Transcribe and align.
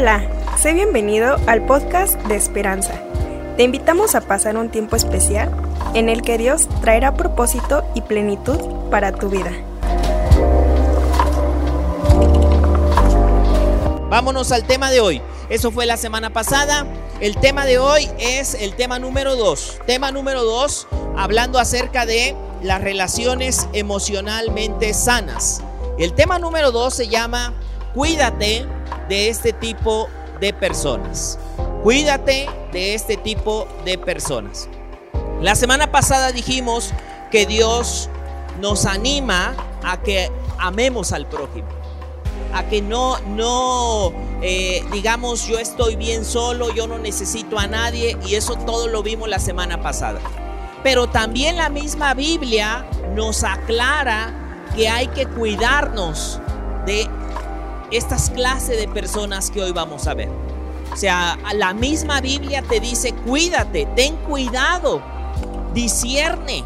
Hola, 0.00 0.26
sé 0.56 0.72
bienvenido 0.72 1.36
al 1.46 1.66
podcast 1.66 2.14
de 2.22 2.34
Esperanza. 2.34 2.94
Te 3.58 3.64
invitamos 3.64 4.14
a 4.14 4.22
pasar 4.22 4.56
un 4.56 4.70
tiempo 4.70 4.96
especial 4.96 5.54
en 5.92 6.08
el 6.08 6.22
que 6.22 6.38
Dios 6.38 6.70
traerá 6.80 7.12
propósito 7.12 7.84
y 7.94 8.00
plenitud 8.00 8.58
para 8.90 9.12
tu 9.12 9.28
vida. 9.28 9.52
Vámonos 14.08 14.52
al 14.52 14.64
tema 14.64 14.90
de 14.90 15.02
hoy. 15.02 15.20
Eso 15.50 15.70
fue 15.70 15.84
la 15.84 15.98
semana 15.98 16.30
pasada. 16.30 16.86
El 17.20 17.36
tema 17.36 17.66
de 17.66 17.78
hoy 17.78 18.08
es 18.18 18.54
el 18.54 18.76
tema 18.76 18.98
número 18.98 19.36
2. 19.36 19.80
Tema 19.86 20.12
número 20.12 20.44
2, 20.44 20.88
hablando 21.18 21.58
acerca 21.58 22.06
de 22.06 22.34
las 22.62 22.80
relaciones 22.80 23.68
emocionalmente 23.74 24.94
sanas. 24.94 25.62
El 25.98 26.14
tema 26.14 26.38
número 26.38 26.72
2 26.72 26.94
se 26.94 27.08
llama 27.08 27.52
Cuídate 27.92 28.66
de 29.10 29.28
este 29.28 29.52
tipo 29.52 30.08
de 30.40 30.54
personas. 30.54 31.36
Cuídate 31.82 32.48
de 32.72 32.94
este 32.94 33.16
tipo 33.16 33.66
de 33.84 33.98
personas. 33.98 34.68
La 35.42 35.56
semana 35.56 35.90
pasada 35.90 36.30
dijimos 36.30 36.92
que 37.32 37.44
Dios 37.44 38.08
nos 38.60 38.86
anima 38.86 39.56
a 39.82 40.00
que 40.00 40.30
amemos 40.58 41.12
al 41.12 41.26
prójimo, 41.26 41.68
a 42.54 42.62
que 42.68 42.82
no, 42.82 43.18
no 43.20 44.12
eh, 44.42 44.84
digamos 44.92 45.44
yo 45.48 45.58
estoy 45.58 45.96
bien 45.96 46.24
solo, 46.24 46.72
yo 46.72 46.86
no 46.86 46.98
necesito 46.98 47.58
a 47.58 47.66
nadie 47.66 48.16
y 48.24 48.36
eso 48.36 48.54
todo 48.54 48.86
lo 48.86 49.02
vimos 49.02 49.28
la 49.28 49.40
semana 49.40 49.82
pasada. 49.82 50.20
Pero 50.84 51.08
también 51.08 51.56
la 51.56 51.68
misma 51.68 52.14
Biblia 52.14 52.86
nos 53.16 53.42
aclara 53.42 54.68
que 54.76 54.88
hay 54.88 55.08
que 55.08 55.26
cuidarnos 55.26 56.38
de 56.86 57.08
estas 57.90 58.30
clases 58.30 58.78
de 58.78 58.88
personas 58.88 59.50
que 59.50 59.62
hoy 59.62 59.72
vamos 59.72 60.06
a 60.06 60.14
ver. 60.14 60.28
O 60.92 60.96
sea, 60.96 61.38
la 61.54 61.72
misma 61.72 62.20
Biblia 62.20 62.62
te 62.62 62.80
dice, 62.80 63.12
cuídate, 63.12 63.86
ten 63.94 64.16
cuidado, 64.16 65.02
discierne, 65.72 66.64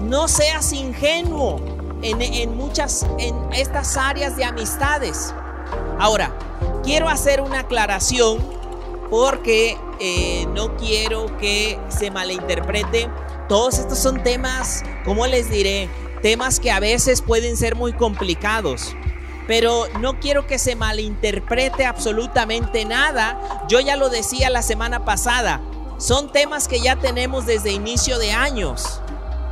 no 0.00 0.26
seas 0.26 0.72
ingenuo 0.72 1.60
en, 2.02 2.56
muchas, 2.56 3.06
en 3.18 3.34
estas 3.52 3.96
áreas 3.96 4.36
de 4.36 4.44
amistades. 4.44 5.32
Ahora, 5.98 6.36
quiero 6.82 7.08
hacer 7.08 7.40
una 7.40 7.60
aclaración 7.60 8.38
porque 9.08 9.76
eh, 10.00 10.46
no 10.52 10.76
quiero 10.76 11.36
que 11.38 11.78
se 11.88 12.10
malinterprete. 12.10 13.08
Todos 13.48 13.78
estos 13.78 13.98
son 13.98 14.22
temas, 14.22 14.82
¿cómo 15.04 15.26
les 15.26 15.48
diré? 15.48 15.88
Temas 16.22 16.58
que 16.58 16.70
a 16.72 16.80
veces 16.80 17.22
pueden 17.22 17.56
ser 17.56 17.76
muy 17.76 17.92
complicados 17.92 18.96
pero 19.46 19.86
no 20.00 20.20
quiero 20.20 20.46
que 20.46 20.58
se 20.58 20.76
malinterprete 20.76 21.84
absolutamente 21.84 22.84
nada. 22.84 23.64
Yo 23.68 23.80
ya 23.80 23.96
lo 23.96 24.08
decía 24.08 24.50
la 24.50 24.62
semana 24.62 25.04
pasada, 25.04 25.60
son 25.98 26.32
temas 26.32 26.68
que 26.68 26.80
ya 26.80 26.96
tenemos 26.96 27.46
desde 27.46 27.72
inicio 27.72 28.18
de 28.18 28.32
años, 28.32 29.00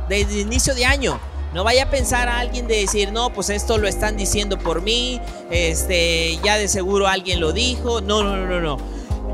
desde 0.09 0.41
inicio 0.41 0.75
de 0.75 0.85
año. 0.85 1.19
No 1.53 1.65
vaya 1.65 1.83
a 1.83 1.89
pensar 1.89 2.29
a 2.29 2.39
alguien 2.39 2.67
de 2.67 2.77
decir, 2.77 3.11
no, 3.11 3.31
pues 3.33 3.49
esto 3.49 3.77
lo 3.77 3.87
están 3.87 4.15
diciendo 4.15 4.57
por 4.57 4.81
mí, 4.81 5.19
este, 5.49 6.39
ya 6.43 6.57
de 6.57 6.69
seguro 6.69 7.07
alguien 7.07 7.41
lo 7.41 7.51
dijo. 7.51 7.99
No, 7.99 8.23
no, 8.23 8.37
no, 8.37 8.61
no. 8.61 8.77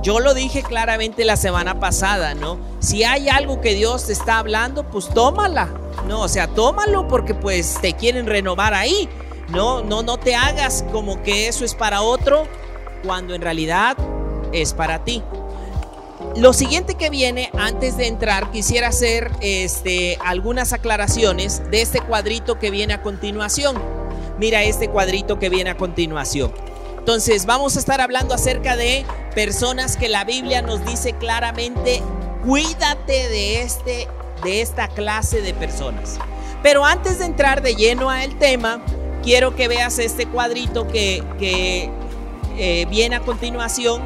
Yo 0.01 0.19
lo 0.19 0.33
dije 0.33 0.63
claramente 0.63 1.25
la 1.25 1.37
semana 1.37 1.79
pasada, 1.79 2.33
¿no? 2.33 2.59
Si 2.79 3.03
hay 3.03 3.29
algo 3.29 3.61
que 3.61 3.73
Dios 3.73 4.07
te 4.07 4.13
está 4.13 4.39
hablando, 4.39 4.83
pues 4.89 5.09
tómala. 5.09 5.69
No, 6.07 6.21
o 6.21 6.27
sea, 6.27 6.47
tómalo 6.47 7.07
porque 7.07 7.33
pues 7.33 7.77
te 7.81 7.93
quieren 7.93 8.25
renovar 8.25 8.73
ahí. 8.73 9.09
No, 9.49 9.81
no, 9.81 10.03
no 10.03 10.17
te 10.17 10.35
hagas 10.35 10.83
como 10.91 11.21
que 11.23 11.47
eso 11.47 11.63
es 11.63 11.73
para 11.73 12.01
otro 12.01 12.47
cuando 13.03 13.33
en 13.33 13.41
realidad 13.41 13.97
es 14.51 14.73
para 14.73 15.03
ti. 15.03 15.23
Lo 16.35 16.53
siguiente 16.53 16.95
que 16.95 17.09
viene, 17.09 17.49
antes 17.57 17.97
de 17.97 18.07
entrar, 18.07 18.51
quisiera 18.51 18.89
hacer 18.89 19.31
este, 19.41 20.17
algunas 20.23 20.73
aclaraciones 20.73 21.61
de 21.71 21.81
este 21.81 21.99
cuadrito 21.99 22.59
que 22.59 22.69
viene 22.69 22.93
a 22.93 23.01
continuación. 23.01 23.75
Mira 24.37 24.63
este 24.63 24.89
cuadrito 24.89 25.39
que 25.39 25.49
viene 25.49 25.71
a 25.71 25.77
continuación. 25.77 26.51
Entonces, 26.99 27.45
vamos 27.45 27.75
a 27.75 27.79
estar 27.79 28.01
hablando 28.01 28.35
acerca 28.35 28.75
de 28.75 29.05
personas 29.33 29.97
que 29.97 30.09
la 30.09 30.25
Biblia 30.25 30.61
nos 30.61 30.85
dice 30.85 31.13
claramente, 31.13 32.03
cuídate 32.45 33.29
de, 33.29 33.61
este, 33.61 34.07
de 34.43 34.61
esta 34.61 34.89
clase 34.89 35.41
de 35.41 35.53
personas. 35.53 36.19
Pero 36.61 36.85
antes 36.85 37.19
de 37.19 37.25
entrar 37.25 37.61
de 37.61 37.75
lleno 37.75 38.09
al 38.09 38.37
tema, 38.37 38.83
quiero 39.23 39.55
que 39.55 39.67
veas 39.67 39.99
este 39.99 40.25
cuadrito 40.25 40.87
que, 40.87 41.91
eh, 42.57 42.85
viene 42.89 43.15
a 43.15 43.19
continuación. 43.19 44.01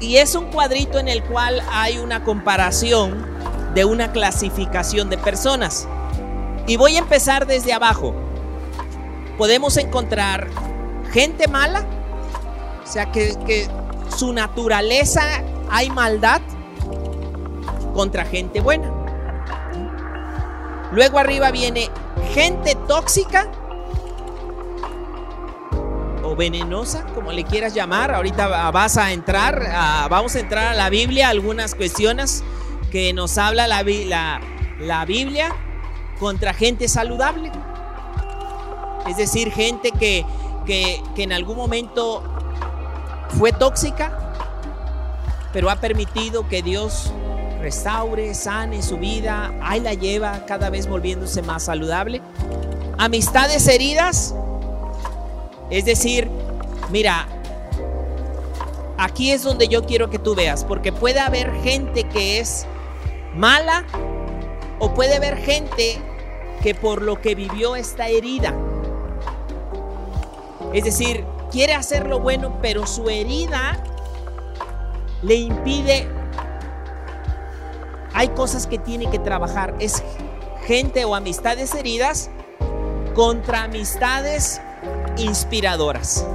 Y 0.00 0.16
es 0.16 0.34
un 0.34 0.46
cuadrito 0.46 0.98
en 0.98 1.08
el 1.08 1.22
cual 1.24 1.62
hay 1.70 1.98
una 1.98 2.24
comparación 2.24 3.26
de 3.74 3.84
una 3.84 4.12
clasificación 4.12 5.10
de 5.10 5.18
personas. 5.18 5.88
Y 6.66 6.76
voy 6.76 6.96
a 6.96 7.00
empezar 7.00 7.46
desde 7.46 7.72
abajo. 7.72 8.14
Podemos 9.36 9.76
encontrar 9.76 10.48
gente 11.12 11.48
mala, 11.48 11.84
o 12.84 12.90
sea 12.90 13.10
que, 13.12 13.36
que 13.46 13.68
su 14.16 14.32
naturaleza 14.32 15.22
hay 15.70 15.90
maldad 15.90 16.40
contra 17.94 18.24
gente 18.24 18.60
buena. 18.60 18.92
Luego 20.92 21.18
arriba 21.18 21.50
viene 21.50 21.90
gente 22.34 22.74
tóxica 22.86 23.50
venenosa, 26.38 27.04
como 27.14 27.32
le 27.32 27.44
quieras 27.44 27.74
llamar. 27.74 28.14
Ahorita 28.14 28.70
vas 28.70 28.96
a 28.96 29.12
entrar, 29.12 30.08
vamos 30.08 30.34
a 30.36 30.40
entrar 30.40 30.68
a 30.68 30.74
la 30.74 30.88
Biblia, 30.88 31.28
algunas 31.28 31.74
cuestiones 31.74 32.42
que 32.90 33.12
nos 33.12 33.36
habla 33.36 33.66
la, 33.66 35.04
Biblia 35.04 35.54
contra 36.18 36.54
gente 36.54 36.88
saludable. 36.88 37.52
Es 39.06 39.18
decir, 39.18 39.52
gente 39.52 39.90
que, 39.90 40.24
que, 40.64 41.02
que 41.14 41.24
en 41.24 41.32
algún 41.32 41.56
momento 41.56 42.22
fue 43.36 43.52
tóxica, 43.52 44.32
pero 45.52 45.70
ha 45.70 45.76
permitido 45.76 46.48
que 46.48 46.62
Dios 46.62 47.12
restaure, 47.60 48.34
sane 48.34 48.82
su 48.82 48.98
vida, 48.98 49.52
ahí 49.60 49.80
la 49.80 49.94
lleva 49.94 50.46
cada 50.46 50.70
vez 50.70 50.86
volviéndose 50.86 51.42
más 51.42 51.64
saludable. 51.64 52.22
Amistades 52.96 53.66
heridas, 53.66 54.34
es 55.70 55.84
decir, 55.84 56.28
mira, 56.90 57.26
aquí 58.96 59.32
es 59.32 59.42
donde 59.42 59.68
yo 59.68 59.84
quiero 59.84 60.10
que 60.10 60.18
tú 60.18 60.34
veas, 60.34 60.64
porque 60.64 60.92
puede 60.92 61.20
haber 61.20 61.52
gente 61.62 62.04
que 62.04 62.40
es 62.40 62.66
mala 63.34 63.84
o 64.78 64.94
puede 64.94 65.16
haber 65.16 65.36
gente 65.36 66.00
que 66.62 66.74
por 66.74 67.02
lo 67.02 67.20
que 67.20 67.34
vivió 67.34 67.76
está 67.76 68.08
herida. 68.08 68.54
Es 70.72 70.84
decir, 70.84 71.24
quiere 71.50 71.74
hacer 71.74 72.06
lo 72.06 72.20
bueno, 72.20 72.58
pero 72.60 72.86
su 72.86 73.08
herida 73.08 73.82
le 75.22 75.34
impide... 75.34 76.08
Hay 78.14 78.28
cosas 78.28 78.66
que 78.66 78.78
tiene 78.78 79.08
que 79.10 79.18
trabajar. 79.18 79.74
Es 79.78 80.02
gente 80.66 81.04
o 81.04 81.14
amistades 81.14 81.74
heridas 81.74 82.30
contra 83.14 83.64
amistades 83.64 84.60
inspiradoras. 85.18 86.26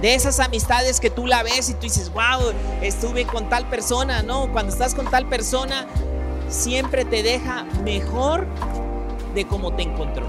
De 0.00 0.14
esas 0.14 0.40
amistades 0.40 1.00
que 1.00 1.08
tú 1.08 1.26
la 1.26 1.42
ves 1.42 1.70
y 1.70 1.74
tú 1.74 1.82
dices, 1.82 2.12
wow, 2.12 2.52
estuve 2.82 3.26
con 3.26 3.48
tal 3.48 3.66
persona, 3.68 4.22
¿no? 4.22 4.52
Cuando 4.52 4.72
estás 4.72 4.94
con 4.94 5.06
tal 5.06 5.26
persona, 5.26 5.86
siempre 6.48 7.04
te 7.04 7.22
deja 7.22 7.64
mejor 7.82 8.46
de 9.34 9.46
cómo 9.46 9.74
te 9.74 9.82
encontró. 9.82 10.26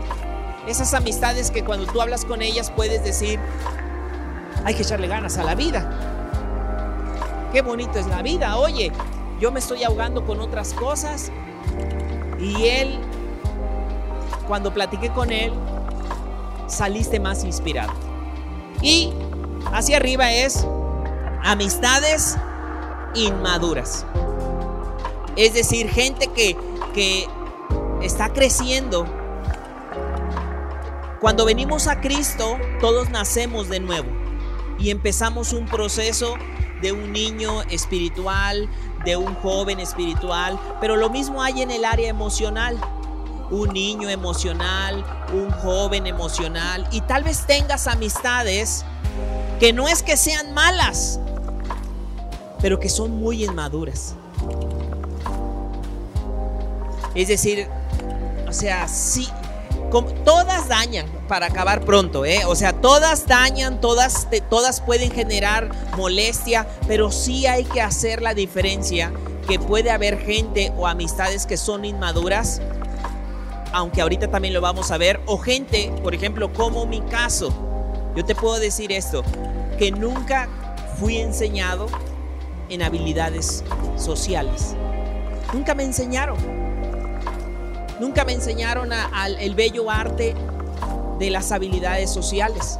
Esas 0.68 0.94
amistades 0.94 1.52
que 1.52 1.64
cuando 1.64 1.86
tú 1.86 2.02
hablas 2.02 2.26
con 2.26 2.42
ellas 2.42 2.72
puedes 2.72 3.04
decir, 3.04 3.40
hay 4.64 4.74
que 4.74 4.84
echarle 4.84 5.08
ganas 5.08 5.38
a 5.38 5.44
la 5.44 5.56
vida. 5.56 5.90
Qué 7.52 7.62
bonito 7.62 8.00
es 8.00 8.08
la 8.08 8.22
vida. 8.22 8.58
Oye, 8.58 8.92
yo 9.40 9.52
me 9.52 9.60
estoy 9.60 9.84
ahogando 9.84 10.26
con 10.26 10.40
otras 10.42 10.74
cosas. 10.74 11.32
Y 12.40 12.66
él, 12.68 13.00
cuando 14.48 14.74
platiqué 14.74 15.10
con 15.10 15.32
él, 15.32 15.54
saliste 16.68 17.20
más 17.20 17.44
inspirado. 17.44 17.94
Y 18.82 19.12
hacia 19.72 19.98
arriba 19.98 20.32
es 20.32 20.66
amistades 21.44 22.38
inmaduras. 23.16 24.06
Es 25.36 25.54
decir, 25.54 25.90
gente 25.90 26.28
que, 26.28 26.58
que 26.94 27.28
está 28.02 28.30
creciendo. 28.34 29.06
Cuando 31.20 31.46
venimos 31.46 31.88
a 31.88 32.00
Cristo, 32.00 32.58
todos 32.80 33.10
nacemos 33.10 33.70
de 33.70 33.80
nuevo 33.80 34.10
y 34.78 34.92
empezamos 34.92 35.54
un 35.54 35.66
proceso 35.66 36.36
de 36.82 36.92
un 36.92 37.12
niño 37.12 37.64
espiritual, 37.64 38.70
de 39.04 39.18
un 39.18 39.34
joven 39.36 39.80
espiritual, 39.80 40.60
pero 40.80 40.96
lo 40.96 41.10
mismo 41.10 41.42
hay 41.42 41.62
en 41.62 41.72
el 41.72 41.86
área 41.86 42.10
emocional 42.10 42.80
un 43.50 43.70
niño 43.70 44.10
emocional, 44.10 45.04
un 45.34 45.50
joven 45.52 46.08
emocional 46.08 46.88
y 46.92 47.02
tal 47.02 47.24
vez 47.24 47.46
tengas 47.46 47.88
amistades 47.88 48.84
que 49.60 49.74
no 49.74 49.88
es 49.88 50.04
que 50.04 50.18
sean 50.18 50.54
malas, 50.54 51.20
pero 52.62 52.80
que 52.80 52.90
son 52.90 53.12
muy 53.12 53.44
inmaduras. 53.44 54.16
Es 57.16 57.30
decir, 57.30 57.68
o 58.48 58.54
sea, 58.54 58.88
sí, 58.88 59.28
todas 60.24 60.68
dañan 60.68 61.08
para 61.28 61.48
acabar 61.48 61.84
pronto, 61.84 62.26
¿eh? 62.26 62.46
O 62.46 62.56
sea, 62.56 62.74
todas 62.74 63.26
dañan, 63.28 63.82
todas, 63.82 64.28
todas 64.50 64.82
pueden 64.82 65.12
generar 65.12 65.72
molestia, 65.98 66.68
pero 66.88 67.12
sí 67.12 67.48
hay 67.48 67.66
que 67.66 67.82
hacer 67.82 68.22
la 68.22 68.34
diferencia 68.34 69.12
que 69.48 69.60
puede 69.60 69.92
haber 69.92 70.20
gente 70.20 70.72
o 70.78 70.88
amistades 70.88 71.46
que 71.46 71.58
son 71.58 71.86
inmaduras, 71.86 72.62
aunque 73.72 74.02
ahorita 74.02 74.30
también 74.30 74.54
lo 74.54 74.62
vamos 74.62 74.92
a 74.92 74.98
ver, 74.98 75.20
o 75.26 75.38
gente, 75.38 75.92
por 76.04 76.14
ejemplo, 76.14 76.52
como 76.54 76.86
mi 76.86 77.02
caso. 77.02 77.52
Yo 78.16 78.26
te 78.26 78.36
puedo 78.36 78.60
decir 78.60 78.92
esto, 78.92 79.24
que 79.78 79.92
nunca 79.92 80.50
fui 81.00 81.18
enseñado 81.18 81.88
en 82.70 82.82
habilidades 82.82 83.64
sociales. 83.96 84.76
Nunca 85.54 85.76
me 85.76 85.84
enseñaron. 85.84 86.38
Nunca 88.00 88.26
me 88.26 88.34
enseñaron 88.34 88.92
al 88.94 89.40
el 89.40 89.56
bello 89.56 89.90
arte 89.90 90.36
de 91.20 91.30
las 91.30 91.52
habilidades 91.52 92.12
sociales. 92.12 92.80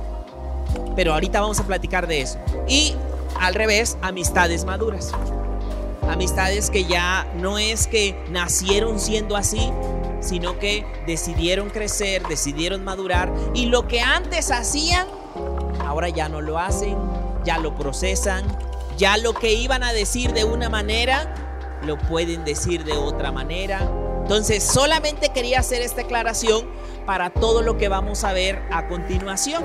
Pero 0.96 1.14
ahorita 1.14 1.42
vamos 1.42 1.60
a 1.60 1.64
platicar 1.66 2.08
de 2.08 2.22
eso. 2.22 2.38
Y 2.68 2.96
al 3.40 3.56
revés, 3.56 3.98
amistades 4.02 4.66
maduras. 4.66 5.12
Amistades 6.10 6.70
que 6.70 6.86
ya 6.86 7.28
no 7.36 7.58
es 7.58 7.88
que 7.88 8.16
nacieron 8.30 9.00
siendo 9.00 9.36
así, 9.36 9.72
sino 10.20 10.60
que 10.60 10.86
decidieron 11.06 11.70
crecer, 11.70 12.28
decidieron 12.28 12.84
madurar 12.84 13.34
y 13.54 13.68
lo 13.68 13.88
que 13.88 14.02
antes 14.02 14.52
hacían, 14.52 15.08
ahora 15.86 16.10
ya 16.10 16.30
no 16.30 16.42
lo 16.42 16.60
hacen, 16.60 16.98
ya 17.44 17.58
lo 17.58 17.76
procesan, 17.76 18.46
ya 18.98 19.18
lo 19.18 19.34
que 19.34 19.54
iban 19.54 19.84
a 19.84 19.94
decir 19.94 20.34
de 20.34 20.44
una 20.44 20.70
manera, 20.70 21.34
lo 21.84 21.98
pueden 21.98 22.44
decir 22.46 22.84
de 22.84 22.94
otra 22.94 23.32
manera. 23.32 23.90
Entonces, 24.22 24.62
solamente 24.62 25.30
quería 25.30 25.60
hacer 25.62 25.82
esta 25.82 26.02
aclaración 26.02 26.68
para 27.06 27.30
todo 27.30 27.62
lo 27.62 27.78
que 27.78 27.88
vamos 27.88 28.26
a 28.26 28.34
ver 28.34 28.62
a 28.72 28.88
continuación. 28.88 29.64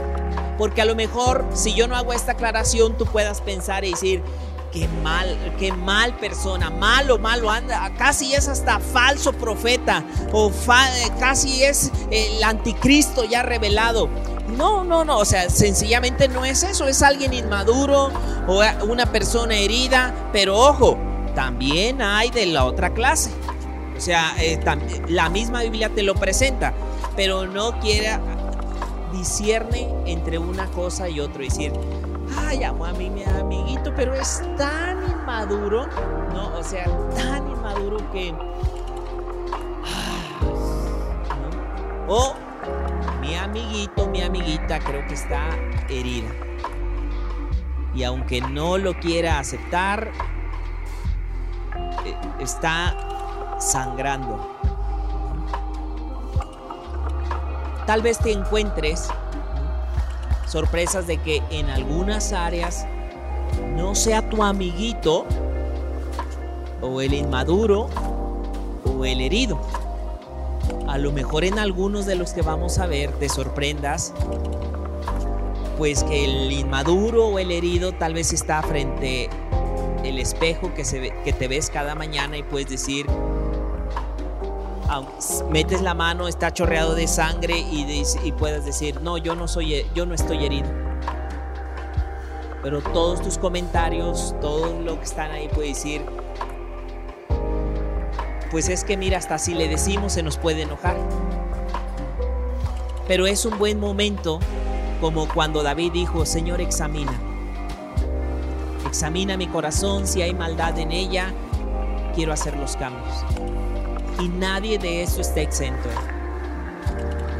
Porque 0.56 0.82
a 0.82 0.84
lo 0.84 0.94
mejor 0.94 1.44
si 1.52 1.74
yo 1.74 1.88
no 1.88 1.96
hago 1.96 2.12
esta 2.12 2.32
aclaración, 2.32 2.96
tú 2.96 3.04
puedas 3.06 3.40
pensar 3.40 3.84
y 3.84 3.90
decir, 3.90 4.22
qué 4.72 4.88
mal, 5.02 5.54
qué 5.58 5.72
mal 5.72 6.16
persona, 6.16 6.70
malo, 6.70 7.18
malo 7.18 7.50
anda, 7.50 7.92
casi 7.96 8.34
es 8.34 8.48
hasta 8.48 8.80
falso 8.80 9.32
profeta. 9.32 10.02
O 10.32 10.50
casi 11.20 11.62
es 11.62 11.92
el 12.10 12.42
anticristo 12.42 13.24
ya 13.24 13.42
revelado. 13.42 14.08
No, 14.56 14.82
no, 14.82 15.04
no, 15.04 15.18
o 15.18 15.24
sea, 15.24 15.48
sencillamente 15.48 16.28
no 16.28 16.44
es 16.44 16.62
eso, 16.62 16.86
es 16.86 17.02
alguien 17.02 17.32
inmaduro 17.32 18.10
o 18.46 18.62
una 18.86 19.06
persona 19.06 19.56
herida, 19.56 20.12
pero 20.32 20.58
ojo, 20.58 20.98
también 21.34 22.02
hay 22.02 22.30
de 22.30 22.46
la 22.46 22.64
otra 22.64 22.92
clase. 22.92 23.30
O 23.96 24.00
sea, 24.00 24.34
eh, 24.40 24.58
la 25.08 25.28
misma 25.28 25.62
Biblia 25.62 25.88
te 25.88 26.02
lo 26.02 26.14
presenta, 26.14 26.74
pero 27.14 27.46
no 27.46 27.78
quiere 27.80 28.18
discierne 29.12 29.88
entre 30.06 30.38
una 30.38 30.66
cosa 30.70 31.08
y 31.08 31.20
otra, 31.20 31.42
decir, 31.42 31.72
ay, 32.38 32.64
amo 32.64 32.84
a 32.84 32.92
mí 32.92 33.10
mi 33.10 33.24
amiguito, 33.24 33.92
pero 33.94 34.14
es 34.14 34.42
tan 34.56 35.02
inmaduro, 35.10 35.86
¿no? 36.32 36.56
O 36.56 36.62
sea, 36.62 36.84
tan 37.14 37.48
inmaduro 37.48 37.98
que... 38.10 38.34
O 42.08 42.34
mi 43.20 43.36
amiguito, 43.36 44.06
mi 44.08 44.22
amiguita 44.22 44.78
creo 44.80 45.06
que 45.06 45.14
está 45.14 45.48
herida. 45.88 46.28
Y 47.94 48.04
aunque 48.04 48.40
no 48.40 48.78
lo 48.78 48.94
quiera 48.94 49.38
aceptar, 49.38 50.10
eh, 52.04 52.16
está 52.40 52.96
sangrando. 53.60 54.50
Tal 57.86 58.02
vez 58.02 58.18
te 58.18 58.32
encuentres 58.32 59.08
sorpresas 60.46 61.06
de 61.06 61.18
que 61.18 61.42
en 61.50 61.70
algunas 61.70 62.32
áreas 62.32 62.86
no 63.76 63.94
sea 63.94 64.28
tu 64.28 64.42
amiguito 64.42 65.26
o 66.80 67.00
el 67.00 67.14
inmaduro 67.14 67.88
o 68.84 69.04
el 69.04 69.20
herido. 69.20 69.60
A 70.88 70.98
lo 70.98 71.12
mejor 71.12 71.44
en 71.44 71.58
algunos 71.58 72.06
de 72.06 72.16
los 72.16 72.32
que 72.32 72.42
vamos 72.42 72.78
a 72.78 72.86
ver 72.86 73.10
te 73.12 73.28
sorprendas, 73.28 74.12
pues 75.78 76.04
que 76.04 76.24
el 76.24 76.52
inmaduro 76.52 77.28
o 77.28 77.38
el 77.38 77.50
herido 77.50 77.92
tal 77.92 78.14
vez 78.14 78.32
está 78.32 78.62
frente 78.62 79.30
el 80.04 80.18
espejo 80.18 80.74
que, 80.74 80.84
se 80.84 81.12
que 81.24 81.32
te 81.32 81.48
ves 81.48 81.70
cada 81.70 81.94
mañana 81.94 82.36
y 82.36 82.42
puedes 82.42 82.68
decir, 82.68 83.06
metes 85.50 85.82
la 85.82 85.94
mano, 85.94 86.28
está 86.28 86.52
chorreado 86.52 86.94
de 86.94 87.06
sangre 87.06 87.58
y, 87.58 88.32
puedes 88.38 88.64
decir, 88.64 89.00
no, 89.00 89.18
yo 89.18 89.34
no, 89.34 89.48
soy, 89.48 89.86
yo 89.94 90.06
no 90.06 90.14
estoy 90.14 90.44
herido. 90.44 90.68
Pero 92.62 92.80
todos 92.80 93.22
tus 93.22 93.38
comentarios, 93.38 94.34
todo 94.40 94.80
lo 94.80 94.98
que 94.98 95.04
están 95.04 95.30
ahí 95.30 95.48
puede 95.48 95.68
decir, 95.68 96.04
pues 98.50 98.68
es 98.68 98.84
que 98.84 98.96
mira, 98.96 99.18
hasta 99.18 99.38
si 99.38 99.54
le 99.54 99.68
decimos 99.68 100.12
se 100.12 100.22
nos 100.22 100.36
puede 100.36 100.62
enojar. 100.62 100.96
Pero 103.08 103.26
es 103.26 103.44
un 103.44 103.58
buen 103.58 103.80
momento 103.80 104.38
como 105.00 105.26
cuando 105.26 105.62
David 105.62 105.92
dijo, 105.92 106.24
Señor, 106.24 106.60
examina. 106.60 107.12
Examina 108.86 109.36
mi 109.36 109.48
corazón, 109.48 110.06
si 110.06 110.22
hay 110.22 110.34
maldad 110.34 110.78
en 110.78 110.92
ella, 110.92 111.32
quiero 112.14 112.32
hacer 112.32 112.56
los 112.56 112.76
cambios. 112.76 113.24
Y 114.22 114.28
nadie 114.28 114.78
de 114.78 115.02
eso 115.02 115.20
está 115.20 115.40
exento. 115.40 115.88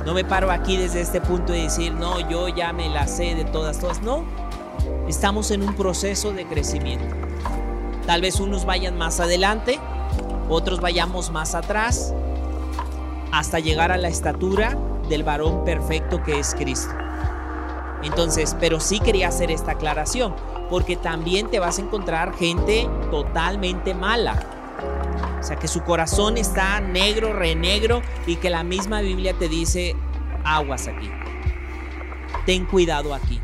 No 0.05 0.15
me 0.15 0.25
paro 0.25 0.51
aquí 0.51 0.77
desde 0.77 1.01
este 1.01 1.21
punto 1.21 1.53
de 1.53 1.63
decir, 1.63 1.95
no, 1.95 2.29
yo 2.29 2.49
ya 2.49 2.73
me 2.73 2.89
la 2.89 3.07
sé 3.07 3.37
de 3.37 3.45
todas, 3.45 3.79
todas. 3.79 4.03
No, 4.03 4.25
estamos 5.07 5.53
en 5.53 5.63
un 5.63 5.75
proceso 5.77 6.33
de 6.33 6.45
crecimiento. 6.45 7.15
Tal 8.05 8.21
vez 8.21 8.41
unos 8.41 8.65
vayan 8.65 8.99
más 8.99 9.21
adelante, 9.21 9.79
otros 10.49 10.81
vayamos 10.81 11.31
más 11.31 11.55
atrás 11.55 12.13
hasta 13.31 13.61
llegar 13.61 13.93
a 13.93 13.97
la 13.97 14.09
estatura 14.09 14.77
del 15.09 15.23
varón 15.23 15.65
perfecto 15.65 16.21
que 16.25 16.41
es 16.41 16.53
Cristo. 16.53 16.93
Entonces, 18.03 18.57
pero 18.59 18.81
sí 18.81 18.99
quería 18.99 19.29
hacer 19.29 19.53
esta 19.53 19.73
aclaración, 19.73 20.35
porque 20.69 20.97
también 20.97 21.49
te 21.49 21.61
vas 21.61 21.79
a 21.79 21.83
encontrar 21.83 22.35
gente 22.35 22.91
totalmente 23.13 23.95
mala. 23.95 24.52
O 25.43 25.45
sea, 25.45 25.57
que 25.57 25.67
su 25.67 25.83
corazón 25.83 26.39
está 26.39 26.81
negro, 26.81 27.33
renegro, 27.33 28.01
y 28.29 28.37
que 28.37 28.49
la 28.49 28.63
misma 28.63 29.01
Biblia 29.01 29.35
te 29.37 29.49
dice, 29.49 29.97
aguas 30.45 30.87
aquí. 30.87 31.11
Ten 32.47 32.65
cuidado 32.65 33.13
aquí. 33.13 33.41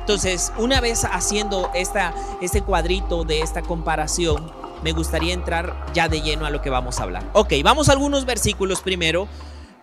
Entonces, 0.00 0.52
una 0.58 0.82
vez 0.82 1.04
haciendo 1.04 1.70
esta, 1.74 2.14
este 2.42 2.60
cuadrito 2.60 3.24
de 3.24 3.40
esta 3.40 3.62
comparación, 3.62 4.52
me 4.84 4.92
gustaría 4.92 5.32
entrar 5.32 5.86
ya 5.94 6.06
de 6.06 6.20
lleno 6.20 6.44
a 6.44 6.50
lo 6.50 6.60
que 6.60 6.68
vamos 6.68 7.00
a 7.00 7.04
hablar. 7.04 7.28
Ok, 7.32 7.54
vamos 7.64 7.88
a 7.88 7.92
algunos 7.92 8.26
versículos 8.26 8.82
primero. 8.82 9.26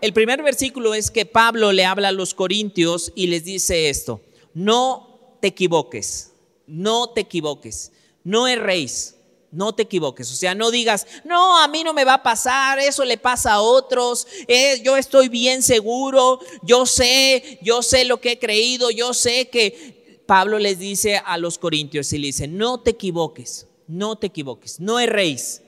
El 0.02 0.14
primer 0.14 0.44
versículo 0.44 0.94
es 0.94 1.10
que 1.10 1.26
Pablo 1.26 1.72
le 1.72 1.84
habla 1.84 2.10
a 2.10 2.12
los 2.12 2.36
corintios 2.36 3.12
y 3.16 3.26
les 3.26 3.44
dice 3.44 3.90
esto, 3.90 4.22
no 4.54 5.38
te 5.42 5.48
equivoques, 5.48 6.32
no 6.68 7.10
te 7.10 7.22
equivoques, 7.22 7.92
no 8.24 8.48
erréis, 8.48 9.13
no 9.54 9.74
te 9.74 9.84
equivoques. 9.84 10.30
O 10.32 10.36
sea, 10.36 10.54
no 10.56 10.72
digas, 10.72 11.08
no, 11.24 11.62
a 11.62 11.68
mí 11.68 11.84
no 11.84 11.94
me 11.94 12.04
va 12.04 12.16
a 12.16 12.24
pasar, 12.24 12.80
eso 12.80 13.06
le 13.06 13.18
pasa 13.18 13.54
a 13.54 13.62
otros, 13.62 14.28
eh, 14.48 14.82
yo 14.84 14.98
estoy 14.98 15.30
bien 15.30 15.64
seguro, 15.64 16.40
yo 16.64 16.86
sé, 16.86 17.60
yo 17.62 17.82
sé 17.82 18.04
lo 18.04 18.20
que 18.20 18.34
he 18.34 18.40
creído, 18.40 18.92
yo 18.92 19.14
sé 19.14 19.50
que 19.50 20.22
Pablo 20.26 20.60
les 20.60 20.80
dice 20.80 21.22
a 21.24 21.38
los 21.38 21.58
corintios 21.58 22.12
y 22.14 22.18
le 22.18 22.28
dice, 22.28 22.48
no 22.48 22.82
te 22.82 22.92
equivoques 22.92 23.68
no 23.88 24.16
te 24.18 24.28
equivoques, 24.28 24.80
no 24.80 25.00
erréis. 25.00 25.62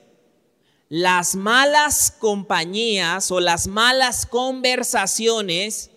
Las 0.88 1.34
malas 1.34 2.12
compañías 2.12 3.30
o 3.30 3.40
las 3.40 3.66
malas 3.66 4.24
conversaciones 4.24 5.90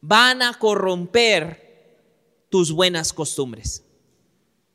van 0.00 0.42
a 0.42 0.58
corromper 0.58 1.68
tus 2.48 2.72
buenas 2.72 3.12
costumbres. 3.12 3.84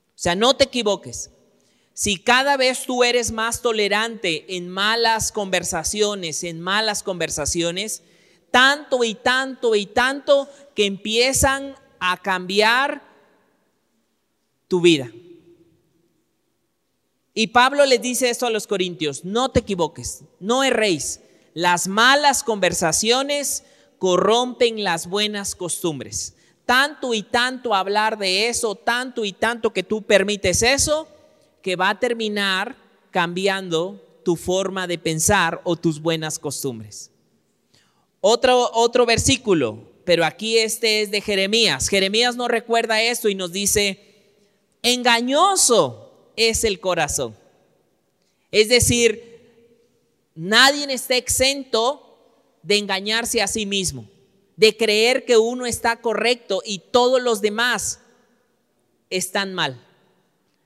O 0.10 0.18
sea, 0.18 0.36
no 0.36 0.56
te 0.56 0.66
equivoques. 0.66 1.30
Si 1.98 2.18
cada 2.18 2.58
vez 2.58 2.86
tú 2.86 3.06
eres 3.06 3.32
más 3.32 3.62
tolerante 3.62 4.58
en 4.58 4.68
malas 4.68 5.32
conversaciones, 5.32 6.44
en 6.44 6.60
malas 6.60 7.04
conversaciones, 7.04 8.04
tanto 8.52 9.06
y 9.06 9.16
tanto 9.16 9.75
y 9.75 9.86
tanto 9.86 10.50
que 10.75 10.88
empiezan 10.88 11.74
a 12.02 12.22
cambiar 12.22 13.02
tu 14.68 14.82
vida. 14.82 15.10
Y 17.34 17.48
Pablo 17.48 17.86
les 17.86 18.02
dice 18.02 18.30
esto 18.30 18.46
a 18.46 18.50
los 18.50 18.68
corintios, 18.68 19.24
no 19.24 19.50
te 19.52 19.62
equivoques, 19.62 20.25
no 20.42 20.66
erréis. 20.66 21.22
Las 21.54 21.88
malas 21.88 22.44
conversaciones 22.44 23.64
corrompen 24.00 24.84
las 24.84 25.08
buenas 25.08 25.56
costumbres. 25.56 26.36
tanto 26.66 27.14
y 27.14 27.22
tanto 27.24 27.74
hablar 27.75 28.18
de 28.18 28.50
eso, 28.50 28.75
tanto 28.75 29.24
y 29.24 29.32
tanto 29.32 29.72
que 29.72 29.84
tú 29.84 30.02
permites 30.02 30.62
eso, 30.64 31.08
que 31.66 31.76
va 31.76 31.90
a 31.90 32.00
terminar 32.00 32.76
cambiando 33.10 34.00
tu 34.24 34.36
forma 34.36 34.86
de 34.86 35.00
pensar 35.00 35.62
o 35.64 35.76
tus 35.76 36.00
buenas 36.00 36.38
costumbres. 36.38 37.10
Otro, 38.22 38.70
otro 38.72 39.08
versículo, 39.08 39.80
pero 40.04 40.26
aquí 40.26 40.60
este 40.60 41.02
es 41.02 41.10
de 41.10 41.22
Jeremías. 41.22 41.88
Jeremías 41.88 42.36
nos 42.36 42.50
recuerda 42.50 43.02
esto 43.02 43.30
y 43.30 43.34
nos 43.34 43.52
dice, 43.52 44.00
engañoso 44.84 46.32
es 46.36 46.64
el 46.66 46.80
corazón. 46.80 47.36
Es 48.52 48.70
decir, 48.70 49.42
nadie 50.36 50.86
está 50.94 51.16
exento 51.16 52.16
de 52.62 52.78
engañarse 52.78 53.42
a 53.42 53.48
sí 53.48 53.66
mismo, 53.66 54.08
de 54.56 54.78
creer 54.78 55.26
que 55.26 55.38
uno 55.38 55.66
está 55.66 56.00
correcto 56.00 56.62
y 56.64 56.78
todos 56.78 57.20
los 57.24 57.42
demás 57.42 58.02
están 59.10 59.56
mal. 59.56 59.85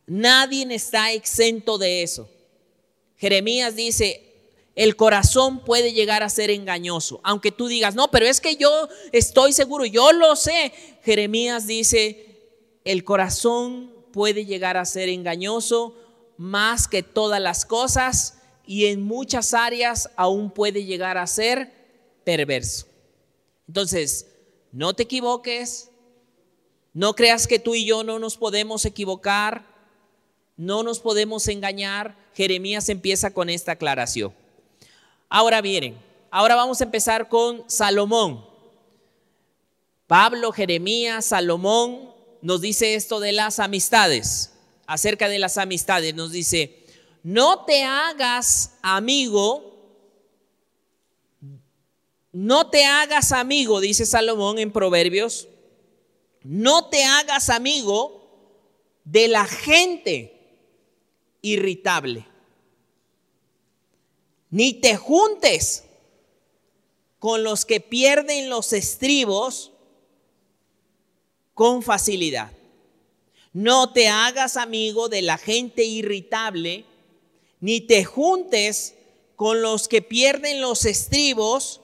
Nadie 0.10 0.66
está 0.74 1.12
exento 1.12 1.78
de 1.78 2.02
eso. 2.02 2.28
Jeremías 3.16 3.76
dice, 3.76 4.26
el 4.76 4.96
corazón 4.96 5.64
puede 5.64 5.94
llegar 5.94 6.24
a 6.24 6.30
ser 6.30 6.50
engañoso, 6.50 7.22
aunque 7.24 7.52
tú 7.52 7.68
digas, 7.68 7.94
no, 7.94 8.10
pero 8.10 8.26
es 8.26 8.42
que 8.42 8.56
yo 8.56 8.90
estoy 9.12 9.54
seguro, 9.54 9.86
yo 9.86 10.12
lo 10.12 10.36
sé. 10.36 10.74
Jeremías 11.04 11.68
dice, 11.68 12.40
el 12.86 13.04
corazón 13.04 13.94
puede 14.12 14.46
llegar 14.46 14.78
a 14.78 14.86
ser 14.86 15.10
engañoso 15.10 15.96
más 16.38 16.88
que 16.88 17.04
todas 17.04 17.40
las 17.40 17.64
cosas 17.64 18.40
y 18.66 18.88
en 18.88 19.04
muchas 19.04 19.54
áreas 19.54 20.10
aún 20.16 20.50
puede 20.50 20.86
llegar 20.86 21.20
a 21.20 21.28
ser 21.28 21.72
perverso. 22.24 22.88
Entonces, 23.68 24.26
no 24.72 24.96
te 24.96 25.04
equivoques, 25.04 25.92
no 26.94 27.14
creas 27.16 27.46
que 27.46 27.60
tú 27.60 27.76
y 27.76 27.86
yo 27.86 28.04
no 28.04 28.18
nos 28.18 28.38
podemos 28.38 28.86
equivocar, 28.86 29.69
no 30.60 30.84
nos 30.84 31.00
podemos 31.00 31.48
engañar. 31.48 32.18
Jeremías 32.36 32.90
empieza 32.90 33.34
con 33.34 33.50
esta 33.50 33.72
aclaración. 33.72 34.34
Ahora 35.30 35.62
miren, 35.62 35.98
ahora 36.30 36.56
vamos 36.56 36.82
a 36.82 36.84
empezar 36.84 37.30
con 37.30 37.64
Salomón. 37.68 38.46
Pablo, 40.06 40.52
Jeremías, 40.52 41.28
Salomón 41.28 42.12
nos 42.42 42.60
dice 42.60 42.96
esto 42.96 43.22
de 43.22 43.32
las 43.32 43.60
amistades, 43.60 44.52
acerca 44.86 45.30
de 45.30 45.40
las 45.40 45.58
amistades, 45.58 46.14
nos 46.14 46.32
dice, 46.34 46.84
no 47.24 47.64
te 47.64 47.84
hagas 47.84 48.74
amigo 48.82 49.70
no 52.32 52.70
te 52.70 52.86
hagas 52.86 53.32
amigo, 53.32 53.80
dice 53.80 54.06
Salomón 54.06 54.60
en 54.60 54.72
Proverbios, 54.72 55.48
no 56.44 56.90
te 56.90 57.04
hagas 57.04 57.50
amigo 57.50 58.20
de 59.04 59.28
la 59.28 59.46
gente 59.46 60.39
irritable, 61.42 62.26
ni 64.50 64.74
te 64.74 64.96
juntes 64.96 65.84
con 67.20 67.44
los 67.44 67.66
que 67.66 67.82
pierden 67.82 68.50
los 68.50 68.74
estribos 68.74 69.72
con 71.54 71.84
facilidad. 71.84 72.52
No 73.52 73.92
te 73.92 74.08
hagas 74.08 74.58
amigo 74.58 75.10
de 75.10 75.22
la 75.22 75.38
gente 75.38 75.84
irritable, 75.84 76.86
ni 77.60 77.82
te 77.82 78.06
juntes 78.06 78.96
con 79.36 79.62
los 79.62 79.88
que 79.88 80.02
pierden 80.02 80.62
los 80.62 80.86
estribos 80.86 81.82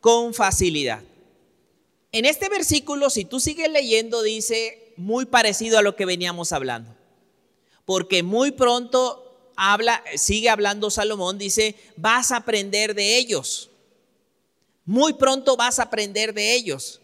con 0.00 0.34
facilidad. 0.34 1.02
En 2.12 2.24
este 2.24 2.48
versículo, 2.48 3.10
si 3.10 3.24
tú 3.24 3.40
sigues 3.40 3.70
leyendo, 3.70 4.22
dice 4.22 4.92
muy 4.96 5.26
parecido 5.26 5.78
a 5.78 5.82
lo 5.82 5.96
que 5.96 6.06
veníamos 6.06 6.52
hablando. 6.52 6.97
Porque 7.88 8.22
muy 8.22 8.50
pronto 8.50 9.50
habla, 9.56 10.04
sigue 10.14 10.50
hablando 10.50 10.90
Salomón, 10.90 11.38
dice, 11.38 11.74
vas 11.96 12.32
a 12.32 12.36
aprender 12.36 12.94
de 12.94 13.16
ellos. 13.16 13.70
Muy 14.84 15.14
pronto 15.14 15.56
vas 15.56 15.78
a 15.78 15.84
aprender 15.84 16.34
de 16.34 16.54
ellos. 16.54 17.00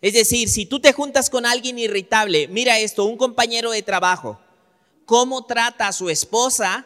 Es 0.00 0.14
decir, 0.14 0.48
si 0.48 0.66
tú 0.66 0.80
te 0.80 0.92
juntas 0.92 1.30
con 1.30 1.46
alguien 1.46 1.78
irritable, 1.78 2.48
mira 2.48 2.80
esto, 2.80 3.04
un 3.04 3.16
compañero 3.16 3.70
de 3.70 3.84
trabajo, 3.84 4.40
cómo 5.06 5.46
trata 5.46 5.86
a 5.86 5.92
su 5.92 6.10
esposa, 6.10 6.84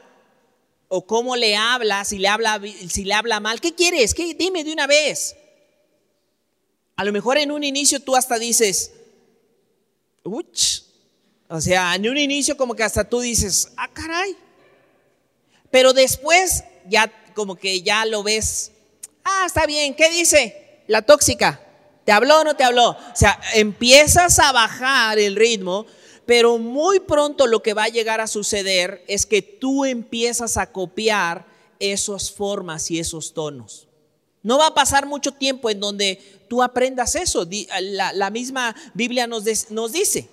o 0.89 1.07
cómo 1.07 1.35
le 1.35 1.57
habla, 1.57 2.05
si 2.05 2.19
le 2.19 2.29
habla, 2.29 2.61
si 2.91 3.05
le 3.05 3.15
habla 3.15 3.41
mal. 3.41 3.59
¿Qué 3.59 3.75
quieres? 3.75 4.13
¿Qué? 4.13 4.35
Dime 4.35 4.65
de 4.65 4.73
una 4.75 4.87
vez. 4.87 5.35
A 6.97 7.05
lo 7.05 7.13
mejor 7.13 7.39
en 7.39 7.53
un 7.53 7.65
inicio 7.65 8.01
tú 8.01 8.17
hasta 8.17 8.39
dices, 8.39 8.93
uch. 10.25 10.92
O 11.53 11.61
sea, 11.61 11.95
en 11.95 12.09
un 12.09 12.19
inicio 12.19 12.57
como 12.57 12.75
que 12.75 12.83
hasta 12.83 13.05
tú 13.05 13.21
dices, 13.21 13.73
ah, 13.77 13.89
caray. 13.93 14.37
Pero 15.71 15.93
después 15.93 16.65
ya 16.89 17.13
como 17.35 17.57
que 17.57 17.83
ya 17.83 18.05
lo 18.07 18.23
ves, 18.23 18.73
ah, 19.25 19.45
está 19.47 19.67
bien, 19.67 19.95
¿qué 19.95 20.11
dice? 20.11 20.83
La 20.87 21.03
tóxica. 21.03 21.61
¿Te 22.05 22.13
habló 22.13 22.41
o 22.41 22.45
no 22.45 22.57
te 22.57 22.65
habló? 22.65 22.91
O 22.91 23.15
sea, 23.15 23.39
empiezas 23.55 24.39
a 24.39 24.51
bajar 24.53 25.19
el 25.19 25.37
ritmo 25.37 25.87
pero 26.27 26.59
muy 26.59 27.01
pronto 27.01 27.47
lo 27.47 27.63
que 27.63 27.75
va 27.75 27.85
a 27.85 27.89
llegar 27.89 28.21
a 28.21 28.27
suceder 28.27 29.05
es 29.09 29.27
que 29.27 29.43
tú 29.43 29.85
empiezas 29.85 30.57
a 30.57 30.71
copiar 30.71 31.47
esas 31.79 32.31
formas 32.31 32.91
y 32.91 32.99
esos 32.99 33.35
tonos. 33.35 33.89
No 34.43 34.59
va 34.59 34.69
a 34.69 34.75
pasar 34.75 35.07
mucho 35.07 35.33
tiempo 35.33 35.71
en 35.71 35.81
donde 35.81 36.21
tú 36.49 36.63
aprendas 36.63 37.15
eso. 37.17 37.47
La, 37.81 38.31
misma 38.31 38.75
Biblia 38.95 39.27
nos, 39.27 39.71
nos 39.71 39.93
dice. 39.93 40.29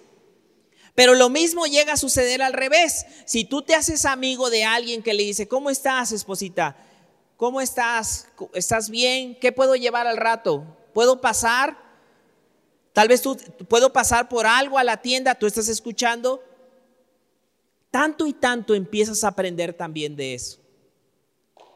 Pero 0.99 1.15
lo 1.15 1.29
mismo 1.29 1.65
llega 1.65 1.93
a 1.93 1.97
suceder 1.97 2.41
al 2.41 2.51
revés. 2.51 3.05
Si 3.23 3.45
tú 3.45 3.61
te 3.61 3.73
haces 3.73 4.03
amigo 4.03 4.49
de 4.49 4.65
alguien 4.65 5.01
que 5.01 5.13
le 5.13 5.23
dice, 5.23 5.47
¿cómo 5.47 5.69
estás, 5.69 6.11
esposita? 6.11 6.75
¿Cómo 7.37 7.61
estás? 7.61 8.27
¿Estás 8.53 8.89
bien? 8.89 9.39
¿Qué 9.39 9.53
puedo 9.53 9.77
llevar 9.77 10.07
al 10.07 10.17
rato? 10.17 10.65
¿Puedo 10.93 11.21
pasar? 11.21 11.77
Tal 12.91 13.07
vez 13.07 13.21
tú 13.21 13.37
puedo 13.69 13.93
pasar 13.93 14.27
por 14.27 14.45
algo 14.45 14.77
a 14.77 14.83
la 14.83 14.97
tienda, 14.97 15.35
tú 15.35 15.47
estás 15.47 15.69
escuchando. 15.69 16.43
Tanto 17.91 18.27
y 18.27 18.33
tanto 18.33 18.75
empiezas 18.75 19.23
a 19.23 19.29
aprender 19.29 19.73
también 19.73 20.17
de 20.17 20.33
eso. 20.33 20.59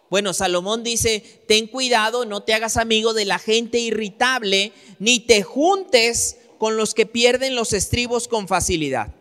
Bueno, 0.09 0.33
Salomón 0.33 0.83
dice, 0.83 1.45
ten 1.47 1.67
cuidado, 1.67 2.25
no 2.25 2.43
te 2.43 2.53
hagas 2.53 2.75
amigo 2.75 3.13
de 3.13 3.23
la 3.23 3.39
gente 3.39 3.79
irritable, 3.79 4.73
ni 4.99 5.21
te 5.21 5.43
juntes 5.43 6.39
con 6.63 6.77
los 6.77 6.93
que 6.93 7.05
pierden 7.05 7.55
los 7.57 7.73
estribos 7.73 8.29
con 8.29 8.47
facilidad. 8.47 9.13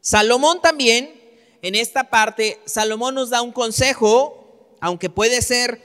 Salomón 0.00 0.62
también, 0.62 1.12
en 1.60 1.74
esta 1.74 2.08
parte, 2.08 2.58
Salomón 2.64 3.14
nos 3.14 3.28
da 3.28 3.42
un 3.42 3.52
consejo, 3.52 4.74
aunque 4.80 5.10
puede 5.10 5.42
ser 5.42 5.82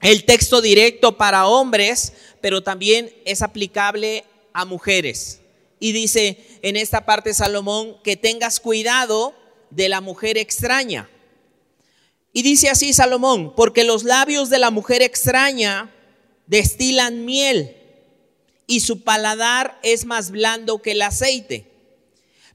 el 0.00 0.24
texto 0.24 0.62
directo 0.62 1.18
para 1.18 1.46
hombres, 1.46 2.14
pero 2.40 2.62
también 2.62 3.14
es 3.26 3.42
aplicable 3.42 4.24
a 4.54 4.64
mujeres. 4.64 5.42
Y 5.78 5.92
dice 5.92 6.38
en 6.62 6.76
esta 6.76 7.04
parte 7.04 7.34
Salomón 7.34 7.98
que 8.02 8.16
tengas 8.16 8.60
cuidado 8.60 9.34
de 9.68 9.90
la 9.90 10.00
mujer 10.00 10.38
extraña. 10.38 11.10
Y 12.32 12.40
dice 12.40 12.70
así 12.70 12.94
Salomón, 12.94 13.52
porque 13.54 13.84
los 13.84 14.04
labios 14.04 14.48
de 14.48 14.58
la 14.58 14.70
mujer 14.70 15.02
extraña 15.02 15.94
destilan 16.46 17.26
miel 17.26 17.76
y 18.66 18.80
su 18.80 19.02
paladar 19.02 19.78
es 19.82 20.04
más 20.04 20.30
blando 20.30 20.82
que 20.82 20.92
el 20.92 21.02
aceite. 21.02 21.70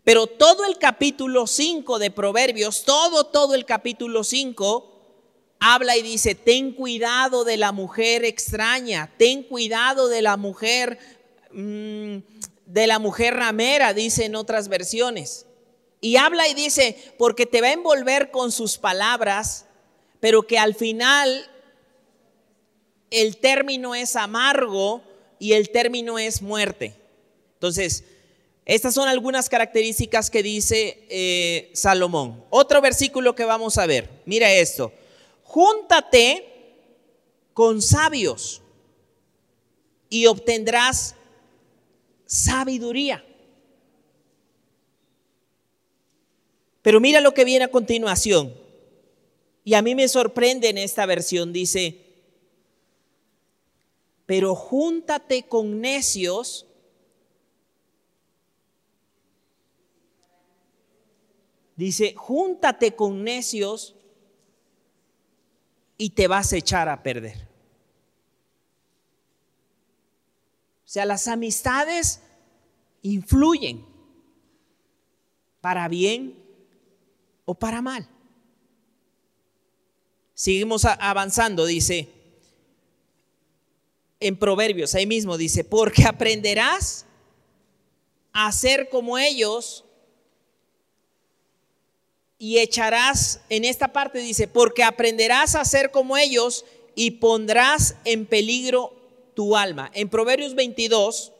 Pero 0.03 0.27
todo 0.27 0.65
el 0.65 0.77
capítulo 0.77 1.47
5 1.47 1.99
de 1.99 2.11
Proverbios, 2.11 2.83
todo, 2.83 3.25
todo 3.25 3.53
el 3.53 3.65
capítulo 3.65 4.23
5 4.23 4.91
habla 5.59 5.95
y 5.95 6.01
dice, 6.01 6.33
ten 6.33 6.71
cuidado 6.73 7.43
de 7.43 7.55
la 7.55 7.71
mujer 7.71 8.25
extraña, 8.25 9.13
ten 9.17 9.43
cuidado 9.43 10.07
de 10.07 10.23
la 10.23 10.35
mujer, 10.37 10.97
mm, 11.51 12.17
de 12.65 12.87
la 12.87 12.97
mujer 12.97 13.35
ramera, 13.35 13.93
dice 13.93 14.25
en 14.25 14.35
otras 14.35 14.69
versiones. 14.69 15.45
Y 16.01 16.15
habla 16.15 16.47
y 16.47 16.55
dice, 16.55 16.97
porque 17.19 17.45
te 17.45 17.61
va 17.61 17.67
a 17.67 17.73
envolver 17.73 18.31
con 18.31 18.51
sus 18.51 18.79
palabras, 18.79 19.65
pero 20.19 20.47
que 20.47 20.57
al 20.57 20.73
final 20.73 21.47
el 23.11 23.37
término 23.37 23.93
es 23.93 24.15
amargo 24.15 25.03
y 25.41 25.53
el 25.53 25.71
término 25.71 26.17
es 26.17 26.41
muerte. 26.41 26.93
Entonces, 27.55 28.05
estas 28.65 28.93
son 28.93 29.09
algunas 29.09 29.49
características 29.49 30.29
que 30.29 30.41
dice 30.41 31.05
eh, 31.09 31.71
Salomón. 31.73 32.45
Otro 32.49 32.79
versículo 32.79 33.35
que 33.35 33.43
vamos 33.43 33.77
a 33.77 33.85
ver, 33.85 34.09
mira 34.25 34.53
esto 34.53 34.93
júntate 35.51 36.45
con 37.53 37.81
sabios 37.81 38.61
y 40.09 40.25
obtendrás 40.25 41.13
sabiduría. 42.25 43.25
Pero 46.81 47.01
mira 47.01 47.19
lo 47.19 47.33
que 47.33 47.43
viene 47.43 47.65
a 47.65 47.71
continuación. 47.71 48.55
Y 49.65 49.73
a 49.73 49.81
mí 49.81 49.93
me 49.93 50.07
sorprende 50.07 50.69
en 50.69 50.77
esta 50.77 51.05
versión, 51.05 51.51
dice, 51.51 52.10
pero 54.31 54.55
júntate 54.55 55.43
con 55.43 55.81
necios 55.81 56.65
Dice, 61.75 62.13
júntate 62.15 62.95
con 62.95 63.25
necios 63.25 63.93
y 65.97 66.11
te 66.11 66.29
vas 66.29 66.53
a 66.53 66.57
echar 66.57 66.87
a 66.87 67.03
perder. 67.03 67.49
O 70.85 70.87
sea, 70.87 71.05
las 71.05 71.27
amistades 71.27 72.21
influyen 73.01 73.85
para 75.59 75.89
bien 75.89 76.41
o 77.43 77.53
para 77.55 77.81
mal. 77.81 78.07
Seguimos 80.35 80.85
avanzando, 80.85 81.65
dice, 81.65 82.20
en 84.21 84.37
Proverbios, 84.37 84.95
ahí 84.95 85.05
mismo 85.05 85.37
dice, 85.37 85.63
porque 85.63 86.03
aprenderás 86.05 87.05
a 88.31 88.51
ser 88.51 88.87
como 88.89 89.17
ellos 89.17 89.83
y 92.37 92.59
echarás, 92.59 93.41
en 93.49 93.65
esta 93.65 93.91
parte 93.91 94.19
dice, 94.19 94.47
porque 94.47 94.83
aprenderás 94.83 95.55
a 95.55 95.65
ser 95.65 95.91
como 95.91 96.17
ellos 96.17 96.65
y 96.95 97.11
pondrás 97.11 97.95
en 98.05 98.25
peligro 98.25 98.95
tu 99.35 99.57
alma. 99.57 99.91
En 99.93 100.09
Proverbios 100.09 100.55
22, 100.55 101.33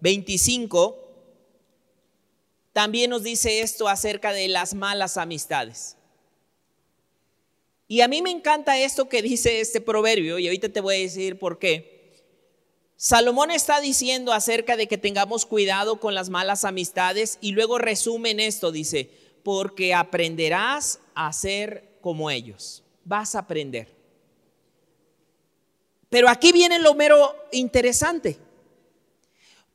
25, 0.00 0.98
también 2.72 3.10
nos 3.10 3.22
dice 3.22 3.60
esto 3.60 3.88
acerca 3.88 4.32
de 4.32 4.48
las 4.48 4.74
malas 4.74 5.16
amistades. 5.16 5.96
Y 7.88 8.00
a 8.00 8.08
mí 8.08 8.20
me 8.20 8.30
encanta 8.30 8.78
esto 8.78 9.08
que 9.08 9.22
dice 9.22 9.60
este 9.60 9.80
proverbio, 9.80 10.38
y 10.38 10.46
ahorita 10.46 10.68
te 10.68 10.80
voy 10.80 10.96
a 10.96 10.98
decir 10.98 11.38
por 11.38 11.58
qué. 11.58 11.95
Salomón 12.96 13.50
está 13.50 13.80
diciendo 13.80 14.32
acerca 14.32 14.76
de 14.76 14.88
que 14.88 14.96
tengamos 14.96 15.44
cuidado 15.44 16.00
con 16.00 16.14
las 16.14 16.30
malas 16.30 16.64
amistades 16.64 17.36
y 17.42 17.52
luego 17.52 17.78
resume 17.78 18.30
en 18.30 18.40
esto, 18.40 18.72
dice, 18.72 19.10
porque 19.42 19.92
aprenderás 19.92 21.00
a 21.14 21.30
ser 21.32 21.98
como 22.00 22.30
ellos. 22.30 22.82
Vas 23.04 23.34
a 23.34 23.40
aprender. 23.40 23.94
Pero 26.08 26.28
aquí 26.30 26.52
viene 26.52 26.78
lo 26.78 26.94
mero 26.94 27.34
interesante. 27.52 28.38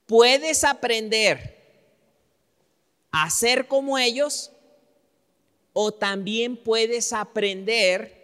Puedes 0.07 0.63
aprender 0.63 1.61
a 3.11 3.29
ser 3.29 3.67
como 3.67 3.99
ellos 3.99 4.51
o 5.73 5.93
también 5.93 6.57
puedes 6.57 7.13
aprender 7.13 8.19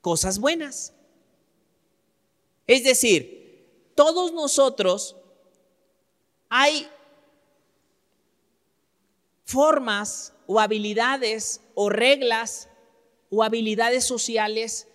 cosas 0.00 0.38
buenas. 0.38 0.92
Es 2.66 2.82
decir, 2.82 3.43
todos 3.94 4.32
nosotros 4.32 5.16
hay 6.48 6.88
formas 9.44 10.32
o 10.46 10.60
habilidades 10.60 11.60
o 11.74 11.88
reglas 11.88 12.68
o 13.30 13.42
habilidades 13.42 14.04
sociales 14.04 14.88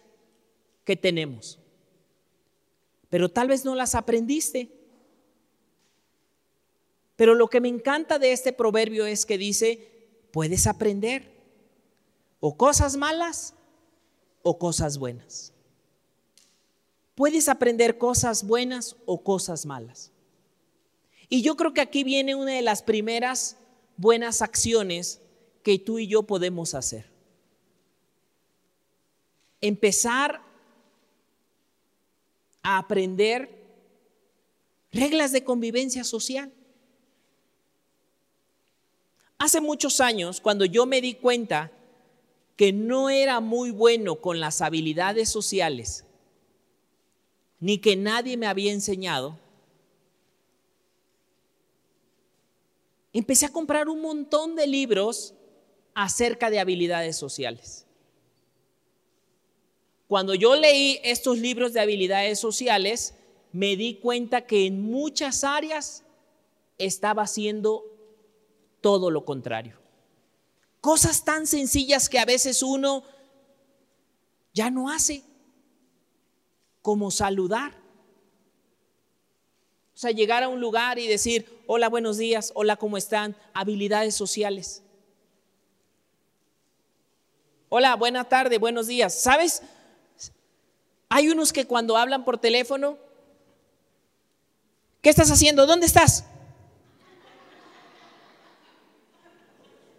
que 0.86 0.96
tenemos. 0.96 1.60
Pero 3.10 3.30
tal 3.30 3.48
vez 3.48 3.66
no 3.66 3.76
las 3.76 3.96
aprendiste. 3.96 4.72
Pero 7.16 7.36
lo 7.36 7.48
que 7.48 7.60
me 7.60 7.68
encanta 7.68 8.20
de 8.20 8.32
este 8.32 8.54
proverbio 8.54 9.06
es 9.06 9.26
que 9.26 9.38
dice, 9.38 9.90
puedes 10.32 10.68
aprender 10.68 11.32
o 12.40 12.56
cosas 12.56 12.96
malas 12.96 13.54
o 14.42 14.58
cosas 14.58 14.98
buenas. 14.98 15.54
Puedes 17.20 17.50
aprender 17.50 17.98
cosas 17.98 18.48
buenas 18.48 18.96
o 19.06 19.22
cosas 19.22 19.66
malas. 19.66 20.10
Y 21.28 21.42
yo 21.42 21.58
creo 21.58 21.74
que 21.74 21.82
aquí 21.82 22.06
viene 22.06 22.34
una 22.34 22.54
de 22.54 22.62
las 22.62 22.82
primeras 22.82 23.58
buenas 23.98 24.42
acciones 24.42 25.20
que 25.62 25.78
tú 25.80 26.00
y 26.00 26.08
yo 26.08 26.24
podemos 26.24 26.74
hacer. 26.74 27.12
Empezar 29.60 30.42
a 32.64 32.78
aprender 32.78 33.50
reglas 34.94 35.34
de 35.34 35.44
convivencia 35.44 36.06
social. 36.06 36.54
Hace 39.38 39.60
muchos 39.60 40.00
años, 40.00 40.40
cuando 40.40 40.64
yo 40.64 40.86
me 40.86 41.02
di 41.02 41.16
cuenta 41.16 41.70
que 42.56 42.72
no 42.72 43.10
era 43.10 43.42
muy 43.42 43.72
bueno 43.72 44.22
con 44.22 44.40
las 44.40 44.62
habilidades 44.62 45.28
sociales, 45.28 46.06
ni 47.60 47.80
que 47.80 47.96
nadie 47.96 48.38
me 48.38 48.48
había 48.48 48.72
enseñado, 48.72 49.38
empecé 53.14 53.46
a 53.46 53.52
comprar 53.52 53.90
un 53.90 54.02
montón 54.02 54.56
de 54.56 54.68
libros 54.68 55.34
acerca 55.94 56.50
de 56.50 56.60
habilidades 56.60 57.18
sociales. 57.18 57.86
Cuando 60.08 60.34
yo 60.34 60.56
leí 60.56 61.00
estos 61.04 61.38
libros 61.38 61.74
de 61.74 61.82
habilidades 61.82 62.40
sociales, 62.40 63.14
me 63.52 63.76
di 63.76 63.96
cuenta 63.96 64.46
que 64.46 64.66
en 64.66 64.82
muchas 64.82 65.44
áreas 65.44 66.04
estaba 66.78 67.24
haciendo 67.24 67.84
todo 68.82 69.12
lo 69.12 69.26
contrario. 69.26 69.78
Cosas 70.82 71.26
tan 71.26 71.46
sencillas 71.46 72.10
que 72.10 72.20
a 72.20 72.26
veces 72.26 72.64
uno 72.64 73.04
ya 74.54 74.72
no 74.72 74.90
hace, 74.90 75.24
como 76.82 77.12
saludar. 77.12 77.74
O 79.94 79.98
sea, 80.02 80.12
llegar 80.12 80.44
a 80.44 80.48
un 80.48 80.62
lugar 80.62 80.98
y 80.98 81.08
decir, 81.08 81.62
hola, 81.68 81.90
buenos 81.90 82.18
días, 82.18 82.52
hola, 82.56 82.78
¿cómo 82.78 82.98
están? 82.98 83.36
Habilidades 83.54 84.16
sociales. 84.16 84.82
Hola, 87.68 87.96
buena 87.96 88.24
tarde, 88.24 88.58
buenos 88.58 88.88
días. 88.88 89.14
¿Sabes? 89.14 89.62
Hay 91.10 91.30
unos 91.30 91.52
que 91.52 91.66
cuando 91.66 91.98
hablan 91.98 92.24
por 92.24 92.38
teléfono, 92.38 92.98
¿qué 95.02 95.10
estás 95.10 95.32
haciendo? 95.32 95.66
¿Dónde 95.66 95.86
estás? 95.86 96.24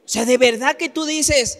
O 0.04 0.08
sea, 0.08 0.24
de 0.24 0.38
verdad 0.38 0.76
que 0.76 0.88
tú 0.88 1.04
dices 1.04 1.58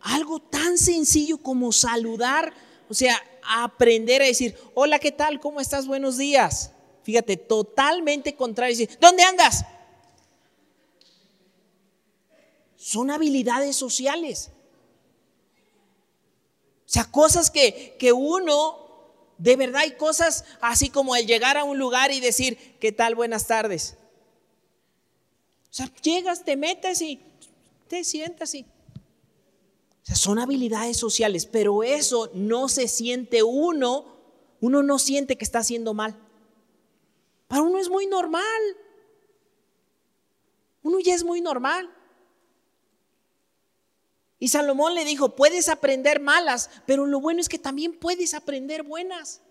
algo 0.00 0.38
tan 0.40 0.78
sencillo 0.78 1.38
como 1.38 1.72
saludar, 1.72 2.52
o 2.88 2.94
sea, 2.94 3.20
aprender 3.48 4.22
a 4.22 4.26
decir, 4.26 4.56
hola, 4.74 4.98
¿qué 4.98 5.12
tal? 5.12 5.40
¿Cómo 5.40 5.60
estás? 5.60 5.86
Buenos 5.86 6.18
días. 6.18 6.72
Fíjate, 7.02 7.36
totalmente 7.36 8.34
contrario. 8.34 8.86
¿Dónde 9.00 9.22
andas? 9.22 9.64
son 12.88 13.10
habilidades 13.10 13.76
sociales. 13.76 14.50
O 16.86 16.90
sea, 16.90 17.04
cosas 17.04 17.50
que, 17.50 17.96
que 17.98 18.14
uno, 18.14 18.78
de 19.36 19.56
verdad 19.56 19.82
hay 19.82 19.90
cosas 19.90 20.46
así 20.62 20.88
como 20.88 21.14
el 21.14 21.26
llegar 21.26 21.58
a 21.58 21.64
un 21.64 21.78
lugar 21.78 22.12
y 22.12 22.20
decir, 22.20 22.78
¿qué 22.80 22.90
tal? 22.90 23.14
Buenas 23.14 23.46
tardes. 23.46 23.96
O 25.70 25.74
sea, 25.74 25.92
llegas, 26.02 26.44
te 26.46 26.56
metes 26.56 27.02
y 27.02 27.20
te 27.88 28.04
sientas 28.04 28.54
y... 28.54 28.64
Son 30.14 30.38
habilidades 30.38 30.96
sociales, 30.96 31.46
pero 31.46 31.82
eso 31.82 32.30
no 32.34 32.68
se 32.68 32.88
siente 32.88 33.42
uno, 33.42 34.06
uno 34.60 34.82
no 34.82 34.98
siente 34.98 35.36
que 35.36 35.44
está 35.44 35.58
haciendo 35.58 35.92
mal. 35.94 36.16
Para 37.46 37.62
uno 37.62 37.78
es 37.78 37.88
muy 37.88 38.06
normal. 38.06 38.42
Uno 40.82 40.98
ya 41.00 41.14
es 41.14 41.24
muy 41.24 41.40
normal. 41.40 41.90
Y 44.38 44.48
Salomón 44.48 44.94
le 44.94 45.04
dijo, 45.04 45.34
puedes 45.34 45.68
aprender 45.68 46.20
malas, 46.20 46.70
pero 46.86 47.06
lo 47.06 47.20
bueno 47.20 47.40
es 47.40 47.48
que 47.48 47.58
también 47.58 47.98
puedes 47.98 48.34
aprender 48.34 48.84
buenas. 48.84 49.42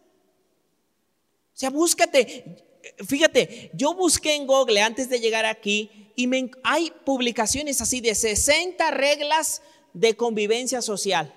O 1.53 1.59
sea, 1.59 1.69
búscate, 1.69 2.65
fíjate, 3.05 3.71
yo 3.73 3.93
busqué 3.93 4.35
en 4.35 4.47
Google 4.47 4.81
antes 4.81 5.09
de 5.09 5.19
llegar 5.19 5.45
aquí 5.45 6.11
y 6.15 6.29
hay 6.63 6.91
publicaciones 7.05 7.81
así 7.81 7.99
de 7.99 8.15
60 8.15 8.89
reglas 8.91 9.61
de 9.99 10.15
convivencia 10.15 10.81
social. 10.81 11.33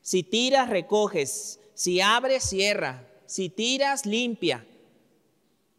Si 0.00 0.22
tiras, 0.22 0.70
recoges. 0.70 1.60
Si 1.74 2.00
abres, 2.00 2.44
cierra. 2.44 3.08
Si 3.26 3.48
tiras, 3.48 4.06
limpia. 4.06 4.66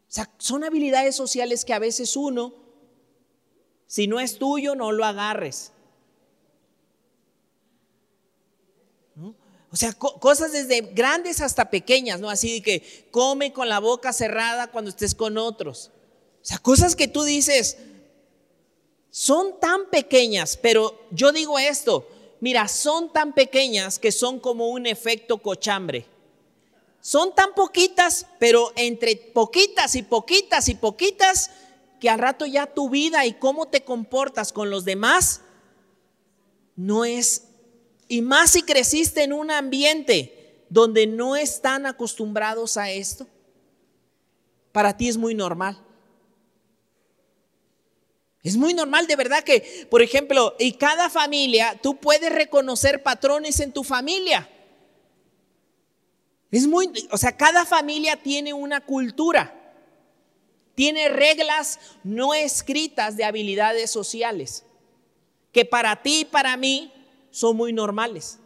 O 0.08 0.12
sea, 0.12 0.30
son 0.38 0.64
habilidades 0.64 1.16
sociales 1.16 1.64
que 1.64 1.72
a 1.72 1.78
veces 1.78 2.16
uno, 2.16 2.54
si 3.86 4.06
no 4.06 4.20
es 4.20 4.38
tuyo, 4.38 4.74
no 4.74 4.92
lo 4.92 5.04
agarres. 5.04 5.72
O 9.70 9.76
sea, 9.76 9.92
cosas 9.92 10.52
desde 10.52 10.80
grandes 10.80 11.40
hasta 11.40 11.70
pequeñas, 11.70 12.20
¿no? 12.20 12.30
Así 12.30 12.54
de 12.54 12.62
que 12.62 13.08
come 13.10 13.52
con 13.52 13.68
la 13.68 13.78
boca 13.78 14.12
cerrada 14.12 14.70
cuando 14.70 14.90
estés 14.90 15.14
con 15.14 15.38
otros. 15.38 15.90
O 16.40 16.44
sea, 16.44 16.58
cosas 16.58 16.94
que 16.96 17.08
tú 17.08 17.24
dices, 17.24 17.76
son 19.18 19.58
tan 19.58 19.88
pequeñas, 19.88 20.58
pero 20.58 21.06
yo 21.10 21.32
digo 21.32 21.58
esto, 21.58 22.06
mira, 22.38 22.68
son 22.68 23.10
tan 23.10 23.32
pequeñas 23.32 23.98
que 23.98 24.12
son 24.12 24.38
como 24.38 24.68
un 24.68 24.84
efecto 24.84 25.38
cochambre. 25.38 26.04
Son 27.00 27.34
tan 27.34 27.54
poquitas, 27.54 28.26
pero 28.38 28.74
entre 28.76 29.16
poquitas 29.16 29.94
y 29.94 30.02
poquitas 30.02 30.68
y 30.68 30.74
poquitas, 30.74 31.50
que 31.98 32.10
al 32.10 32.18
rato 32.18 32.44
ya 32.44 32.66
tu 32.66 32.90
vida 32.90 33.24
y 33.24 33.32
cómo 33.32 33.68
te 33.68 33.84
comportas 33.84 34.52
con 34.52 34.68
los 34.68 34.84
demás 34.84 35.40
no 36.76 37.06
es, 37.06 37.44
y 38.08 38.20
más 38.20 38.50
si 38.50 38.64
creciste 38.64 39.22
en 39.22 39.32
un 39.32 39.50
ambiente 39.50 40.62
donde 40.68 41.06
no 41.06 41.36
están 41.36 41.86
acostumbrados 41.86 42.76
a 42.76 42.90
esto, 42.90 43.26
para 44.72 44.94
ti 44.94 45.08
es 45.08 45.16
muy 45.16 45.34
normal. 45.34 45.85
Es 48.46 48.56
muy 48.56 48.74
normal, 48.74 49.08
de 49.08 49.16
verdad 49.16 49.42
que, 49.42 49.88
por 49.90 50.02
ejemplo, 50.02 50.54
y 50.60 50.74
cada 50.74 51.10
familia, 51.10 51.76
tú 51.82 51.96
puedes 51.96 52.32
reconocer 52.32 53.02
patrones 53.02 53.58
en 53.58 53.72
tu 53.72 53.82
familia. 53.82 54.48
Es 56.52 56.68
muy, 56.68 56.88
o 57.10 57.18
sea, 57.18 57.36
cada 57.36 57.66
familia 57.66 58.14
tiene 58.14 58.52
una 58.52 58.80
cultura, 58.80 59.52
tiene 60.76 61.08
reglas 61.08 61.80
no 62.04 62.34
escritas 62.34 63.16
de 63.16 63.24
habilidades 63.24 63.90
sociales, 63.90 64.64
que 65.50 65.64
para 65.64 66.00
ti 66.04 66.20
y 66.20 66.24
para 66.24 66.56
mí 66.56 66.92
son 67.32 67.56
muy 67.56 67.72
normales. 67.72 68.38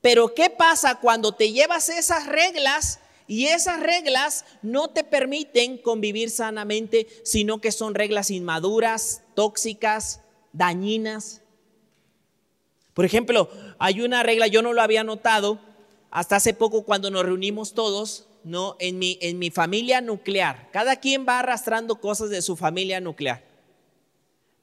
Pero 0.00 0.34
¿qué 0.34 0.50
pasa 0.50 0.96
cuando 0.96 1.30
te 1.30 1.52
llevas 1.52 1.90
esas 1.90 2.26
reglas 2.26 2.98
y 3.30 3.46
esas 3.46 3.78
reglas 3.78 4.44
no 4.60 4.88
te 4.88 5.04
permiten 5.04 5.78
convivir 5.78 6.30
sanamente, 6.30 7.06
sino 7.22 7.60
que 7.60 7.70
son 7.70 7.94
reglas 7.94 8.28
inmaduras, 8.32 9.22
tóxicas, 9.36 10.20
dañinas? 10.52 11.40
Por 12.92 13.04
ejemplo, 13.04 13.48
hay 13.78 14.00
una 14.00 14.24
regla, 14.24 14.48
yo 14.48 14.62
no 14.62 14.72
lo 14.72 14.82
había 14.82 15.04
notado, 15.04 15.60
hasta 16.10 16.34
hace 16.34 16.54
poco 16.54 16.82
cuando 16.82 17.08
nos 17.08 17.24
reunimos 17.24 17.72
todos, 17.72 18.26
¿no? 18.42 18.74
En 18.80 18.98
mi, 18.98 19.16
en 19.20 19.38
mi 19.38 19.52
familia 19.52 20.00
nuclear, 20.00 20.68
cada 20.72 20.96
quien 20.96 21.24
va 21.24 21.38
arrastrando 21.38 22.00
cosas 22.00 22.30
de 22.30 22.42
su 22.42 22.56
familia 22.56 23.00
nuclear. 23.00 23.44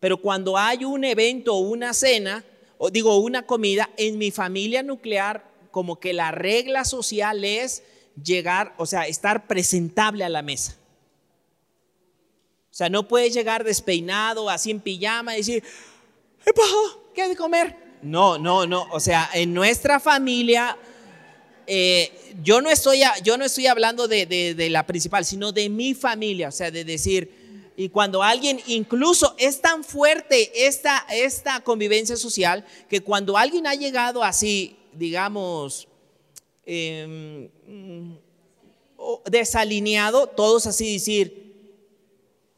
Pero 0.01 0.17
cuando 0.17 0.57
hay 0.57 0.83
un 0.83 1.05
evento 1.05 1.55
o 1.55 1.59
una 1.59 1.93
cena, 1.93 2.43
o 2.77 2.89
digo 2.89 3.15
una 3.15 3.45
comida, 3.45 3.89
en 3.95 4.17
mi 4.17 4.29
familia 4.29 4.83
nuclear, 4.83 5.49
como 5.71 6.01
que 6.01 6.11
la 6.11 6.31
regla 6.31 6.83
social 6.83 7.45
es 7.45 7.81
llegar, 8.23 8.73
o 8.77 8.85
sea, 8.85 9.07
estar 9.07 9.47
presentable 9.47 10.23
a 10.23 10.29
la 10.29 10.41
mesa. 10.41 10.75
O 12.71 12.75
sea, 12.77 12.89
no 12.89 13.07
puedes 13.07 13.33
llegar 13.33 13.63
despeinado, 13.63 14.49
así 14.49 14.71
en 14.71 14.79
pijama 14.79 15.33
y 15.33 15.37
decir, 15.37 15.63
¿qué 17.15 17.21
hay 17.23 17.29
de 17.29 17.35
comer? 17.35 17.75
No, 18.01 18.37
no, 18.37 18.67
no. 18.67 18.87
O 18.91 18.99
sea, 18.99 19.29
en 19.33 19.53
nuestra 19.53 19.99
familia 19.99 20.77
eh, 21.69 22.33
yo, 22.41 22.61
no 22.61 22.69
estoy, 22.69 23.01
yo 23.23 23.37
no 23.37 23.43
estoy 23.43 23.67
hablando 23.67 24.07
de, 24.07 24.67
la 24.71 24.87
principal, 24.87 25.25
sino 25.25 25.51
de 25.51 25.67
mi 25.67 25.93
familia, 25.93 26.47
o 26.47 26.51
sea, 26.51 26.71
de 26.71 26.85
decir, 26.85 27.73
y 27.75 27.89
cuando 27.89 28.23
alguien, 28.23 28.61
incluso 28.67 29.35
es 29.37 29.61
tan 29.61 29.83
fuerte 29.83 30.65
esta, 30.65 31.05
esta 31.11 31.59
convivencia 31.59 32.15
social, 32.15 32.65
que 32.89 33.01
cuando 33.01 33.37
alguien 33.37 33.67
ha 33.67 33.75
llegado 33.75 34.23
así, 34.23 34.77
digamos, 34.93 35.89
em, 36.67 37.49
desalineado, 39.25 40.27
todos 40.27 40.67
así 40.67 40.93
decir, 40.93 41.47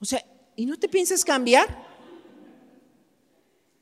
o 0.01 0.05
sea, 0.05 0.25
¿y 0.55 0.65
no 0.65 0.77
te 0.77 0.89
piensas 0.89 1.23
cambiar? 1.23 1.87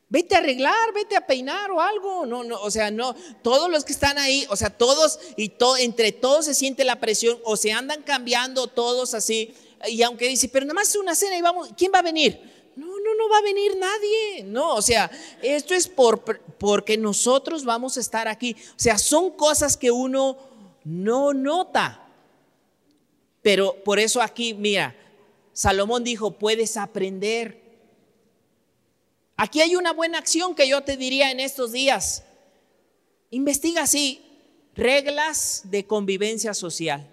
Vete 0.09 0.35
a 0.35 0.37
arreglar, 0.37 0.93
vete 0.93 1.15
a 1.17 1.25
peinar 1.25 1.69
o 1.71 1.81
algo. 1.81 2.25
No, 2.25 2.43
no, 2.43 2.61
o 2.61 2.71
sea, 2.71 2.91
no, 2.91 3.15
todos 3.41 3.69
los 3.69 3.83
que 3.83 3.91
están 3.93 4.17
ahí, 4.17 4.45
o 4.49 4.55
sea, 4.55 4.69
todos 4.69 5.19
y 5.35 5.53
entre 5.79 6.11
todos 6.11 6.45
se 6.45 6.53
siente 6.53 6.83
la 6.83 6.99
presión 6.99 7.39
o 7.43 7.57
se 7.57 7.71
andan 7.71 8.03
cambiando 8.03 8.67
todos 8.67 9.13
así. 9.13 9.53
Y 9.87 10.01
aunque 10.03 10.27
dice, 10.27 10.49
pero 10.49 10.65
nada 10.65 10.75
más 10.75 10.89
es 10.89 10.95
una 10.95 11.13
cena 11.13 11.37
y 11.37 11.41
vamos, 11.41 11.69
¿quién 11.77 11.91
va 11.93 11.99
a 11.99 12.03
venir? 12.03 12.56
No, 13.17 13.29
va 13.29 13.37
a 13.39 13.41
venir 13.41 13.75
nadie. 13.77 14.43
No, 14.43 14.75
o 14.75 14.81
sea, 14.81 15.09
esto 15.41 15.73
es 15.73 15.87
por, 15.87 16.21
porque 16.57 16.97
nosotros 16.97 17.65
vamos 17.65 17.97
a 17.97 17.99
estar 17.99 18.27
aquí. 18.27 18.55
O 18.71 18.79
sea, 18.79 18.97
son 18.97 19.31
cosas 19.31 19.75
que 19.75 19.91
uno 19.91 20.37
no 20.83 21.33
nota. 21.33 22.03
Pero 23.41 23.75
por 23.83 23.99
eso 23.99 24.21
aquí, 24.21 24.53
mira, 24.53 24.95
Salomón 25.53 26.03
dijo, 26.03 26.31
puedes 26.31 26.77
aprender. 26.77 27.61
Aquí 29.35 29.61
hay 29.61 29.75
una 29.75 29.93
buena 29.93 30.17
acción 30.17 30.53
que 30.53 30.67
yo 30.67 30.81
te 30.83 30.97
diría 30.97 31.31
en 31.31 31.39
estos 31.39 31.71
días. 31.71 32.23
Investiga 33.29 33.83
así 33.83 34.21
reglas 34.75 35.63
de 35.65 35.85
convivencia 35.85 36.53
social. 36.53 37.07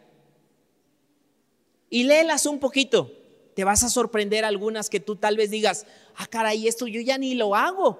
Y 1.88 2.04
léelas 2.04 2.46
un 2.46 2.58
poquito. 2.58 3.10
Te 3.54 3.64
vas 3.64 3.84
a 3.84 3.88
sorprender 3.88 4.44
algunas 4.44 4.90
que 4.90 5.00
tú 5.00 5.16
tal 5.16 5.36
vez 5.36 5.50
digas, 5.50 5.86
ah, 6.16 6.26
caray, 6.26 6.66
esto 6.66 6.86
yo 6.86 7.00
ya 7.00 7.18
ni 7.18 7.34
lo 7.34 7.54
hago. 7.54 7.98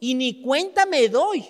Y 0.00 0.14
ni 0.14 0.40
cuenta 0.40 0.86
me 0.86 1.08
doy. 1.08 1.44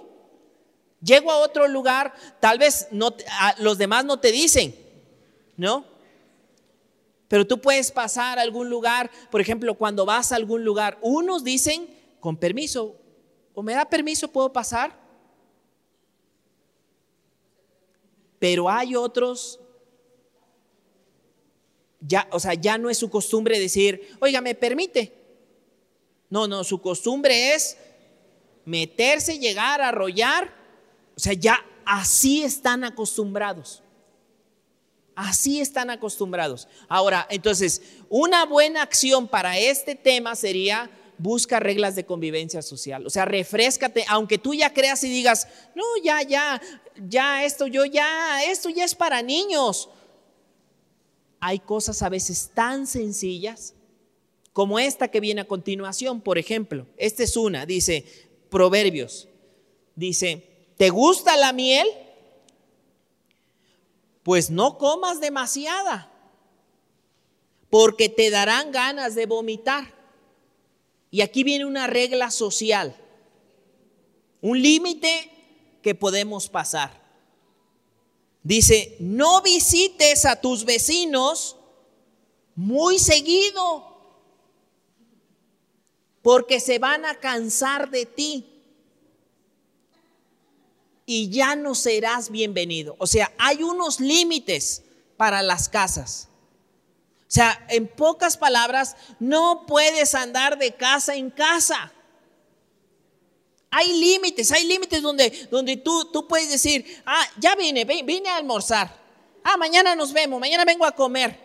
Llego 1.02 1.30
a 1.30 1.38
otro 1.38 1.68
lugar, 1.68 2.14
tal 2.40 2.58
vez 2.58 2.88
no, 2.90 3.14
los 3.58 3.76
demás 3.76 4.06
no 4.06 4.18
te 4.18 4.32
dicen, 4.32 4.74
¿no? 5.56 5.84
Pero 7.28 7.46
tú 7.46 7.60
puedes 7.60 7.90
pasar 7.90 8.38
a 8.38 8.42
algún 8.42 8.70
lugar, 8.70 9.10
por 9.30 9.40
ejemplo, 9.40 9.74
cuando 9.74 10.06
vas 10.06 10.32
a 10.32 10.36
algún 10.36 10.64
lugar, 10.64 10.98
unos 11.02 11.44
dicen 11.44 11.88
con 12.20 12.36
permiso, 12.36 12.96
o 13.54 13.62
me 13.62 13.74
da 13.74 13.84
permiso, 13.84 14.28
puedo 14.28 14.52
pasar. 14.52 14.98
Pero 18.38 18.70
hay 18.70 18.96
otros, 18.96 19.60
ya, 22.06 22.28
o 22.30 22.40
sea, 22.40 22.54
ya 22.54 22.76
no 22.78 22.90
es 22.90 22.98
su 22.98 23.08
costumbre 23.08 23.58
decir, 23.58 24.16
oiga, 24.20 24.40
me 24.40 24.54
permite. 24.54 25.12
No, 26.28 26.46
no, 26.46 26.64
su 26.64 26.80
costumbre 26.80 27.54
es 27.54 27.76
meterse, 28.64 29.38
llegar, 29.38 29.80
arrollar. 29.80 30.52
O 31.16 31.20
sea, 31.20 31.32
ya 31.32 31.64
así 31.84 32.42
están 32.42 32.84
acostumbrados. 32.84 33.82
Así 35.14 35.60
están 35.60 35.90
acostumbrados. 35.90 36.66
Ahora, 36.88 37.26
entonces, 37.30 37.82
una 38.08 38.44
buena 38.46 38.82
acción 38.82 39.28
para 39.28 39.58
este 39.58 39.94
tema 39.94 40.34
sería 40.34 40.90
busca 41.18 41.60
reglas 41.60 41.94
de 41.94 42.04
convivencia 42.04 42.62
social. 42.62 43.06
O 43.06 43.10
sea, 43.10 43.24
refrescate, 43.24 44.04
aunque 44.08 44.38
tú 44.38 44.54
ya 44.54 44.72
creas 44.72 45.04
y 45.04 45.08
digas, 45.08 45.46
no, 45.74 45.84
ya, 46.02 46.22
ya, 46.22 46.60
ya, 47.08 47.44
esto, 47.44 47.66
yo 47.66 47.84
ya, 47.84 48.44
esto 48.44 48.68
ya 48.68 48.84
es 48.84 48.94
para 48.94 49.22
niños. 49.22 49.88
Hay 51.46 51.58
cosas 51.58 52.00
a 52.00 52.08
veces 52.08 52.52
tan 52.54 52.86
sencillas 52.86 53.74
como 54.54 54.78
esta 54.78 55.08
que 55.08 55.20
viene 55.20 55.42
a 55.42 55.46
continuación, 55.46 56.22
por 56.22 56.38
ejemplo. 56.38 56.86
Esta 56.96 57.22
es 57.22 57.36
una, 57.36 57.66
dice 57.66 58.06
Proverbios. 58.48 59.28
Dice, 59.94 60.70
¿te 60.78 60.88
gusta 60.88 61.36
la 61.36 61.52
miel? 61.52 61.86
Pues 64.22 64.48
no 64.48 64.78
comas 64.78 65.20
demasiada, 65.20 66.10
porque 67.68 68.08
te 68.08 68.30
darán 68.30 68.72
ganas 68.72 69.14
de 69.14 69.26
vomitar. 69.26 69.92
Y 71.10 71.20
aquí 71.20 71.44
viene 71.44 71.66
una 71.66 71.86
regla 71.86 72.30
social, 72.30 72.96
un 74.40 74.62
límite 74.62 75.30
que 75.82 75.94
podemos 75.94 76.48
pasar. 76.48 77.03
Dice, 78.44 78.94
no 79.00 79.40
visites 79.40 80.26
a 80.26 80.38
tus 80.38 80.66
vecinos 80.66 81.56
muy 82.54 82.98
seguido, 82.98 83.90
porque 86.20 86.60
se 86.60 86.78
van 86.78 87.06
a 87.06 87.14
cansar 87.14 87.90
de 87.90 88.04
ti 88.04 88.46
y 91.06 91.30
ya 91.30 91.56
no 91.56 91.74
serás 91.74 92.28
bienvenido. 92.30 92.96
O 92.98 93.06
sea, 93.06 93.32
hay 93.38 93.62
unos 93.62 93.98
límites 93.98 94.82
para 95.16 95.42
las 95.42 95.70
casas. 95.70 96.28
O 97.22 97.32
sea, 97.34 97.66
en 97.70 97.88
pocas 97.88 98.36
palabras, 98.36 98.94
no 99.20 99.64
puedes 99.66 100.14
andar 100.14 100.58
de 100.58 100.74
casa 100.74 101.14
en 101.16 101.30
casa. 101.30 101.93
Hay 103.76 103.92
límites, 103.92 104.52
hay 104.52 104.64
límites 104.68 105.02
donde, 105.02 105.48
donde 105.50 105.76
tú, 105.76 106.04
tú 106.12 106.28
puedes 106.28 106.48
decir, 106.48 107.02
ah, 107.04 107.28
ya 107.36 107.56
vine, 107.56 107.84
vine 107.84 108.28
a 108.28 108.36
almorzar. 108.36 109.02
Ah, 109.42 109.56
mañana 109.56 109.96
nos 109.96 110.12
vemos, 110.12 110.38
mañana 110.38 110.64
vengo 110.64 110.86
a 110.86 110.92
comer. 110.92 111.36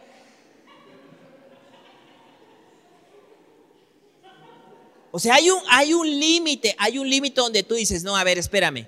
O 5.09 5.17
sea, 5.17 5.33
hay 5.33 5.49
un, 5.49 5.59
hay 5.71 5.91
un 5.95 6.07
límite, 6.07 6.75
hay 6.77 6.99
un 6.99 7.09
límite 7.09 7.41
donde 7.41 7.63
tú 7.63 7.73
dices, 7.73 8.03
no, 8.03 8.15
a 8.15 8.23
ver, 8.23 8.37
espérame, 8.37 8.85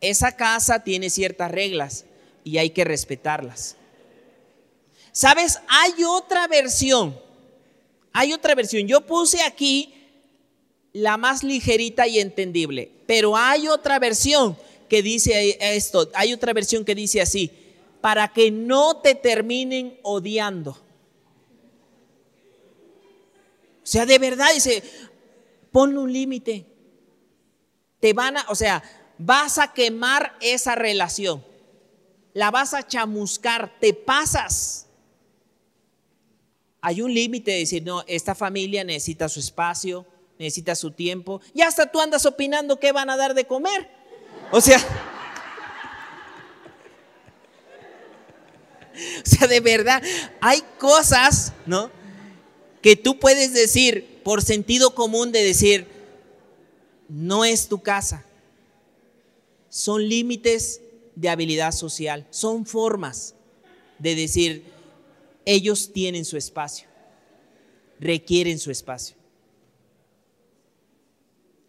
esa 0.00 0.36
casa 0.36 0.82
tiene 0.82 1.08
ciertas 1.08 1.52
reglas 1.52 2.04
y 2.42 2.58
hay 2.58 2.70
que 2.70 2.82
respetarlas. 2.82 3.76
Sabes, 5.12 5.60
hay 5.68 6.02
otra 6.02 6.48
versión. 6.48 7.16
Hay 8.12 8.32
otra 8.32 8.56
versión. 8.56 8.88
Yo 8.88 9.06
puse 9.06 9.40
aquí 9.42 10.01
la 10.92 11.16
más 11.16 11.42
ligerita 11.42 12.06
y 12.06 12.18
entendible, 12.18 12.90
pero 13.06 13.36
hay 13.36 13.68
otra 13.68 13.98
versión 13.98 14.56
que 14.88 15.02
dice 15.02 15.56
esto. 15.58 16.10
Hay 16.12 16.34
otra 16.34 16.52
versión 16.52 16.84
que 16.84 16.94
dice 16.94 17.22
así, 17.22 17.50
para 18.02 18.28
que 18.28 18.50
no 18.50 18.98
te 18.98 19.14
terminen 19.14 19.98
odiando. 20.02 20.78
sea, 23.92 24.06
de 24.06 24.18
verdad, 24.18 24.52
dice, 24.54 24.82
ponle 25.70 25.98
un 25.98 26.12
límite. 26.12 26.66
Te 28.00 28.12
van 28.12 28.38
a, 28.38 28.46
o 28.48 28.54
sea, 28.54 28.82
vas 29.18 29.58
a 29.58 29.72
quemar 29.72 30.36
esa 30.40 30.74
relación. 30.74 31.44
La 32.32 32.50
vas 32.50 32.74
a 32.74 32.86
chamuscar, 32.86 33.78
te 33.80 33.92
pasas. 33.92 34.86
Hay 36.80 37.02
un 37.02 37.12
límite 37.12 37.50
de 37.50 37.58
decir, 37.58 37.82
no, 37.82 38.02
esta 38.06 38.34
familia 38.34 38.82
necesita 38.82 39.28
su 39.28 39.40
espacio, 39.40 40.06
necesita 40.42 40.74
su 40.74 40.90
tiempo. 40.90 41.40
Y 41.54 41.62
hasta 41.62 41.90
tú 41.90 42.00
andas 42.00 42.26
opinando 42.26 42.80
qué 42.80 42.92
van 42.92 43.08
a 43.10 43.16
dar 43.16 43.34
de 43.34 43.46
comer. 43.46 43.88
O 44.50 44.60
sea, 44.60 44.78
o 49.24 49.24
sea, 49.24 49.46
de 49.46 49.60
verdad, 49.60 50.02
hay 50.40 50.62
cosas, 50.78 51.52
¿no? 51.64 51.90
Que 52.80 52.96
tú 52.96 53.18
puedes 53.18 53.54
decir 53.54 54.20
por 54.24 54.42
sentido 54.42 54.94
común 54.94 55.30
de 55.32 55.44
decir, 55.44 55.86
no 57.08 57.44
es 57.44 57.68
tu 57.68 57.80
casa. 57.80 58.24
Son 59.68 60.06
límites 60.06 60.80
de 61.14 61.28
habilidad 61.28 61.72
social, 61.72 62.26
son 62.30 62.66
formas 62.66 63.34
de 63.98 64.14
decir, 64.16 64.64
ellos 65.44 65.92
tienen 65.92 66.24
su 66.24 66.36
espacio, 66.36 66.88
requieren 68.00 68.58
su 68.58 68.70
espacio. 68.70 69.21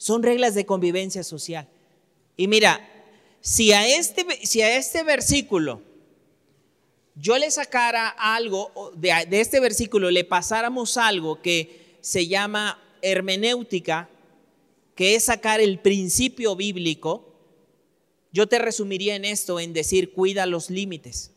Son 0.04 0.22
reglas 0.22 0.54
de 0.54 0.66
convivencia 0.66 1.24
social. 1.24 1.66
Y 2.36 2.50
mira, 2.50 2.86
si 3.40 3.72
a 3.72 3.88
este, 3.88 4.26
si 4.46 4.62
a 4.62 4.76
este 4.76 5.02
versículo 5.02 5.82
yo 7.16 7.38
le 7.38 7.50
sacara 7.50 8.10
algo, 8.10 8.92
de, 8.98 9.14
de 9.30 9.40
este 9.40 9.62
versículo 9.62 10.12
le 10.12 10.26
pasáramos 10.26 10.98
algo 10.98 11.42
que 11.42 11.96
se 12.02 12.28
llama 12.28 12.84
hermenéutica, 13.02 14.10
que 14.94 15.16
es 15.16 15.24
sacar 15.24 15.62
el 15.62 15.80
principio 15.80 16.58
bíblico, 16.58 17.34
yo 18.34 18.48
te 18.48 18.60
resumiría 18.60 19.16
en 19.16 19.24
esto, 19.24 19.58
en 19.58 19.72
decir, 19.72 20.12
cuida 20.12 20.46
los 20.46 20.70
límites. 20.70 21.32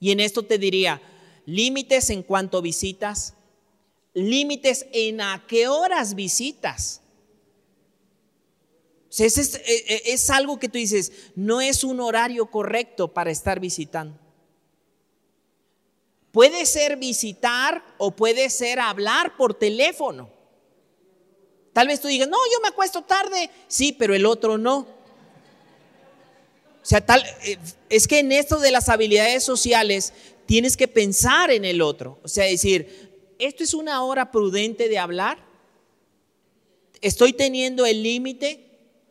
Y 0.00 0.10
en 0.10 0.18
esto 0.18 0.42
te 0.42 0.58
diría, 0.58 1.00
límites 1.46 2.10
en 2.10 2.24
cuanto 2.24 2.60
visitas, 2.60 3.34
límites 4.14 4.86
en 4.92 5.20
a 5.20 5.44
qué 5.46 5.68
horas 5.68 6.14
visitas. 6.14 7.02
es, 9.10 9.38
es, 9.38 9.54
e, 9.54 9.62
e, 9.66 10.12
es, 10.12 10.30
algo 10.30 10.58
que 10.58 10.68
tú 10.68 10.78
dices, 10.78 11.12
no 11.34 11.60
es 11.60 11.84
un 11.84 12.00
horario 12.00 12.50
correcto 12.50 13.08
para 13.08 13.30
estar 13.30 13.60
visitando. 13.60 14.18
Puede 16.32 16.66
ser 16.66 16.96
visitar 16.96 17.82
o 17.98 18.10
puede 18.10 18.50
ser 18.50 18.80
hablar 18.80 19.36
por 19.36 19.54
teléfono. 19.54 20.30
Tal 21.72 21.88
vez 21.88 22.00
tú 22.00 22.08
digas, 22.08 22.28
no, 22.28 22.36
yo 22.52 22.60
me 22.60 22.68
acuesto 22.68 23.02
tarde. 23.02 23.50
Sí, 23.66 23.92
pero 23.92 24.14
el 24.14 24.26
otro 24.26 24.58
no. 24.58 24.78
O 24.78 26.86
sea, 26.88 27.04
tal, 27.04 27.24
eh, 27.44 27.58
es 27.88 28.08
que 28.08 28.20
en 28.20 28.32
esto 28.32 28.58
de 28.58 28.70
las 28.70 28.88
habilidades 28.88 29.44
sociales 29.44 30.12
tienes 30.46 30.76
que 30.76 30.88
pensar 30.88 31.50
en 31.50 31.64
el 31.64 31.82
otro. 31.82 32.18
O 32.22 32.28
sea, 32.28 32.44
decir, 32.44 33.07
¿esto 33.38 33.64
es 33.64 33.74
una 33.74 34.02
hora 34.04 34.30
prudente 34.30 34.88
de 34.88 34.98
hablar? 34.98 35.38
¿Estoy 37.00 37.32
teniendo 37.32 37.86
el 37.86 38.02
límite 38.02 38.64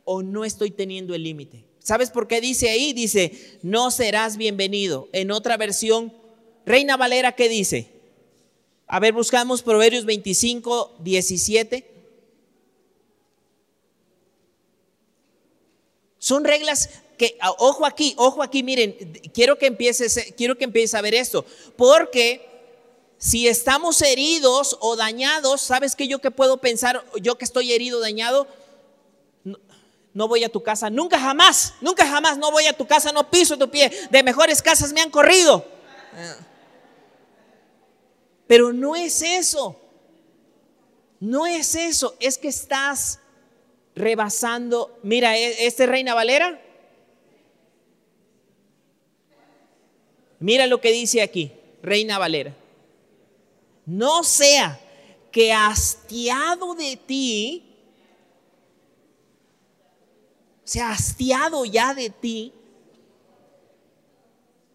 o 0.03 0.21
no 0.21 0.45
estoy 0.45 0.71
teniendo 0.71 1.15
el 1.15 1.23
límite? 1.23 1.65
¿Sabes 1.79 2.09
por 2.09 2.27
qué 2.27 2.41
dice 2.41 2.69
ahí? 2.69 2.91
Dice, 2.91 3.59
no 3.61 3.91
serás 3.91 4.35
bienvenido. 4.35 5.07
En 5.13 5.31
otra 5.31 5.55
versión, 5.55 6.13
Reina 6.65 6.97
Valera, 6.97 7.33
¿qué 7.33 7.47
dice? 7.47 7.89
A 8.87 8.99
ver, 8.99 9.13
buscamos 9.13 9.63
Proverbios 9.63 10.05
25, 10.05 10.97
17. 10.99 11.89
Son 16.19 16.43
reglas 16.43 16.89
que, 17.17 17.37
ah, 17.39 17.53
ojo 17.57 17.85
aquí, 17.85 18.13
ojo 18.17 18.43
aquí, 18.43 18.63
miren, 18.63 18.93
quiero 19.33 19.57
que 19.57 19.67
empieces, 19.67 20.33
quiero 20.35 20.57
que 20.57 20.65
empieces 20.65 20.93
a 20.93 21.01
ver 21.01 21.15
esto, 21.15 21.45
porque 21.75 22.46
si 23.17 23.47
estamos 23.47 24.01
heridos 24.01 24.77
o 24.79 24.95
dañados, 24.95 25.61
¿sabes 25.61 25.95
qué 25.95 26.07
yo 26.07 26.19
que 26.19 26.31
puedo 26.31 26.57
pensar, 26.57 27.03
yo 27.21 27.37
que 27.37 27.45
estoy 27.45 27.73
herido, 27.73 27.99
dañado? 27.99 28.47
No, 29.43 29.57
no 30.13 30.27
voy 30.27 30.43
a 30.43 30.49
tu 30.49 30.61
casa, 30.61 30.89
nunca 30.89 31.19
jamás, 31.19 31.73
nunca 31.81 32.05
jamás, 32.05 32.37
no 32.37 32.51
voy 32.51 32.65
a 32.65 32.73
tu 32.73 32.85
casa, 32.85 33.11
no 33.11 33.29
piso 33.29 33.57
tu 33.57 33.69
pie, 33.69 33.91
de 34.11 34.23
mejores 34.23 34.61
casas 34.61 34.93
me 34.93 35.01
han 35.01 35.09
corrido. 35.09 35.65
Pero 38.45 38.71
no 38.71 38.95
es 38.95 39.21
eso, 39.21 39.75
no 41.19 41.47
es 41.47 41.75
eso, 41.75 42.15
es 42.19 42.37
que 42.37 42.47
estás 42.47 43.19
rebasando. 43.95 44.97
Mira, 45.03 45.37
e, 45.37 45.65
este 45.65 45.85
Reina 45.85 46.13
Valera. 46.13 46.61
Mira 50.39 50.67
lo 50.67 50.79
que 50.79 50.91
dice 50.91 51.23
aquí, 51.23 51.51
Reina 51.81 52.19
Valera. 52.19 52.53
No 53.87 54.21
sea 54.25 54.77
que 55.31 55.53
hastiado 55.53 56.75
de 56.75 56.97
ti, 56.97 57.63
sea 60.65 60.91
hastiado 60.91 61.63
ya 61.63 61.93
de 61.93 62.09
ti, 62.09 62.53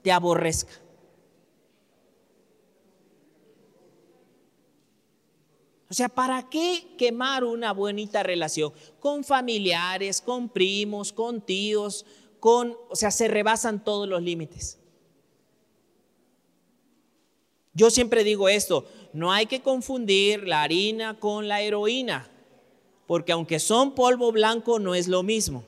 te 0.00 0.10
aborrezca. 0.10 0.72
O 5.90 5.94
sea, 5.94 6.08
¿para 6.08 6.48
qué 6.48 6.94
quemar 6.96 7.44
una 7.44 7.74
bonita 7.74 8.22
relación? 8.22 8.72
Con 8.98 9.24
familiares, 9.24 10.22
con 10.22 10.48
primos, 10.48 11.12
con 11.12 11.42
tíos, 11.42 12.06
con, 12.40 12.78
o 12.88 12.96
sea, 12.96 13.10
se 13.10 13.28
rebasan 13.28 13.84
todos 13.84 14.08
los 14.08 14.22
límites. 14.22 14.78
Yo 17.74 17.90
siempre 17.90 18.24
digo 18.24 18.48
esto, 18.48 18.86
no 19.12 19.30
hay 19.32 19.46
que 19.46 19.60
confundir 19.60 20.46
la 20.46 20.62
harina 20.62 21.18
con 21.18 21.48
la 21.48 21.60
heroína, 21.60 22.28
porque 23.06 23.32
aunque 23.32 23.58
son 23.58 23.94
polvo 23.94 24.32
blanco 24.32 24.78
no 24.78 24.94
es 24.94 25.08
lo 25.08 25.22
mismo. 25.22 25.64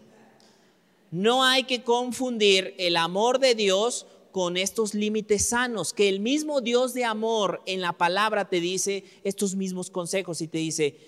No 1.10 1.44
hay 1.44 1.64
que 1.64 1.82
confundir 1.82 2.74
el 2.78 2.96
amor 2.96 3.38
de 3.38 3.54
Dios 3.54 4.06
con 4.32 4.56
estos 4.56 4.94
límites 4.94 5.50
sanos, 5.50 5.92
que 5.92 6.08
el 6.08 6.18
mismo 6.18 6.60
Dios 6.60 6.92
de 6.92 7.04
amor 7.04 7.62
en 7.66 7.80
la 7.80 7.92
palabra 7.92 8.48
te 8.48 8.60
dice 8.60 9.04
estos 9.22 9.54
mismos 9.54 9.90
consejos 9.90 10.40
y 10.40 10.48
te 10.48 10.58
dice, 10.58 10.98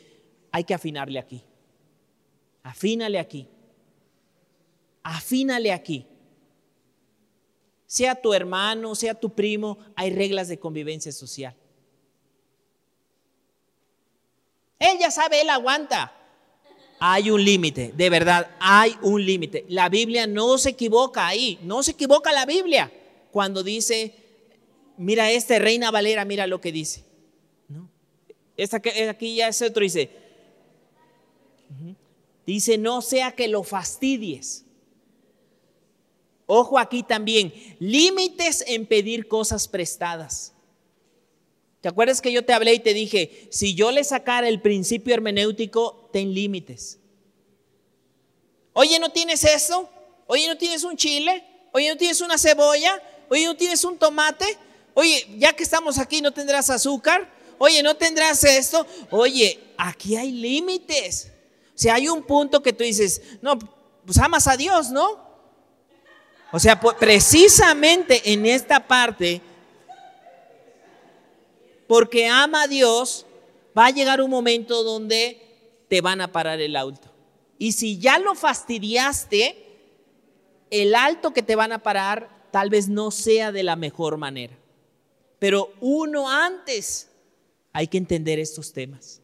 hay 0.53 0.63
que 0.63 0.75
afinarle 0.75 1.19
aquí, 1.19 1.43
afínale 2.63 3.19
aquí, 3.19 3.49
afínale 5.03 5.73
aquí. 5.73 6.07
Sea 7.87 8.15
tu 8.15 8.33
hermano, 8.33 8.95
sea 8.95 9.15
tu 9.15 9.31
primo, 9.31 9.79
hay 9.95 10.11
reglas 10.11 10.49
de 10.49 10.59
convivencia 10.59 11.13
social. 11.13 11.57
Él 14.79 14.99
ya 14.99 15.11
sabe, 15.11 15.41
él 15.41 15.51
aguanta. 15.51 16.13
Hay 16.99 17.31
un 17.31 17.45
límite, 17.45 17.93
de 17.95 18.11
verdad, 18.11 18.51
hay 18.59 18.97
un 19.03 19.25
límite. 19.25 19.67
La 19.69 19.89
Biblia 19.89 20.27
no 20.27 20.57
se 20.57 20.71
equivoca 20.71 21.27
ahí, 21.27 21.59
no 21.63 21.83
se 21.83 21.91
equivoca 21.91 22.33
la 22.33 22.47
Biblia 22.47 22.91
cuando 23.31 23.63
dice, 23.63 24.15
mira 24.97 25.31
este 25.31 25.59
Reina 25.59 25.91
Valera, 25.91 26.25
mira 26.25 26.47
lo 26.47 26.61
que 26.61 26.73
dice. 26.73 27.05
¿No? 27.69 27.91
Esta 28.57 28.81
aquí 29.11 29.37
ya 29.37 29.49
es 29.49 29.61
otro, 29.61 29.83
dice, 29.83 30.11
dice, 32.47 32.79
no 32.79 33.03
sea 33.03 33.33
que 33.33 33.49
lo 33.49 33.63
fastidies. 33.63 34.65
Ojo 36.47 36.79
aquí 36.79 37.03
también, 37.03 37.53
límites 37.79 38.65
en 38.67 38.87
pedir 38.87 39.29
cosas 39.29 39.69
prestadas. 39.69 40.55
¿Te 41.87 41.91
acuerdas 41.91 42.21
que 42.21 42.33
yo 42.33 42.45
te 42.45 42.53
hablé 42.53 42.75
y 42.75 42.81
te 42.81 42.95
dije, 42.95 43.47
si 43.49 43.77
yo 43.77 43.93
le 43.93 44.03
sacara 44.03 44.49
el 44.49 44.61
principio 44.61 45.15
hermenéutico, 45.15 46.11
ten 46.13 46.35
límites? 46.35 46.99
Oye, 48.73 48.99
¿no 48.99 49.11
tienes 49.11 49.45
eso? 49.45 49.89
Oye, 50.27 50.49
¿no 50.49 50.59
tienes 50.59 50.83
un 50.83 50.97
chile? 50.97 51.47
Oye, 51.71 51.89
¿no 51.89 51.97
tienes 51.97 52.21
una 52.21 52.39
cebolla? 52.39 53.01
Oye, 53.29 53.45
¿no 53.45 53.57
tienes 53.57 53.85
un 53.85 53.97
tomate? 53.97 54.59
Oye, 54.95 55.29
ya 55.39 55.53
que 55.53 55.63
estamos 55.63 55.99
aquí, 55.99 56.21
¿no 56.21 56.33
tendrás 56.33 56.71
azúcar? 56.71 57.33
Oye, 57.57 57.85
¿no 57.85 57.95
tendrás 57.95 58.43
esto? 58.43 58.85
Oye, 59.13 59.61
aquí 59.79 60.17
hay 60.17 60.33
límites. 60.33 61.31
O 61.69 61.79
sea, 61.79 61.95
hay 61.95 62.09
un 62.09 62.25
punto 62.25 62.65
que 62.65 62.73
tú 62.73 62.83
dices, 62.83 63.23
no, 63.41 63.57
pues 64.05 64.19
amas 64.19 64.49
a 64.49 64.57
Dios, 64.57 64.91
¿no? 64.91 65.25
O 66.51 66.59
sea, 66.59 66.81
precisamente 66.81 68.33
en 68.33 68.45
esta 68.45 68.89
parte, 68.89 69.41
porque 71.87 72.27
ama 72.27 72.63
a 72.63 72.69
Dios, 72.69 73.27
va 73.77 73.87
a 73.87 73.91
llegar 73.91 74.21
un 74.21 74.31
momento 74.31 74.83
donde 74.83 75.41
te 75.89 76.01
van 76.01 76.21
a 76.21 76.33
parar 76.33 76.61
el 76.61 76.77
auto. 76.77 77.11
Y 77.59 77.73
si 77.73 77.99
ya 77.99 78.19
lo 78.19 78.35
fastidiaste, 78.35 79.57
el 80.71 80.95
alto 80.95 81.33
que 81.33 81.43
te 81.43 81.57
van 81.57 81.73
a 81.73 81.83
parar 81.83 82.49
tal 82.51 82.71
vez 82.71 82.89
no 82.89 83.11
sea 83.11 83.53
de 83.53 83.63
la 83.63 83.77
mejor 83.77 84.17
manera. 84.17 84.57
Pero 85.39 85.73
uno 85.81 86.31
antes 86.31 87.09
hay 87.73 87.87
que 87.89 87.99
entender 87.99 88.39
estos 88.39 88.73
temas. 88.73 89.21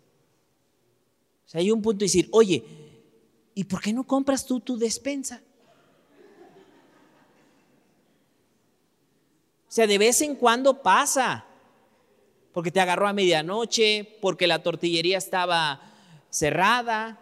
O 1.46 1.48
sea, 1.48 1.61
hay 1.61 1.70
un 1.70 1.83
punto 1.83 2.01
de 2.01 2.07
decir, 2.07 2.29
oye, 2.33 2.64
¿y 3.55 3.64
por 3.64 3.81
qué 3.81 3.92
no 3.92 4.05
compras 4.05 4.46
tú 4.46 4.61
tu 4.61 4.77
despensa? 4.77 5.42
O 9.68 9.75
sea, 9.75 9.87
de 9.87 9.96
vez 9.96 10.20
en 10.20 10.37
cuando 10.37 10.83
pasa, 10.83 11.46
porque 12.53 12.71
te 12.71 12.81
agarró 12.81 13.09
a 13.09 13.12
medianoche, 13.12 14.19
porque 14.21 14.47
la 14.47 14.62
tortillería 14.62 15.19
estaba 15.19 15.81
cerrada. 16.31 17.19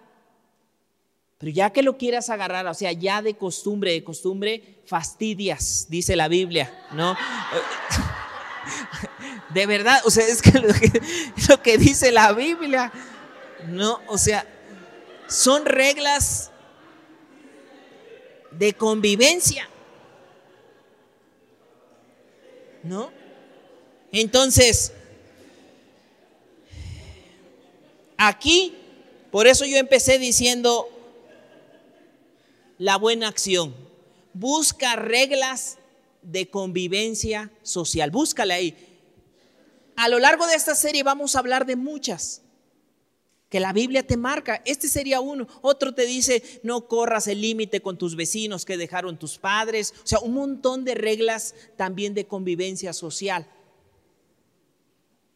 Pero 1.38 1.53
ya 1.53 1.71
que 1.71 1.83
lo 1.83 1.97
quieras 1.97 2.31
agarrar, 2.31 2.66
o 2.66 2.75
sea, 2.75 2.93
ya 2.93 3.23
de 3.23 3.35
costumbre, 3.35 3.93
de 3.93 4.05
costumbre, 4.05 4.83
fastidias, 4.87 5.87
dice 5.88 6.16
la 6.16 6.29
Biblia, 6.29 6.87
¿no? 6.93 7.16
De 9.55 9.66
verdad, 9.66 10.01
o 10.05 10.11
sea, 10.11 10.25
es 10.27 10.43
que 10.43 10.53
lo 10.61 10.73
que, 10.73 11.03
lo 11.49 11.61
que 11.61 11.77
dice 11.77 12.12
la 12.12 12.33
Biblia, 12.33 12.93
¿no? 13.66 14.01
O 14.07 14.16
sea, 14.16 14.47
son 15.27 15.64
reglas 15.64 16.53
de 18.53 18.75
convivencia. 18.75 19.71
¿no? 22.83 23.12
Entonces, 24.12 24.93
aquí, 28.20 28.74
por 29.30 29.46
eso 29.46 29.64
yo 29.64 29.78
empecé 29.78 30.18
diciendo 30.18 30.88
la 32.78 32.96
buena 32.96 33.28
acción. 33.28 33.74
Busca 34.35 34.94
reglas 34.96 35.78
de 36.22 36.48
convivencia 36.48 37.50
social. 37.62 38.11
Búscala 38.11 38.54
ahí. 38.54 38.76
A 39.96 40.09
lo 40.09 40.18
largo 40.18 40.46
de 40.46 40.54
esta 40.54 40.74
serie 40.74 41.02
vamos 41.02 41.35
a 41.35 41.38
hablar 41.38 41.66
de 41.66 41.76
muchas 41.76 42.42
que 43.48 43.59
la 43.59 43.72
Biblia 43.72 44.06
te 44.06 44.16
marca. 44.16 44.62
Este 44.64 44.87
sería 44.87 45.20
uno. 45.20 45.48
Otro 45.62 45.94
te 45.94 46.06
dice, 46.06 46.61
no 46.62 46.87
corras 46.87 47.26
el 47.26 47.40
límite 47.40 47.80
con 47.80 47.98
tus 47.98 48.16
vecinos 48.16 48.64
que 48.64 48.76
dejaron 48.76 49.18
tus 49.18 49.38
padres. 49.38 49.94
O 50.04 50.06
sea, 50.06 50.20
un 50.20 50.35
montón 50.35 50.85
de 50.85 50.94
reglas 50.94 51.54
también 51.76 52.14
de 52.14 52.26
convivencia 52.26 52.92
social. 52.92 53.46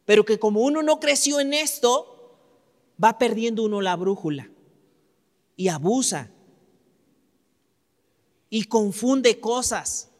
Pero 0.05 0.25
que 0.25 0.39
como 0.39 0.61
uno 0.61 0.83
no 0.83 1.01
creció 1.01 1.41
en 1.41 1.55
esto, 1.55 2.14
va 3.03 3.19
perdiendo 3.19 3.63
uno 3.65 3.81
la 3.81 3.97
brújula 3.97 4.51
y 5.57 5.69
abusa 5.69 6.31
y 8.51 8.65
confunde 8.65 9.41
cosas. 9.41 10.11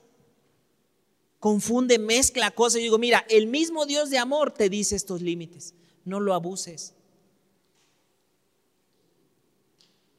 Confunde, 1.39 1.99
mezcla 1.99 2.51
cosas. 2.51 2.81
Y 2.81 2.85
digo, 2.85 2.99
mira, 2.99 3.25
el 3.29 3.47
mismo 3.47 3.87
Dios 3.87 4.11
de 4.11 4.19
amor 4.19 4.51
te 4.51 4.69
dice 4.69 4.97
estos 4.97 5.21
límites. 5.21 5.75
No 6.05 6.21
lo 6.21 6.35
abuses. 6.35 6.95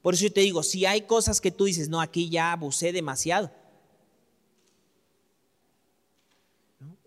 Por 0.01 0.13
eso 0.13 0.25
yo 0.25 0.33
te 0.33 0.41
digo, 0.41 0.61
si 0.61 0.85
hay 0.85 1.01
cosas 1.01 1.41
que 1.41 1.49
tú 1.49 1.65
dices, 1.65 1.89
no, 1.89 1.99
aquí 1.99 2.29
ya 2.29 2.51
abusé 2.51 2.91
demasiado, 2.91 3.51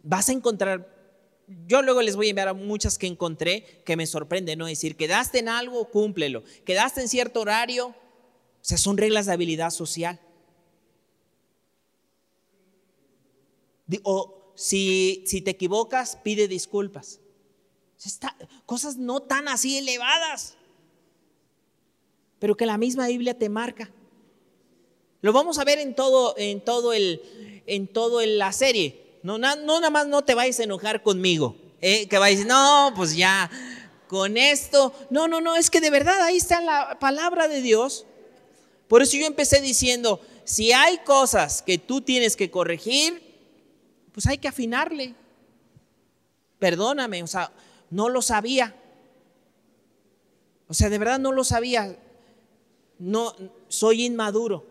vas 0.03 0.29
a 0.29 0.33
encontrar, 0.33 0.98
yo 1.67 1.83
luego 1.83 2.03
les 2.03 2.17
voy 2.17 2.27
a 2.27 2.31
enviar 2.31 2.49
a 2.49 2.55
muchas 2.55 2.99
que 2.99 3.07
encontré 3.07 3.83
que 3.85 3.97
me 3.97 4.07
sorprende, 4.07 4.57
¿no? 4.57 4.67
decir, 4.67 4.97
quedaste 4.97 5.39
en 5.39 5.49
algo, 5.49 5.91
cúmplelo, 5.91 6.45
quedaste 6.65 7.01
en 7.01 7.09
cierto 7.09 7.41
horario, 7.41 7.89
o 7.89 7.95
sea, 8.61 8.79
son 8.79 8.97
reglas 8.97 9.27
de 9.27 9.33
habilidad 9.33 9.71
social. 9.71 10.21
O 14.03 14.53
si, 14.55 15.25
si 15.27 15.41
te 15.41 15.53
equivocas, 15.53 16.19
pide 16.23 16.49
disculpas. 16.49 17.21
cosas 18.67 18.97
no 18.97 19.21
tan 19.21 19.49
así 19.49 19.79
elevadas 19.79 20.59
pero 22.39 22.57
que 22.57 22.67
la 22.67 22.79
misma 22.79 23.09
Biblia 23.09 23.39
te 23.39 23.49
marca. 23.49 23.91
Lo 25.21 25.33
vamos 25.33 25.59
a 25.59 25.65
ver 25.65 25.79
en 25.79 25.95
todo, 25.95 26.35
en 26.39 26.61
todo, 26.61 26.93
el, 26.93 27.63
en 27.67 27.89
todo 27.89 28.25
la 28.25 28.53
serie. 28.53 29.08
No, 29.37 29.57
no, 29.57 29.81
nada 29.81 29.91
más 29.91 30.07
no 30.07 30.23
te 30.23 30.35
vayas 30.35 30.59
a 30.61 30.64
enojar 30.64 31.03
conmigo. 31.03 31.55
¿eh? 31.81 32.09
Que 32.09 32.17
vayas, 32.17 32.47
no, 32.47 32.93
pues 32.97 33.14
ya, 33.14 33.51
con 34.07 34.37
esto. 34.37 34.95
No, 35.11 35.29
no, 35.29 35.41
no, 35.41 35.57
es 35.57 35.69
que 35.69 35.81
de 35.81 35.91
verdad 35.91 36.23
ahí 36.23 36.37
está 36.37 36.61
la 36.61 36.99
palabra 36.99 37.49
de 37.49 37.61
Dios. 37.61 38.07
Por 38.88 39.03
eso 39.03 39.17
yo 39.17 39.27
empecé 39.27 39.61
diciendo, 39.61 40.21
si 40.45 40.73
hay 40.73 40.99
cosas 40.99 41.61
que 41.62 41.77
tú 41.77 42.01
tienes 42.01 42.37
que 42.37 42.51
corregir, 42.51 43.23
pues 44.12 44.27
hay 44.27 44.38
que 44.38 44.49
afinarle. 44.49 45.14
Perdóname, 46.59 47.23
o 47.23 47.27
sea, 47.27 47.53
no 47.91 48.09
lo 48.09 48.23
sabía. 48.23 48.75
O 50.69 50.75
sea, 50.75 50.88
de 50.88 50.99
verdad 50.99 51.19
no 51.19 51.33
lo 51.33 51.45
sabía 51.45 51.97
no, 52.99 53.35
soy 53.69 54.05
inmaduro. 54.05 54.64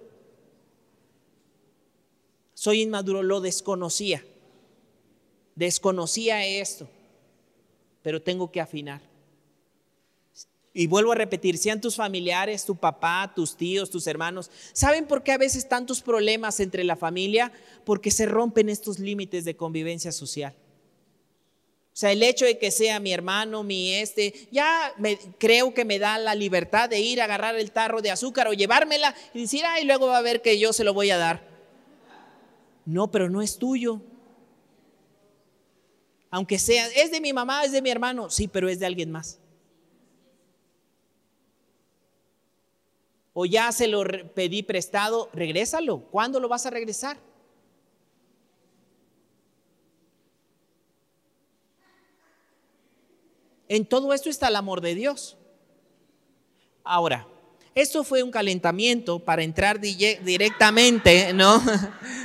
Soy 2.54 2.82
inmaduro, 2.82 3.24
lo 3.24 3.40
desconocía. 3.40 4.24
Desconocía 5.58 6.46
esto, 6.46 6.88
pero 8.04 8.22
tengo 8.22 8.52
que 8.52 8.62
afinar. 8.62 9.02
Y 10.72 10.86
vuelvo 10.86 11.14
a 11.14 11.16
repetir, 11.16 11.58
sean 11.58 11.82
tus 11.82 11.96
familiares, 11.96 12.64
tu 12.64 12.76
papá, 12.76 13.34
tus 13.36 13.58
tíos, 13.58 13.90
tus 13.90 14.06
hermanos, 14.06 14.52
¿saben 14.72 15.08
por 15.08 15.24
qué 15.24 15.32
a 15.32 15.40
veces 15.40 15.68
tantos 15.68 16.04
problemas 16.04 16.60
entre 16.60 16.84
la 16.84 16.96
familia? 16.96 17.52
Porque 17.86 18.12
se 18.12 18.28
rompen 18.28 18.70
estos 18.70 19.00
límites 19.00 19.46
de 19.46 19.56
convivencia 19.56 20.12
social. 20.12 20.54
O 20.54 22.00
sea, 22.00 22.12
el 22.12 22.22
hecho 22.22 22.46
de 22.46 22.60
que 22.60 22.70
sea 22.70 23.00
mi 23.00 23.12
hermano, 23.12 23.64
mi 23.64 23.96
este, 23.96 24.48
ya 24.52 24.94
me, 25.00 25.18
creo 25.40 25.74
que 25.74 25.86
me 25.86 25.98
da 25.98 26.20
la 26.20 26.36
libertad 26.36 26.88
de 26.88 27.00
ir 27.00 27.20
a 27.20 27.24
agarrar 27.24 27.56
el 27.56 27.72
tarro 27.72 28.04
de 28.04 28.12
azúcar 28.12 28.48
o 28.48 28.54
llevármela 28.54 29.16
y 29.34 29.42
decir, 29.42 29.64
ay, 29.66 29.86
luego 29.86 30.06
va 30.06 30.20
a 30.20 30.22
ver 30.22 30.44
que 30.44 30.60
yo 30.60 30.72
se 30.72 30.84
lo 30.84 30.94
voy 30.94 31.10
a 31.10 31.18
dar. 31.18 31.48
No, 32.86 33.10
pero 33.10 33.28
no 33.28 33.42
es 33.42 33.58
tuyo. 33.58 34.04
Aunque 36.30 36.60
sea, 36.60 36.88
es 36.88 37.12
de 37.12 37.22
mi 37.22 37.34
mamá, 37.34 37.64
es 37.64 37.72
de 37.72 37.82
mi 37.82 37.90
hermano, 37.90 38.30
sí, 38.30 38.48
pero 38.48 38.68
es 38.68 38.80
de 38.80 38.86
alguien 38.86 39.12
más. 39.12 39.40
O 43.34 43.46
ya 43.46 43.72
se 43.72 43.88
lo 43.88 44.04
pedí 44.34 44.64
prestado, 44.64 45.30
regrésalo. 45.32 46.00
¿Cuándo 46.00 46.40
lo 46.40 46.50
vas 46.50 46.66
a 46.66 46.72
regresar? 46.72 47.18
En 53.70 53.86
todo 53.86 54.14
esto 54.14 54.30
está 54.30 54.48
el 54.48 54.56
amor 54.56 54.82
de 54.82 54.96
Dios. 54.96 55.38
Ahora, 56.84 57.28
esto 57.76 58.04
fue 58.04 58.24
un 58.24 58.32
calentamiento 58.32 59.20
para 59.20 59.44
entrar 59.44 59.80
directamente, 59.80 61.32
¿no? 61.34 61.62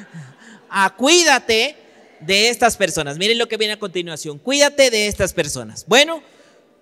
a 0.70 0.96
cuídate 0.96 1.76
de 2.24 2.48
estas 2.48 2.76
personas. 2.76 3.18
Miren 3.18 3.38
lo 3.38 3.48
que 3.48 3.56
viene 3.56 3.74
a 3.74 3.78
continuación. 3.78 4.38
Cuídate 4.38 4.90
de 4.90 5.06
estas 5.06 5.32
personas. 5.32 5.84
Bueno, 5.86 6.22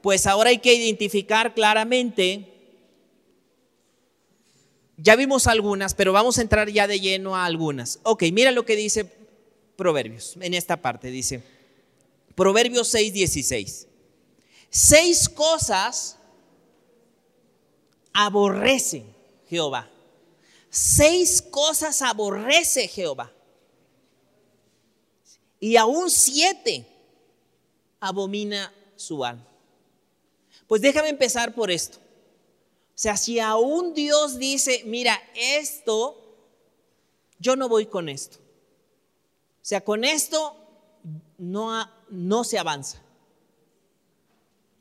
pues 0.03 0.27
ahora 0.27 0.51
hay 0.51 0.59
que 0.59 0.75
identificar 0.75 1.55
claramente. 1.55 2.47
Ya 4.97 5.17
vimos 5.17 5.47
algunas, 5.47 5.95
pero 5.95 6.13
vamos 6.13 6.39
a 6.39 6.43
entrar 6.43 6.69
ya 6.71 6.87
de 6.87 7.01
lleno 7.01 7.37
a 7.37 7.47
algunas. 7.47 8.01
Ok, 8.03 8.25
mira 8.33 8.51
lo 8.51 8.65
que 8.65 8.77
dice 8.77 9.07
Proverbios 9.77 10.37
en 10.41 10.55
esta 10.55 10.77
parte. 10.77 11.11
Dice 11.11 11.43
Proverbios 12.35 12.89
6, 12.89 13.13
16 13.13 13.87
seis 14.71 15.29
cosas 15.29 16.17
aborrece 18.13 19.05
Jehová. 19.49 19.91
Seis 20.71 21.43
cosas 21.43 22.01
aborrece 22.01 22.87
Jehová. 22.87 23.33
Y 25.61 25.77
aún 25.77 26.11
siete 26.11 26.87
abomina 28.01 28.73
su 28.97 29.25
alma. 29.25 29.47
Pues 30.67 30.81
déjame 30.81 31.11
empezar 31.11 31.55
por 31.55 31.71
esto. 31.71 31.99
O 31.99 33.03
sea, 33.03 33.17
si 33.17 33.39
aún 33.39 33.95
Dios 33.95 34.39
dice, 34.39 34.83
mira, 34.87 35.21
esto, 35.35 36.17
yo 37.39 37.57
no 37.57 37.69
voy 37.69 37.87
con 37.87 38.09
esto. 38.09 38.39
O 38.39 39.65
sea, 39.65 39.83
con 39.83 40.05
esto 40.05 40.57
no, 41.39 41.89
no 42.09 42.45
se 42.45 42.59
avanza. 42.59 43.03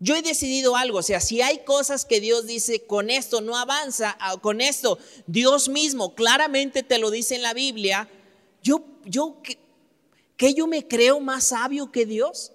Yo 0.02 0.16
he 0.16 0.22
decidido 0.22 0.78
algo, 0.78 1.00
o 1.00 1.04
sea, 1.04 1.20
si 1.20 1.42
hay 1.42 1.60
cosas 1.66 2.06
que 2.06 2.22
Dios 2.22 2.48
dice, 2.48 2.86
con 2.86 3.10
esto 3.10 3.42
no 3.42 3.58
avanza, 3.58 4.18
ah, 4.22 4.38
con 4.42 4.62
esto 4.62 4.98
Dios 5.28 5.68
mismo 5.68 6.16
claramente 6.16 6.84
te 6.84 7.00
lo 7.00 7.12
dice 7.12 7.36
en 7.36 7.42
la 7.42 7.54
Biblia, 7.54 8.10
yo, 8.64 8.82
yo, 9.04 9.42
¿qué, 10.40 10.54
yo 10.54 10.66
me 10.66 10.88
creo 10.88 11.20
más 11.20 11.50
sabio 11.50 11.92
que 11.92 12.06
Dios? 12.06 12.54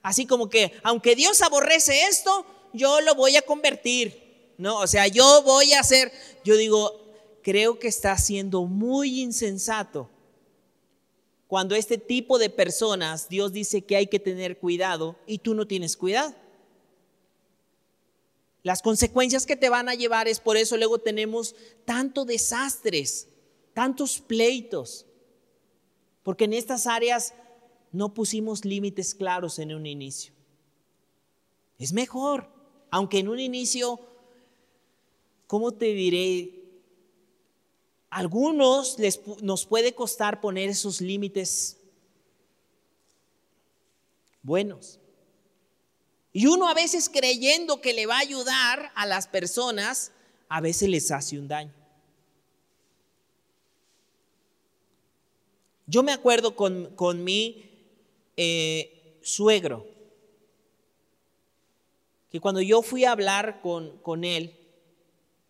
Así 0.00 0.24
como 0.24 0.48
que, 0.48 0.72
aunque 0.84 1.16
Dios 1.16 1.42
aborrece 1.42 2.04
esto, 2.08 2.46
yo 2.72 3.00
lo 3.00 3.16
voy 3.16 3.36
a 3.36 3.42
convertir, 3.42 4.54
¿no? 4.56 4.78
O 4.78 4.86
sea, 4.86 5.08
yo 5.08 5.42
voy 5.42 5.72
a 5.72 5.80
hacer, 5.80 6.12
yo 6.44 6.56
digo, 6.56 7.12
creo 7.42 7.78
que 7.78 7.88
está 7.88 8.16
siendo 8.16 8.64
muy 8.64 9.20
insensato 9.20 10.08
cuando 11.48 11.74
este 11.74 11.96
tipo 11.96 12.38
de 12.38 12.50
personas, 12.50 13.28
Dios 13.30 13.52
dice 13.52 13.82
que 13.82 13.96
hay 13.96 14.06
que 14.06 14.20
tener 14.20 14.58
cuidado 14.58 15.16
y 15.26 15.38
tú 15.38 15.54
no 15.54 15.66
tienes 15.66 15.96
cuidado. 15.96 16.34
Las 18.62 18.82
consecuencias 18.82 19.46
que 19.46 19.56
te 19.56 19.70
van 19.70 19.88
a 19.88 19.94
llevar 19.94 20.28
es 20.28 20.40
por 20.40 20.58
eso 20.58 20.76
luego 20.76 20.98
tenemos 20.98 21.56
tantos 21.86 22.26
desastres, 22.26 23.28
tantos 23.72 24.20
pleitos, 24.20 25.06
porque 26.28 26.44
en 26.44 26.52
estas 26.52 26.86
áreas 26.86 27.32
no 27.90 28.12
pusimos 28.12 28.66
límites 28.66 29.14
claros 29.14 29.58
en 29.58 29.74
un 29.74 29.86
inicio. 29.86 30.34
Es 31.78 31.94
mejor, 31.94 32.50
aunque 32.90 33.20
en 33.20 33.28
un 33.28 33.40
inicio, 33.40 33.98
¿cómo 35.46 35.72
te 35.72 35.86
diré? 35.86 36.54
algunos 38.10 38.98
les, 38.98 39.26
nos 39.40 39.64
puede 39.64 39.94
costar 39.94 40.42
poner 40.42 40.68
esos 40.68 41.00
límites 41.00 41.78
buenos. 44.42 45.00
Y 46.34 46.44
uno 46.44 46.68
a 46.68 46.74
veces 46.74 47.08
creyendo 47.08 47.80
que 47.80 47.94
le 47.94 48.04
va 48.04 48.16
a 48.16 48.20
ayudar 48.20 48.92
a 48.96 49.06
las 49.06 49.28
personas, 49.28 50.12
a 50.50 50.60
veces 50.60 50.90
les 50.90 51.10
hace 51.10 51.38
un 51.38 51.48
daño. 51.48 51.77
Yo 55.88 56.02
me 56.02 56.12
acuerdo 56.12 56.54
con, 56.54 56.94
con 56.96 57.24
mi 57.24 57.64
eh, 58.36 59.18
suegro, 59.22 59.86
que 62.30 62.40
cuando 62.40 62.60
yo 62.60 62.82
fui 62.82 63.06
a 63.06 63.12
hablar 63.12 63.62
con, 63.62 63.96
con 64.02 64.22
él, 64.22 64.54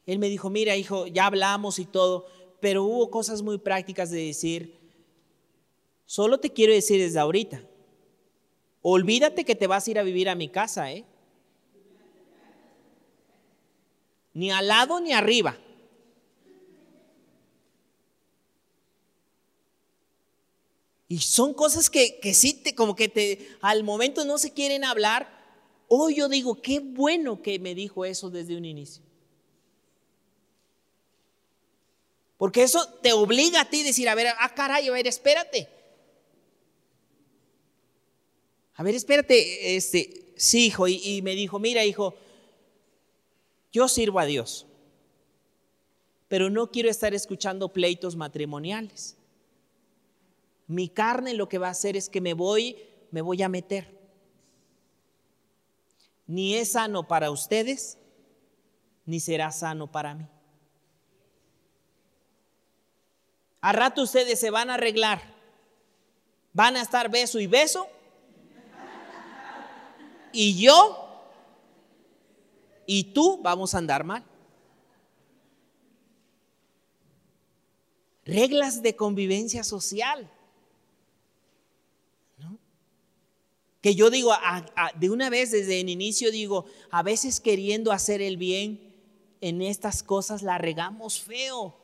él 0.07 0.21
me 0.21 0.29
dijo, 0.29 0.49
mira 0.49 0.77
hijo, 0.77 1.09
ya 1.09 1.27
hablamos 1.27 1.81
y 1.81 1.87
todo, 1.87 2.27
pero 2.61 2.85
hubo 2.85 3.11
cosas 3.11 3.43
muy 3.43 3.59
prácticas 3.59 4.13
de 4.13 4.27
decir, 4.27 4.79
solo 6.07 6.39
te 6.39 6.53
quiero 6.53 6.73
decir 6.73 7.01
desde 7.01 7.19
ahorita, 7.19 7.65
olvídate 8.81 9.45
que 9.45 9.57
te 9.57 9.67
vas 9.67 9.89
a 9.89 9.91
ir 9.91 9.99
a 9.99 10.05
vivir 10.05 10.29
a 10.29 10.37
mi 10.37 10.49
casa, 10.49 10.93
¿eh? 10.93 11.05
Ni 14.35 14.53
al 14.53 14.69
lado 14.69 15.01
ni 15.01 15.13
arriba. 15.13 15.59
Y 21.09 21.21
son 21.21 21.55
cosas 21.55 21.89
que, 21.89 22.21
que 22.21 22.35
sí, 22.35 22.53
te, 22.53 22.75
como 22.75 22.95
que 22.95 23.09
te, 23.09 23.57
al 23.63 23.83
momento 23.83 24.27
no 24.27 24.37
se 24.37 24.53
quieren 24.53 24.85
hablar. 24.85 25.27
Hoy 25.89 26.17
yo 26.17 26.29
digo, 26.29 26.61
qué 26.61 26.81
bueno 26.81 27.41
que 27.41 27.59
me 27.59 27.75
dijo 27.75 28.05
eso 28.05 28.29
desde 28.29 28.57
un 28.57 28.67
inicio. 28.67 29.03
Porque 32.37 32.63
eso 32.63 32.87
te 33.03 33.13
obliga 33.15 33.63
a 33.63 33.71
ti 33.71 33.81
a 33.81 33.85
decir, 33.85 34.09
a 34.09 34.15
ver, 34.15 34.29
ah, 34.39 34.55
caray, 34.55 34.87
a 34.87 34.93
ver, 34.93 35.07
espérate. 35.07 35.69
A 38.75 38.83
ver, 38.85 38.95
espérate, 38.95 39.77
este, 39.77 40.33
sí, 40.37 40.67
hijo, 40.67 40.87
y, 40.87 41.01
y 41.03 41.23
me 41.23 41.35
dijo, 41.35 41.59
mira, 41.59 41.85
hijo, 41.85 42.15
yo 43.73 43.89
sirvo 43.89 44.21
a 44.21 44.25
Dios, 44.25 44.67
pero 46.29 46.49
no 46.49 46.71
quiero 46.71 46.89
estar 46.89 47.13
escuchando 47.13 47.73
pleitos 47.73 48.15
matrimoniales. 48.15 49.18
Mi 50.69 50.89
carne 50.89 51.35
lo 51.35 51.49
que 51.49 51.59
va 51.59 51.69
a 51.69 51.73
hacer 51.73 51.97
es 51.97 52.09
que 52.09 52.21
me 52.21 52.35
voy, 52.35 52.77
me 53.11 53.23
voy 53.23 53.43
a 53.43 53.49
meter. 53.49 53.99
Ni 56.27 56.55
es 56.55 56.73
sano 56.73 57.09
para 57.09 57.31
ustedes, 57.31 57.97
ni 59.07 59.19
será 59.19 59.51
sano 59.51 59.91
para 59.91 60.15
mí. 60.15 60.29
A 63.63 63.73
rato 63.73 64.03
ustedes 64.03 64.39
se 64.39 64.51
van 64.51 64.69
a 64.69 64.75
arreglar. 64.75 65.23
Van 66.53 66.77
a 66.77 66.83
estar 66.83 67.11
beso 67.11 67.41
y 67.41 67.47
beso. 67.47 67.89
Y 70.33 70.61
yo 70.61 71.07
y 72.87 73.05
tú 73.05 73.41
vamos 73.43 73.75
a 73.75 73.79
andar 73.79 74.05
mal. 74.05 74.25
Reglas 78.25 78.83
de 78.83 78.95
convivencia 78.95 79.65
social. 79.65 80.31
Yo 83.95 84.11
digo, 84.11 84.33
de 84.99 85.11
una 85.11 85.31
vez 85.31 85.51
desde 85.51 85.81
el 85.81 85.89
inicio 85.89 86.31
digo, 86.31 86.67
a 86.91 87.03
veces 87.03 87.41
queriendo 87.41 87.93
hacer 87.93 88.23
el 88.23 88.37
bien 88.37 88.81
en 89.41 89.63
estas 89.63 90.03
cosas 90.03 90.43
la 90.43 90.59
regamos 90.59 91.21
feo 91.21 91.77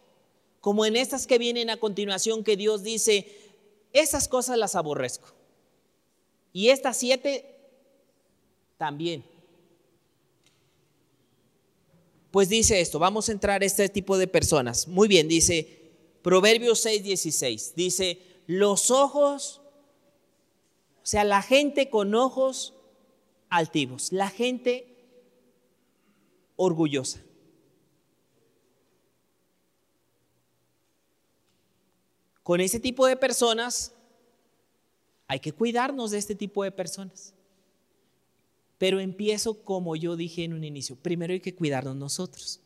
como 0.65 0.87
en 0.87 0.97
estas 0.97 1.27
que 1.27 1.37
vienen 1.37 1.69
a 1.69 1.77
continuación 1.77 2.43
que 2.43 2.57
Dios 2.57 2.83
dice, 2.83 3.29
esas 3.93 4.29
cosas 4.29 4.57
las 4.57 4.75
aborrezco. 4.75 5.29
Y 6.55 6.71
estas 6.71 6.97
siete 6.97 7.45
también. 8.79 9.23
Pues 12.31 12.49
dice 12.49 12.81
esto, 12.81 12.99
vamos 12.99 13.29
a 13.29 13.33
entrar 13.33 13.61
a 13.61 13.67
este 13.67 13.91
tipo 13.91 14.17
de 14.17 14.27
personas. 14.27 14.89
Muy 14.89 15.07
bien, 15.07 15.29
dice 15.29 15.93
Proverbios 16.23 16.81
6, 16.81 17.03
16. 17.05 17.75
Dice, 17.77 18.19
los 18.47 18.91
ojos, 18.91 19.61
o 21.05 21.07
sea, 21.07 21.23
la 21.23 21.43
gente 21.43 21.91
con 21.91 22.15
ojos 22.15 22.73
altivos, 23.51 24.11
la 24.11 24.31
gente 24.31 24.97
orgullosa. 26.57 27.21
Con 32.43 32.63
ese 32.63 32.81
tipo 32.81 33.07
de 33.07 33.19
personas 33.19 33.95
hay 35.29 35.41
que 35.41 35.53
cuidarnos 35.53 36.11
de 36.11 36.17
este 36.17 36.35
tipo 36.35 36.65
de 36.65 36.73
personas. 36.73 37.35
Pero 38.79 38.99
empiezo 38.99 39.63
como 39.63 39.97
yo 39.97 40.17
dije 40.17 40.45
en 40.45 40.55
un 40.55 40.65
inicio. 40.65 40.97
Primero 40.97 41.35
hay 41.35 41.41
que 41.41 41.55
cuidarnos 41.55 41.97
nosotros. 41.97 42.61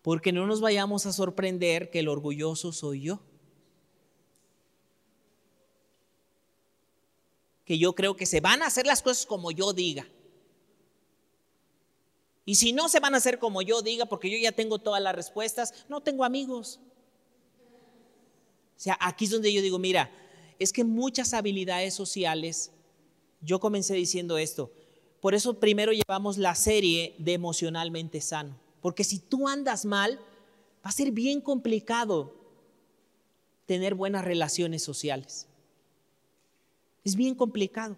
Porque 0.00 0.32
no 0.32 0.46
nos 0.46 0.62
vayamos 0.62 1.04
a 1.04 1.12
sorprender 1.12 1.90
que 1.90 1.98
el 1.98 2.08
orgulloso 2.08 2.72
soy 2.72 3.02
yo. 3.02 3.20
Que 7.70 7.78
yo 7.78 7.94
creo 7.94 8.16
que 8.16 8.26
se 8.26 8.40
van 8.40 8.62
a 8.62 8.66
hacer 8.66 8.84
las 8.84 9.00
cosas 9.00 9.24
como 9.24 9.52
yo 9.52 9.72
diga. 9.72 10.04
Y 12.44 12.56
si 12.56 12.72
no 12.72 12.88
se 12.88 12.98
van 12.98 13.14
a 13.14 13.18
hacer 13.18 13.38
como 13.38 13.62
yo 13.62 13.80
diga, 13.80 14.06
porque 14.06 14.28
yo 14.28 14.36
ya 14.38 14.50
tengo 14.50 14.80
todas 14.80 15.00
las 15.00 15.14
respuestas, 15.14 15.72
no 15.88 16.00
tengo 16.00 16.24
amigos. 16.24 16.80
O 18.76 18.80
sea, 18.80 18.98
aquí 19.00 19.26
es 19.26 19.30
donde 19.30 19.52
yo 19.52 19.62
digo, 19.62 19.78
mira, 19.78 20.10
es 20.58 20.72
que 20.72 20.82
muchas 20.82 21.32
habilidades 21.32 21.94
sociales, 21.94 22.72
yo 23.40 23.60
comencé 23.60 23.94
diciendo 23.94 24.36
esto, 24.36 24.72
por 25.20 25.36
eso 25.36 25.60
primero 25.60 25.92
llevamos 25.92 26.38
la 26.38 26.56
serie 26.56 27.14
de 27.18 27.34
emocionalmente 27.34 28.20
sano, 28.20 28.58
porque 28.80 29.04
si 29.04 29.20
tú 29.20 29.46
andas 29.46 29.84
mal, 29.84 30.18
va 30.84 30.90
a 30.90 30.92
ser 30.92 31.12
bien 31.12 31.40
complicado 31.40 32.34
tener 33.66 33.94
buenas 33.94 34.24
relaciones 34.24 34.82
sociales. 34.82 35.46
Es 37.04 37.16
bien 37.16 37.34
complicado. 37.34 37.96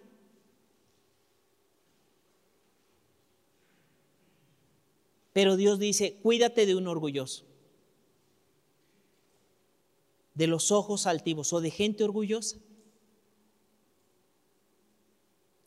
Pero 5.33 5.55
Dios 5.55 5.79
dice, 5.79 6.19
cuídate 6.21 6.65
de 6.65 6.75
un 6.75 6.87
orgulloso 6.87 7.45
de 10.33 10.47
los 10.47 10.71
ojos 10.71 11.05
altivos 11.07 11.53
o 11.53 11.61
de 11.61 11.71
gente 11.71 12.03
orgullosa. 12.03 12.57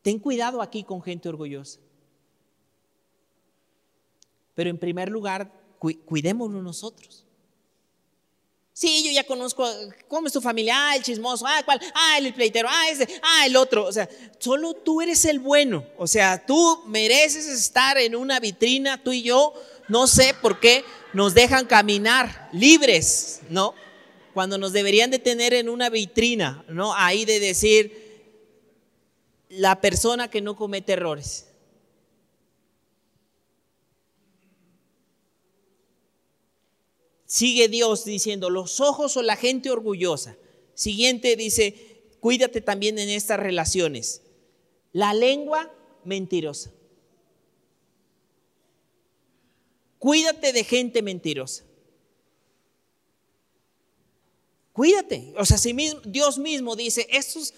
Ten 0.02 0.18
cuidado 0.18 0.62
aquí 0.62 0.84
con 0.84 1.02
gente 1.02 1.28
orgullosa. 1.28 1.80
Pero 4.54 4.70
en 4.70 4.78
primer 4.78 5.10
lugar, 5.10 5.52
cuidémonos 5.78 6.62
nosotros. 6.62 7.25
Sí, 8.78 9.04
yo 9.06 9.10
ya 9.10 9.24
conozco 9.24 9.66
cómo 10.06 10.26
es 10.26 10.34
tu 10.34 10.42
familia, 10.42 10.74
ah, 10.76 10.96
el 10.96 11.02
chismoso, 11.02 11.46
ah, 11.46 11.62
cuál, 11.64 11.80
ah, 11.94 12.18
el 12.18 12.34
pleitero, 12.34 12.68
ah, 12.70 12.90
ese, 12.90 13.08
ah, 13.22 13.46
el 13.46 13.56
otro. 13.56 13.86
O 13.86 13.92
sea, 13.92 14.06
solo 14.38 14.74
tú 14.74 15.00
eres 15.00 15.24
el 15.24 15.38
bueno. 15.38 15.86
O 15.96 16.06
sea, 16.06 16.44
tú 16.44 16.82
mereces 16.84 17.46
estar 17.46 17.96
en 17.96 18.14
una 18.14 18.38
vitrina, 18.38 19.02
tú 19.02 19.12
y 19.12 19.22
yo, 19.22 19.54
no 19.88 20.06
sé 20.06 20.34
por 20.42 20.60
qué 20.60 20.84
nos 21.14 21.32
dejan 21.32 21.64
caminar 21.64 22.50
libres, 22.52 23.40
¿no? 23.48 23.74
cuando 24.34 24.58
nos 24.58 24.74
deberían 24.74 25.10
de 25.10 25.18
tener 25.18 25.54
en 25.54 25.70
una 25.70 25.88
vitrina, 25.88 26.62
¿no? 26.68 26.94
Ahí 26.94 27.24
de 27.24 27.40
decir, 27.40 28.20
la 29.48 29.80
persona 29.80 30.28
que 30.28 30.42
no 30.42 30.56
comete 30.56 30.92
errores. 30.92 31.45
Sigue 37.36 37.68
Dios 37.68 38.06
diciendo, 38.06 38.48
los 38.48 38.80
ojos 38.80 39.14
o 39.18 39.22
la 39.22 39.36
gente 39.36 39.70
orgullosa. 39.70 40.38
Siguiente 40.72 41.36
dice, 41.36 42.00
cuídate 42.18 42.62
también 42.62 42.98
en 42.98 43.10
estas 43.10 43.38
relaciones. 43.38 44.22
La 44.94 45.12
lengua 45.12 45.70
mentirosa. 46.02 46.72
Cuídate 49.98 50.54
de 50.54 50.64
gente 50.64 51.02
mentirosa. 51.02 51.64
Cuídate. 54.72 55.34
O 55.36 55.44
sea, 55.44 55.58
si 55.58 55.76
Dios 56.06 56.38
mismo 56.38 56.74
dice, 56.74 57.06
estos, 57.10 57.52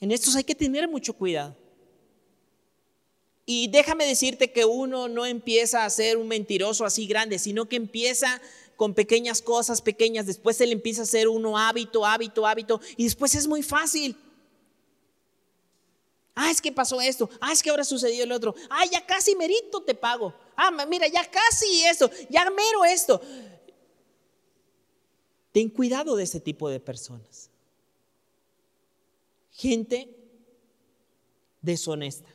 en 0.00 0.10
estos 0.10 0.34
hay 0.34 0.42
que 0.42 0.56
tener 0.56 0.88
mucho 0.88 1.12
cuidado. 1.12 1.56
Y 3.46 3.68
déjame 3.68 4.06
decirte 4.06 4.50
que 4.50 4.64
uno 4.64 5.06
no 5.06 5.26
empieza 5.26 5.84
a 5.84 5.90
ser 5.90 6.16
un 6.16 6.28
mentiroso 6.28 6.84
así 6.84 7.06
grande, 7.06 7.38
sino 7.38 7.68
que 7.68 7.76
empieza 7.76 8.40
con 8.76 8.94
pequeñas 8.94 9.40
cosas 9.42 9.80
pequeñas, 9.80 10.26
después 10.26 10.60
él 10.60 10.72
empieza 10.72 11.02
a 11.02 11.06
ser 11.06 11.28
uno 11.28 11.58
hábito, 11.58 12.04
hábito, 12.04 12.46
hábito, 12.46 12.80
y 12.96 13.04
después 13.04 13.34
es 13.34 13.46
muy 13.46 13.62
fácil. 13.62 14.16
Ah, 16.34 16.50
es 16.50 16.60
que 16.60 16.72
pasó 16.72 17.00
esto. 17.00 17.30
Ah, 17.40 17.52
es 17.52 17.62
que 17.62 17.70
ahora 17.70 17.84
sucedió 17.84 18.24
el 18.24 18.32
otro. 18.32 18.54
Ah, 18.68 18.84
ya 18.90 19.06
casi 19.06 19.36
merito 19.36 19.82
te 19.82 19.94
pago. 19.94 20.34
Ah, 20.56 20.70
mira, 20.86 21.06
ya 21.06 21.30
casi 21.30 21.84
esto. 21.84 22.10
Ya 22.28 22.50
mero 22.50 22.84
esto. 22.84 23.20
Ten 25.52 25.70
cuidado 25.70 26.16
de 26.16 26.24
ese 26.24 26.40
tipo 26.40 26.68
de 26.68 26.80
personas. 26.80 27.50
Gente 29.52 30.08
deshonesta. 31.62 32.28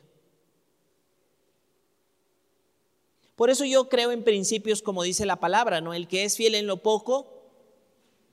Por 3.40 3.48
eso 3.48 3.64
yo 3.64 3.88
creo 3.88 4.12
en 4.12 4.22
principios 4.22 4.82
como 4.82 5.02
dice 5.02 5.24
la 5.24 5.36
palabra, 5.36 5.80
¿no? 5.80 5.94
El 5.94 6.08
que 6.08 6.24
es 6.24 6.36
fiel 6.36 6.54
en 6.54 6.66
lo 6.66 6.76
poco, 6.76 7.26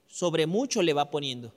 sobre 0.05 0.47
mucho 0.47 0.81
le 0.81 0.91
va 0.91 1.09
poniendo 1.09 1.53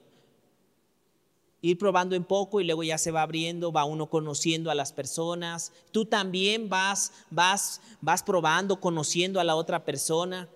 ir 1.59 1.77
probando 1.77 2.15
en 2.15 2.23
poco 2.23 2.61
y 2.61 2.63
luego 2.63 2.81
ya 2.81 2.97
se 2.97 3.11
va 3.11 3.23
abriendo, 3.23 3.73
va 3.73 3.83
uno 3.83 4.09
conociendo 4.09 4.71
a 4.71 4.73
las 4.75 4.93
personas. 4.93 5.73
Tú 5.91 6.05
también 6.05 6.69
vas, 6.69 7.11
vas, 7.29 7.81
vas 7.99 8.23
probando, 8.23 8.79
conociendo 8.79 9.37
a 9.37 9.43
la 9.43 9.57
otra 9.57 9.83
persona. 9.83 10.47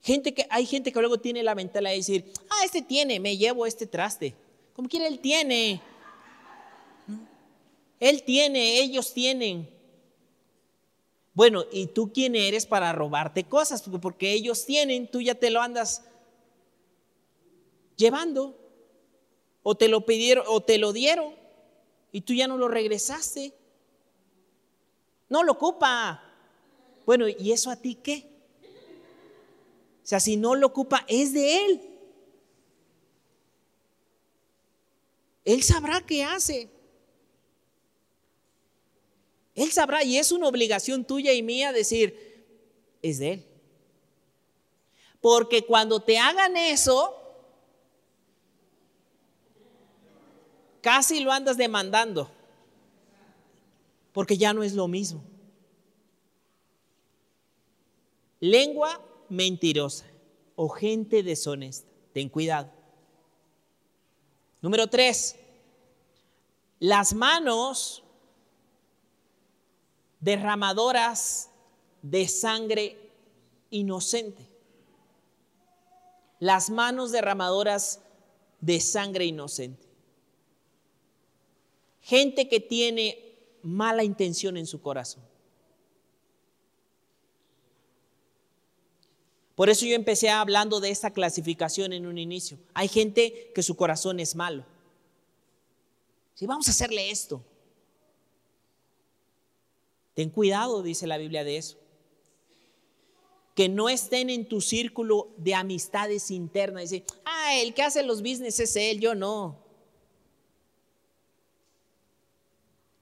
Gente 0.00 0.32
que, 0.32 0.46
hay 0.48 0.64
gente 0.64 0.92
que 0.92 1.00
luego 1.00 1.18
tiene 1.18 1.42
la 1.42 1.56
mentalidad 1.56 1.90
de 1.90 1.96
decir, 1.96 2.32
ah, 2.50 2.64
este 2.64 2.82
tiene, 2.82 3.18
me 3.18 3.36
llevo 3.36 3.66
este 3.66 3.84
traste. 3.84 4.36
Como 4.74 4.88
quiera, 4.88 5.08
él 5.08 5.18
tiene. 5.18 5.82
Él 8.00 8.22
tiene, 8.22 8.80
ellos 8.80 9.12
tienen. 9.12 9.68
Bueno, 11.34 11.64
¿y 11.70 11.86
tú 11.88 12.12
quién 12.12 12.34
eres 12.34 12.66
para 12.66 12.92
robarte 12.92 13.44
cosas? 13.44 13.82
Porque 14.00 14.32
ellos 14.32 14.64
tienen, 14.64 15.10
tú 15.10 15.20
ya 15.20 15.34
te 15.34 15.50
lo 15.50 15.60
andas 15.60 16.02
llevando. 17.96 18.58
O 19.62 19.74
te 19.74 19.88
lo 19.88 20.06
pidieron, 20.06 20.44
o 20.46 20.62
te 20.62 20.78
lo 20.78 20.92
dieron, 20.92 21.34
y 22.12 22.20
tú 22.20 22.32
ya 22.32 22.46
no 22.46 22.56
lo 22.56 22.68
regresaste. 22.68 23.52
No 25.28 25.42
lo 25.42 25.52
ocupa. 25.52 26.22
Bueno, 27.04 27.26
¿y 27.28 27.50
eso 27.50 27.70
a 27.70 27.76
ti 27.76 27.96
qué? 27.96 28.28
O 30.04 30.06
sea, 30.06 30.20
si 30.20 30.36
no 30.36 30.54
lo 30.54 30.68
ocupa, 30.68 31.04
es 31.08 31.32
de 31.32 31.66
él. 31.66 31.80
Él 35.44 35.64
sabrá 35.64 36.00
qué 36.00 36.22
hace. 36.22 36.70
Él 39.56 39.72
sabrá 39.72 40.04
y 40.04 40.18
es 40.18 40.30
una 40.30 40.46
obligación 40.46 41.04
tuya 41.04 41.32
y 41.32 41.42
mía 41.42 41.72
decir, 41.72 42.46
es 43.02 43.18
de 43.18 43.32
Él. 43.32 43.46
Porque 45.20 45.62
cuando 45.64 45.98
te 45.98 46.18
hagan 46.18 46.56
eso, 46.58 47.16
casi 50.82 51.20
lo 51.20 51.32
andas 51.32 51.56
demandando. 51.56 52.30
Porque 54.12 54.36
ya 54.36 54.52
no 54.52 54.62
es 54.62 54.74
lo 54.74 54.86
mismo. 54.88 55.24
Lengua 58.40 59.02
mentirosa 59.30 60.04
o 60.54 60.68
gente 60.68 61.22
deshonesta. 61.22 61.88
Ten 62.12 62.28
cuidado. 62.28 62.70
Número 64.60 64.86
tres, 64.86 65.36
las 66.78 67.14
manos 67.14 68.02
derramadoras 70.26 71.50
de 72.02 72.26
sangre 72.26 72.98
inocente. 73.70 74.44
Las 76.40 76.68
manos 76.68 77.12
derramadoras 77.12 78.00
de 78.60 78.80
sangre 78.80 79.24
inocente. 79.24 79.86
Gente 82.00 82.48
que 82.48 82.58
tiene 82.58 83.36
mala 83.62 84.02
intención 84.02 84.56
en 84.56 84.66
su 84.66 84.82
corazón. 84.82 85.22
Por 89.54 89.70
eso 89.70 89.86
yo 89.86 89.94
empecé 89.94 90.28
hablando 90.28 90.80
de 90.80 90.90
esta 90.90 91.12
clasificación 91.12 91.92
en 91.92 92.04
un 92.04 92.18
inicio. 92.18 92.58
Hay 92.74 92.88
gente 92.88 93.52
que 93.54 93.62
su 93.62 93.76
corazón 93.76 94.18
es 94.18 94.34
malo. 94.34 94.64
Si 96.34 96.46
vamos 96.46 96.66
a 96.66 96.72
hacerle 96.72 97.12
esto, 97.12 97.44
Ten 100.16 100.30
cuidado, 100.30 100.82
dice 100.82 101.06
la 101.06 101.18
Biblia 101.18 101.44
de 101.44 101.58
eso. 101.58 101.76
Que 103.54 103.68
no 103.68 103.90
estén 103.90 104.30
en 104.30 104.48
tu 104.48 104.62
círculo 104.62 105.28
de 105.36 105.54
amistades 105.54 106.30
internas. 106.30 106.88
Dice, 106.88 107.04
ah, 107.26 107.54
el 107.60 107.74
que 107.74 107.82
hace 107.82 108.02
los 108.02 108.22
business 108.22 108.58
es 108.58 108.74
él, 108.76 108.98
yo 108.98 109.14
no. 109.14 109.62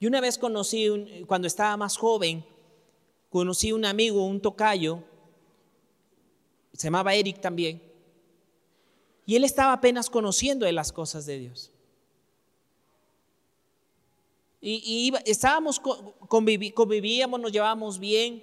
Y 0.01 0.09
una 0.09 0.21
vez 0.21 0.37
conocí, 0.37 1.25
cuando 1.29 1.47
estaba 1.47 1.77
más 1.77 1.97
joven, 1.97 2.45
conocí 3.31 3.71
un 3.71 3.85
amigo, 3.85 4.27
un 4.27 4.41
tocayo, 4.41 5.05
se 6.73 6.89
llamaba 6.89 7.15
Eric 7.15 7.41
también, 7.41 7.81
y 9.25 9.37
él 9.37 9.45
estaba 9.45 9.73
apenas 9.73 10.11
conociendo 10.11 10.67
de 10.67 10.73
las 10.73 10.93
cosas 10.93 11.27
de 11.27 11.39
Dios. 11.39 11.71
Y, 14.67 15.13
estábamos, 15.27 15.79
convivíamos, 15.79 17.39
nos 17.39 17.53
llevábamos 17.53 17.99
bien. 17.99 18.43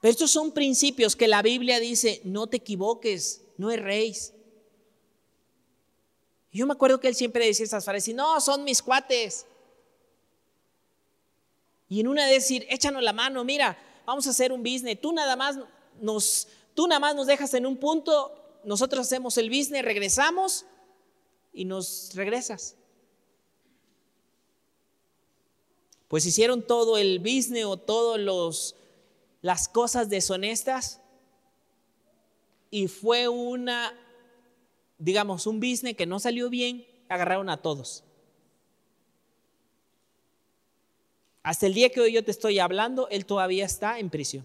Pero 0.00 0.12
estos 0.12 0.30
son 0.30 0.52
principios 0.52 1.16
que 1.16 1.26
la 1.26 1.42
Biblia 1.42 1.80
dice, 1.80 2.20
no 2.22 2.46
te 2.46 2.58
equivoques, 2.58 3.42
no 3.56 3.72
erréis. 3.72 4.32
Y 6.52 6.58
yo 6.58 6.66
me 6.66 6.74
acuerdo 6.74 7.00
que 7.00 7.08
él 7.08 7.16
siempre 7.16 7.44
decía 7.44 7.64
estas 7.64 7.84
frases, 7.84 8.14
no, 8.14 8.40
son 8.40 8.62
mis 8.62 8.80
cuates. 8.82 9.46
Y 11.88 11.98
en 11.98 12.06
una 12.06 12.24
de 12.24 12.34
decir, 12.34 12.64
échanos 12.70 13.02
la 13.02 13.12
mano, 13.12 13.42
mira, 13.42 13.76
vamos 14.06 14.28
a 14.28 14.30
hacer 14.30 14.52
un 14.52 14.62
business, 14.62 15.00
tú 15.00 15.12
nada 15.12 15.34
más 15.34 15.58
nos, 16.00 16.46
tú 16.74 16.86
nada 16.86 17.00
más 17.00 17.16
nos 17.16 17.26
dejas 17.26 17.52
en 17.54 17.66
un 17.66 17.78
punto, 17.78 18.32
nosotros 18.62 19.08
hacemos 19.08 19.36
el 19.38 19.50
business, 19.50 19.84
regresamos 19.84 20.66
y 21.52 21.64
nos 21.64 22.12
regresas. 22.14 22.76
Pues 26.10 26.26
hicieron 26.26 26.66
todo 26.66 26.98
el 26.98 27.20
business 27.20 27.66
o 27.66 27.76
todas 27.76 28.74
las 29.42 29.68
cosas 29.68 30.10
deshonestas 30.10 31.00
y 32.68 32.88
fue 32.88 33.28
una, 33.28 33.96
digamos, 34.98 35.46
un 35.46 35.60
business 35.60 35.94
que 35.94 36.06
no 36.06 36.18
salió 36.18 36.50
bien, 36.50 36.84
agarraron 37.08 37.48
a 37.48 37.58
todos. 37.62 38.02
Hasta 41.44 41.66
el 41.66 41.74
día 41.74 41.90
que 41.90 42.00
hoy 42.00 42.10
yo 42.10 42.24
te 42.24 42.32
estoy 42.32 42.58
hablando, 42.58 43.06
él 43.10 43.24
todavía 43.24 43.64
está 43.64 44.00
en 44.00 44.10
prisión. 44.10 44.44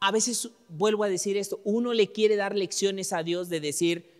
A 0.00 0.12
veces 0.12 0.50
vuelvo 0.68 1.04
a 1.04 1.08
decir 1.08 1.38
esto, 1.38 1.62
uno 1.64 1.94
le 1.94 2.12
quiere 2.12 2.36
dar 2.36 2.54
lecciones 2.54 3.14
a 3.14 3.22
Dios 3.22 3.48
de 3.48 3.60
decir, 3.60 4.17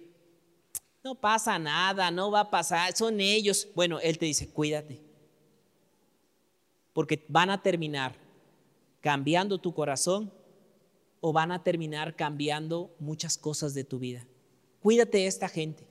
no 1.08 1.14
pasa 1.14 1.58
nada, 1.58 2.10
no 2.10 2.30
va 2.30 2.40
a 2.40 2.50
pasar, 2.50 2.94
son 2.94 3.18
ellos. 3.18 3.66
Bueno, 3.74 3.98
Él 3.98 4.18
te 4.18 4.26
dice, 4.26 4.46
cuídate. 4.46 5.00
Porque 6.92 7.24
van 7.28 7.48
a 7.48 7.62
terminar 7.62 8.14
cambiando 9.00 9.58
tu 9.58 9.72
corazón 9.72 10.30
o 11.20 11.32
van 11.32 11.50
a 11.50 11.62
terminar 11.62 12.14
cambiando 12.14 12.94
muchas 12.98 13.38
cosas 13.38 13.72
de 13.72 13.84
tu 13.84 13.98
vida. 13.98 14.26
Cuídate 14.82 15.18
de 15.18 15.26
esta 15.26 15.48
gente. 15.48 15.86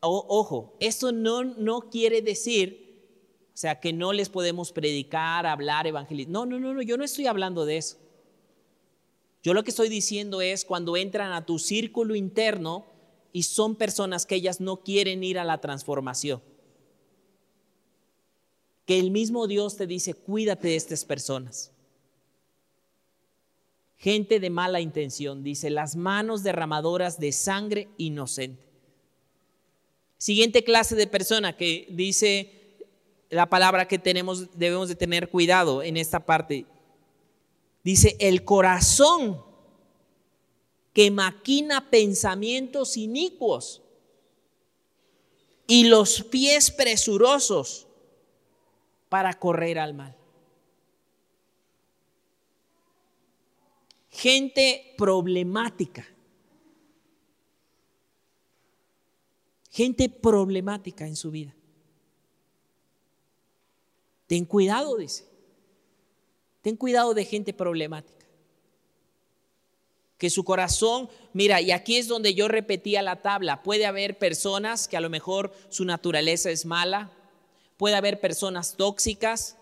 ojo, 0.00 0.74
eso 0.80 1.12
no, 1.12 1.44
no 1.44 1.88
quiere 1.88 2.22
decir, 2.22 3.06
o 3.54 3.56
sea, 3.56 3.78
que 3.78 3.92
no 3.92 4.12
les 4.12 4.28
podemos 4.28 4.72
predicar, 4.72 5.46
hablar, 5.46 5.86
evangelizar. 5.86 6.32
No, 6.32 6.46
no, 6.46 6.58
no, 6.58 6.74
no, 6.74 6.82
yo 6.82 6.96
no 6.96 7.04
estoy 7.04 7.28
hablando 7.28 7.64
de 7.64 7.76
eso. 7.76 7.96
Yo 9.44 9.54
lo 9.54 9.62
que 9.62 9.70
estoy 9.70 9.88
diciendo 9.88 10.40
es 10.40 10.64
cuando 10.64 10.96
entran 10.96 11.32
a 11.32 11.46
tu 11.46 11.60
círculo 11.60 12.16
interno, 12.16 12.89
y 13.32 13.44
son 13.44 13.76
personas 13.76 14.26
que 14.26 14.34
ellas 14.34 14.60
no 14.60 14.78
quieren 14.78 15.22
ir 15.22 15.38
a 15.38 15.44
la 15.44 15.60
transformación. 15.60 16.42
Que 18.86 18.98
el 18.98 19.10
mismo 19.10 19.46
Dios 19.46 19.76
te 19.76 19.86
dice, 19.86 20.14
cuídate 20.14 20.68
de 20.68 20.76
estas 20.76 21.04
personas. 21.04 21.72
Gente 23.96 24.40
de 24.40 24.50
mala 24.50 24.80
intención, 24.80 25.44
dice, 25.44 25.70
las 25.70 25.94
manos 25.94 26.42
derramadoras 26.42 27.20
de 27.20 27.32
sangre 27.32 27.88
inocente. 27.98 28.70
Siguiente 30.18 30.64
clase 30.64 30.96
de 30.96 31.06
persona 31.06 31.56
que 31.56 31.86
dice, 31.90 32.78
la 33.30 33.48
palabra 33.48 33.86
que 33.86 33.98
tenemos, 33.98 34.58
debemos 34.58 34.88
de 34.88 34.96
tener 34.96 35.28
cuidado 35.28 35.82
en 35.82 35.96
esta 35.96 36.20
parte. 36.20 36.66
Dice, 37.84 38.16
el 38.20 38.44
corazón 38.44 39.42
que 40.92 41.10
maquina 41.10 41.90
pensamientos 41.90 42.96
inicuos 42.96 43.82
y 45.66 45.84
los 45.84 46.24
pies 46.24 46.70
presurosos 46.70 47.86
para 49.08 49.34
correr 49.34 49.78
al 49.78 49.94
mal. 49.94 50.16
Gente 54.10 54.94
problemática. 54.98 56.06
Gente 59.70 60.08
problemática 60.08 61.06
en 61.06 61.14
su 61.14 61.30
vida. 61.30 61.54
Ten 64.26 64.44
cuidado, 64.44 64.96
dice. 64.96 65.26
Ten 66.62 66.76
cuidado 66.76 67.14
de 67.14 67.24
gente 67.24 67.52
problemática. 67.52 68.19
Que 70.20 70.30
su 70.30 70.44
corazón, 70.44 71.08
mira, 71.32 71.60
y 71.60 71.72
aquí 71.72 71.96
es 71.96 72.06
donde 72.06 72.32
yo 72.34 72.46
repetía 72.46 73.02
la 73.02 73.16
tabla, 73.16 73.64
puede 73.64 73.86
haber 73.86 74.18
personas 74.18 74.86
que 74.86 74.96
a 74.96 75.00
lo 75.00 75.10
mejor 75.10 75.52
su 75.68 75.84
naturaleza 75.84 76.50
es 76.50 76.64
mala, 76.64 77.10
puede 77.76 77.96
haber 77.96 78.20
personas 78.20 78.76
tóxicas, 78.76 79.56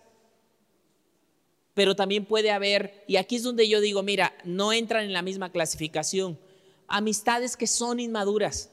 pero 1.73 1.97
también 1.97 2.27
puede 2.27 2.51
haber, 2.51 3.05
y 3.07 3.17
aquí 3.17 3.37
es 3.37 3.43
donde 3.43 3.67
yo 3.67 3.81
digo, 3.81 4.03
mira, 4.03 4.37
no 4.45 4.75
entran 4.75 5.05
en 5.05 5.15
la 5.15 5.23
misma 5.23 5.51
clasificación, 5.51 6.39
amistades 6.87 7.57
que 7.57 7.67
son 7.67 8.01
inmaduras. 8.01 8.71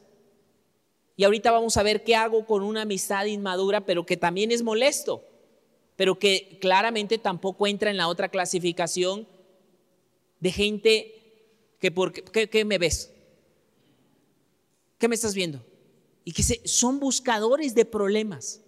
Y 1.15 1.23
ahorita 1.23 1.51
vamos 1.51 1.77
a 1.77 1.83
ver 1.83 2.03
qué 2.03 2.17
hago 2.17 2.45
con 2.45 2.61
una 2.61 2.81
amistad 2.81 3.25
inmadura, 3.25 3.86
pero 3.86 4.05
que 4.05 4.17
también 4.17 4.51
es 4.51 4.61
molesto 4.61 5.23
pero 5.95 6.19
que 6.19 6.57
claramente 6.59 7.17
tampoco 7.17 7.67
entra 7.67 7.89
en 7.89 7.97
la 7.97 8.07
otra 8.07 8.29
clasificación 8.29 9.27
de 10.39 10.51
gente 10.51 11.14
que 11.80 11.91
por 11.91 12.13
¿qué, 12.13 12.65
me 12.65 12.78
ves? 12.78 13.11
¿Qué 14.97 15.07
me 15.07 15.15
estás 15.15 15.34
viendo? 15.34 15.63
Y 16.23 16.32
que 16.32 16.43
son 16.67 16.99
buscadores 16.99 17.76
de 17.76 17.86
problemas. 17.86 18.61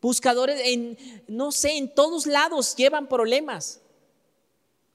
Buscadores 0.00 0.60
en, 0.64 0.96
no 1.26 1.50
sé, 1.50 1.76
en 1.76 1.92
todos 1.92 2.26
lados 2.26 2.76
llevan 2.76 3.08
problemas. 3.08 3.80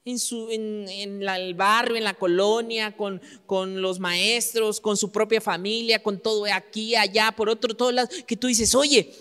En, 0.06 0.18
su, 0.18 0.50
en, 0.50 0.86
el 0.88 1.54
barrio, 1.54 1.96
en 1.96 2.04
la 2.04 2.14
colonia, 2.14 2.94
con, 2.94 3.22
con, 3.46 3.80
los 3.80 3.98
maestros, 3.98 4.78
con 4.80 4.98
su 4.98 5.10
propia 5.10 5.40
familia, 5.40 6.02
con 6.02 6.20
todo 6.20 6.44
aquí, 6.52 6.94
allá, 6.94 7.32
por 7.32 7.48
otro, 7.48 7.74
todos 7.74 7.94
lados, 7.94 8.10
que 8.26 8.36
tú 8.36 8.46
dices, 8.46 8.74
oye, 8.74 9.14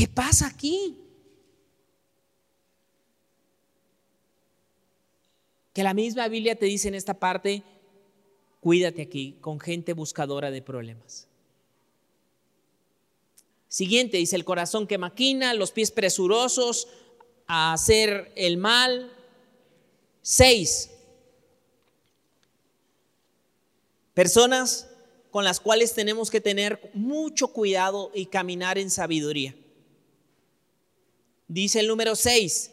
¿Qué 0.00 0.08
pasa 0.08 0.46
aquí? 0.46 0.96
Que 5.72 5.82
la 5.82 5.94
misma 5.94 6.28
Biblia 6.28 6.56
te 6.56 6.66
dice 6.66 6.88
en 6.88 6.94
esta 6.94 7.14
parte, 7.14 7.62
cuídate 8.60 9.02
aquí 9.02 9.36
con 9.40 9.60
gente 9.60 9.92
buscadora 9.92 10.50
de 10.50 10.62
problemas. 10.62 11.28
Siguiente, 13.68 14.16
dice 14.16 14.34
el 14.34 14.44
corazón 14.44 14.86
que 14.86 14.98
maquina, 14.98 15.54
los 15.54 15.70
pies 15.70 15.92
presurosos 15.92 16.88
a 17.46 17.72
hacer 17.72 18.32
el 18.34 18.56
mal. 18.56 19.12
Seis, 20.22 20.90
personas 24.12 24.88
con 25.30 25.44
las 25.44 25.60
cuales 25.60 25.94
tenemos 25.94 26.30
que 26.30 26.40
tener 26.40 26.90
mucho 26.92 27.48
cuidado 27.48 28.10
y 28.14 28.26
caminar 28.26 28.76
en 28.76 28.90
sabiduría. 28.90 29.54
Dice 31.46 31.80
el 31.80 31.86
número 31.86 32.16
6, 32.16 32.70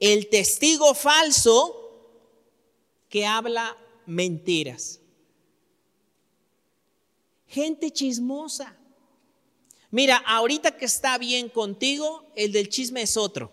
el 0.00 0.28
testigo 0.28 0.94
falso 0.94 1.85
que 3.16 3.24
habla 3.24 3.74
mentiras. 4.04 5.00
Gente 7.46 7.90
chismosa. 7.90 8.76
Mira, 9.90 10.18
ahorita 10.18 10.76
que 10.76 10.84
está 10.84 11.16
bien 11.16 11.48
contigo, 11.48 12.30
el 12.36 12.52
del 12.52 12.68
chisme 12.68 13.00
es 13.00 13.16
otro. 13.16 13.50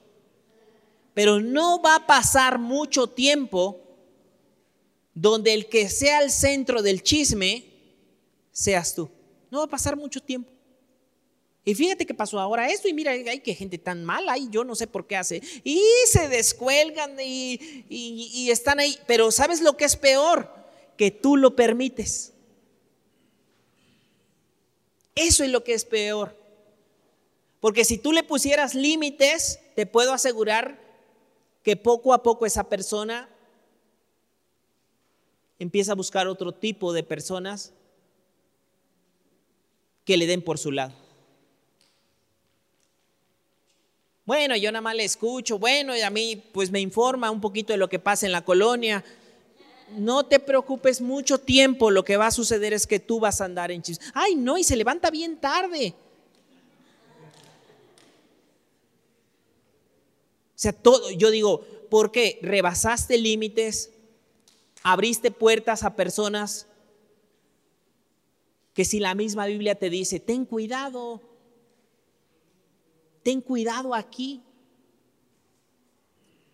Pero 1.13 1.39
no 1.39 1.81
va 1.81 1.95
a 1.95 2.05
pasar 2.05 2.59
mucho 2.59 3.07
tiempo 3.07 3.79
donde 5.13 5.53
el 5.53 5.69
que 5.69 5.87
sea 5.87 6.21
el 6.21 6.29
centro 6.29 6.81
del 6.81 7.01
chisme 7.01 7.63
seas 8.51 8.93
tú. 8.93 9.09
No 9.49 9.59
va 9.59 9.63
a 9.63 9.69
pasar 9.69 9.95
mucho 9.95 10.19
tiempo. 10.19 10.51
Y 11.65 11.75
fíjate 11.75 12.05
que 12.05 12.13
pasó 12.13 12.39
ahora 12.39 12.69
esto 12.69 12.89
y 12.89 12.93
mira, 12.93 13.11
hay 13.11 13.39
que 13.39 13.55
gente 13.55 13.77
tan 13.77 14.03
mala 14.03 14.37
y 14.37 14.49
yo 14.49 14.65
no 14.65 14.75
sé 14.75 14.85
por 14.85 15.07
qué 15.07 15.15
hace. 15.15 15.41
Y 15.63 15.81
se 16.07 16.27
descuelgan 16.27 17.17
y, 17.19 17.85
y, 17.89 18.51
están 18.51 18.79
ahí. 18.79 18.97
Pero 19.07 19.31
¿sabes 19.31 19.61
lo 19.61 19.77
que 19.77 19.85
es 19.85 19.95
peor? 19.95 20.53
Que 20.97 21.09
tú 21.09 21.37
lo 21.37 21.55
permites. 21.55 22.33
Eso 25.15 25.43
es 25.45 25.51
lo 25.51 25.63
que 25.63 25.73
es 25.73 25.85
peor. 25.85 26.37
Porque 27.61 27.85
si 27.85 27.97
tú 27.97 28.11
le 28.11 28.23
pusieras 28.23 28.75
límites, 28.75 29.59
te 29.73 29.85
puedo 29.85 30.11
asegurar 30.11 30.81
que 31.63 31.77
poco 31.77 32.13
a 32.13 32.23
poco 32.23 32.45
esa 32.45 32.65
persona 32.65 33.29
empieza 35.59 35.93
a 35.93 35.95
buscar 35.95 36.27
otro 36.27 36.51
tipo 36.51 36.91
de 36.91 37.03
personas 37.03 37.71
que 40.03 40.17
le 40.17 40.27
den 40.27 40.41
por 40.41 40.57
su 40.57 40.73
lado. 40.73 41.02
Bueno, 44.25 44.55
yo 44.55 44.71
nada 44.71 44.81
más 44.81 44.95
le 44.95 45.03
escucho, 45.03 45.59
bueno, 45.59 45.95
y 45.95 46.01
a 46.01 46.09
mí 46.09 46.41
pues 46.53 46.71
me 46.71 46.79
informa 46.79 47.29
un 47.29 47.41
poquito 47.41 47.73
de 47.73 47.77
lo 47.77 47.89
que 47.89 47.99
pasa 47.99 48.25
en 48.25 48.31
la 48.31 48.45
colonia. 48.45 49.03
No 49.97 50.25
te 50.25 50.39
preocupes 50.39 51.01
mucho 51.01 51.39
tiempo, 51.39 51.91
lo 51.91 52.05
que 52.05 52.15
va 52.15 52.27
a 52.27 52.31
suceder 52.31 52.71
es 52.71 52.87
que 52.87 52.99
tú 52.99 53.19
vas 53.19 53.41
a 53.41 53.45
andar 53.45 53.69
en 53.69 53.81
chisme. 53.81 54.05
Ay, 54.13 54.35
no, 54.35 54.57
y 54.57 54.63
se 54.63 54.77
levanta 54.77 55.11
bien 55.11 55.37
tarde. 55.37 55.93
O 60.55 60.59
sea, 60.63 60.71
todo, 60.71 61.11
yo 61.11 61.29
digo, 61.29 61.65
¿por 61.89 62.13
qué? 62.13 62.39
Rebasaste 62.41 63.17
límites, 63.17 63.91
abriste 64.83 65.31
puertas 65.31 65.83
a 65.83 65.97
personas 65.97 66.67
que 68.73 68.85
si 68.85 68.99
la 68.99 69.15
misma 69.15 69.47
Biblia 69.47 69.75
te 69.75 69.89
dice, 69.89 70.21
ten 70.21 70.45
cuidado, 70.45 71.21
ten 73.23 73.41
cuidado 73.41 73.95
aquí. 73.95 74.41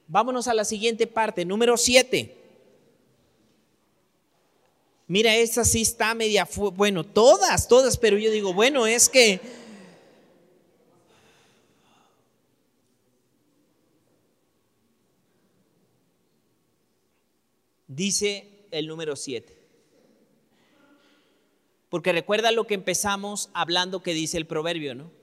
Vámonos 0.08 0.48
a 0.48 0.54
la 0.54 0.66
siguiente 0.66 1.08
parte, 1.08 1.46
número 1.46 1.78
7. 1.78 2.36
Mira, 5.08 5.36
esa 5.36 5.66
sí 5.66 5.82
está 5.82 6.14
media, 6.14 6.48
bueno, 6.76 7.04
todas, 7.04 7.68
todas, 7.68 7.98
pero 7.98 8.18
yo 8.18 8.32
digo, 8.32 8.54
bueno, 8.54 8.86
es 8.86 9.10
que... 9.10 9.42
Dice 17.88 18.68
el 18.70 18.86
número 18.88 19.16
7. 19.16 19.58
Porque 21.90 22.12
recuerda 22.12 22.52
lo 22.52 22.68
que 22.68 22.76
empezamos 22.76 23.50
hablando 23.54 24.04
que 24.04 24.14
dice 24.14 24.38
el 24.38 24.46
proverbio, 24.46 24.94
¿no? 24.94 25.19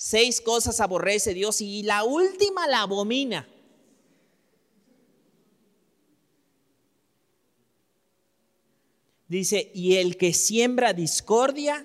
Seis 0.00 0.40
cosas 0.40 0.78
aborrece 0.78 1.34
Dios 1.34 1.60
y 1.60 1.82
la 1.82 2.04
última 2.04 2.68
la 2.68 2.82
abomina. 2.82 3.48
Dice, 9.26 9.72
y 9.74 9.96
el 9.96 10.16
que 10.16 10.32
siembra 10.34 10.92
discordia 10.92 11.84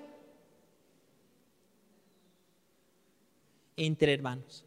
entre 3.78 4.14
hermanos. 4.14 4.64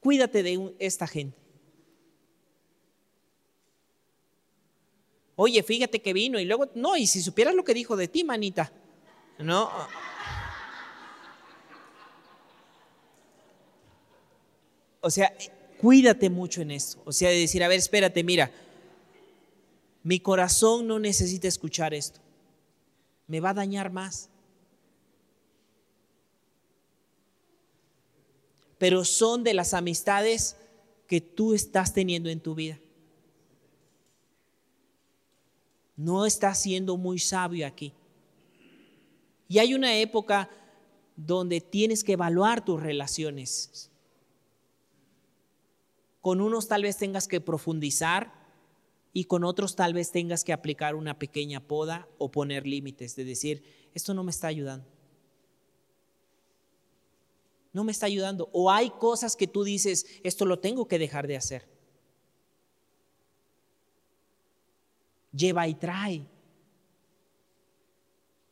Cuídate 0.00 0.42
de 0.42 0.74
esta 0.78 1.06
gente. 1.06 1.36
Oye, 5.36 5.62
fíjate 5.62 6.00
que 6.00 6.14
vino 6.14 6.40
y 6.40 6.46
luego, 6.46 6.70
no, 6.74 6.96
y 6.96 7.06
si 7.06 7.20
supieras 7.20 7.54
lo 7.54 7.62
que 7.62 7.74
dijo 7.74 7.94
de 7.94 8.08
ti, 8.08 8.24
manita. 8.24 8.72
No, 9.38 9.70
o 15.00 15.10
sea, 15.10 15.32
cuídate 15.80 16.30
mucho 16.30 16.62
en 16.62 16.70
esto. 16.70 17.00
O 17.04 17.12
sea, 17.12 17.30
de 17.30 17.38
decir, 17.38 17.62
a 17.62 17.68
ver, 17.68 17.78
espérate, 17.78 18.22
mira, 18.24 18.50
mi 20.02 20.20
corazón 20.20 20.86
no 20.86 20.98
necesita 20.98 21.48
escuchar 21.48 21.94
esto. 21.94 22.20
Me 23.26 23.40
va 23.40 23.50
a 23.50 23.54
dañar 23.54 23.90
más. 23.90 24.30
Pero 28.78 29.04
son 29.04 29.44
de 29.44 29.54
las 29.54 29.74
amistades 29.74 30.56
que 31.06 31.20
tú 31.20 31.54
estás 31.54 31.92
teniendo 31.92 32.28
en 32.28 32.40
tu 32.40 32.54
vida. 32.54 32.78
No 35.96 36.26
estás 36.26 36.62
siendo 36.62 36.96
muy 36.96 37.18
sabio 37.18 37.66
aquí. 37.66 37.92
Y 39.48 39.58
hay 39.58 39.74
una 39.74 39.96
época 39.96 40.48
donde 41.16 41.60
tienes 41.60 42.04
que 42.04 42.12
evaluar 42.12 42.64
tus 42.64 42.80
relaciones. 42.80 43.90
Con 46.20 46.40
unos 46.40 46.68
tal 46.68 46.82
vez 46.82 46.96
tengas 46.96 47.28
que 47.28 47.40
profundizar 47.40 48.32
y 49.12 49.24
con 49.24 49.44
otros 49.44 49.76
tal 49.76 49.94
vez 49.94 50.10
tengas 50.10 50.44
que 50.44 50.52
aplicar 50.52 50.94
una 50.94 51.18
pequeña 51.18 51.60
poda 51.60 52.08
o 52.18 52.30
poner 52.30 52.66
límites, 52.66 53.16
de 53.16 53.24
decir, 53.24 53.62
esto 53.94 54.14
no 54.14 54.24
me 54.24 54.30
está 54.30 54.48
ayudando. 54.48 54.86
No 57.72 57.84
me 57.84 57.92
está 57.92 58.06
ayudando. 58.06 58.48
O 58.52 58.70
hay 58.70 58.90
cosas 58.90 59.36
que 59.36 59.46
tú 59.46 59.64
dices, 59.64 60.06
esto 60.22 60.44
lo 60.44 60.58
tengo 60.58 60.88
que 60.88 60.98
dejar 60.98 61.26
de 61.26 61.36
hacer. 61.36 61.68
Lleva 65.32 65.68
y 65.68 65.74
trae 65.74 66.26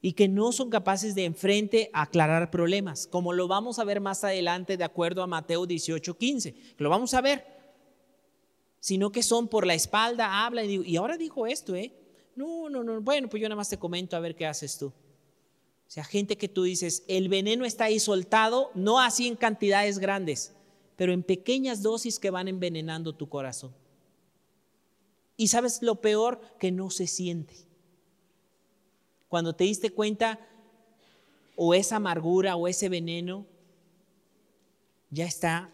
y 0.06 0.12
que 0.12 0.28
no 0.28 0.52
son 0.52 0.70
capaces 0.70 1.16
de 1.16 1.24
enfrente 1.24 1.90
aclarar 1.92 2.50
problemas, 2.50 3.08
como 3.08 3.32
lo 3.32 3.48
vamos 3.48 3.80
a 3.80 3.84
ver 3.84 4.00
más 4.00 4.22
adelante 4.22 4.76
de 4.76 4.84
acuerdo 4.84 5.20
a 5.20 5.26
Mateo 5.26 5.66
18, 5.66 6.16
15, 6.16 6.54
lo 6.78 6.90
vamos 6.90 7.12
a 7.14 7.20
ver, 7.20 7.55
sino 8.80 9.10
que 9.10 9.22
son 9.22 9.48
por 9.48 9.66
la 9.66 9.74
espalda, 9.74 10.44
habla 10.44 10.64
y, 10.64 10.82
y 10.84 10.96
ahora 10.96 11.16
dijo 11.16 11.46
esto, 11.46 11.74
¿eh? 11.74 11.92
No, 12.34 12.68
no, 12.68 12.84
no, 12.84 13.00
bueno, 13.00 13.28
pues 13.28 13.40
yo 13.40 13.48
nada 13.48 13.56
más 13.56 13.70
te 13.70 13.78
comento 13.78 14.16
a 14.16 14.20
ver 14.20 14.36
qué 14.36 14.46
haces 14.46 14.78
tú. 14.78 14.86
O 14.86 15.90
sea, 15.90 16.04
gente 16.04 16.36
que 16.36 16.48
tú 16.48 16.64
dices, 16.64 17.04
el 17.08 17.28
veneno 17.28 17.64
está 17.64 17.84
ahí 17.84 18.00
soltado, 18.00 18.70
no 18.74 19.00
así 19.00 19.26
en 19.26 19.36
cantidades 19.36 19.98
grandes, 19.98 20.52
pero 20.96 21.12
en 21.12 21.22
pequeñas 21.22 21.82
dosis 21.82 22.18
que 22.18 22.30
van 22.30 22.48
envenenando 22.48 23.14
tu 23.14 23.28
corazón. 23.28 23.72
Y 25.36 25.48
sabes 25.48 25.82
lo 25.82 26.00
peor, 26.00 26.40
que 26.58 26.72
no 26.72 26.90
se 26.90 27.06
siente. 27.06 27.54
Cuando 29.28 29.54
te 29.54 29.64
diste 29.64 29.90
cuenta, 29.90 30.40
o 31.56 31.72
esa 31.74 31.96
amargura 31.96 32.56
o 32.56 32.68
ese 32.68 32.88
veneno 32.88 33.46
ya 35.10 35.24
está 35.24 35.72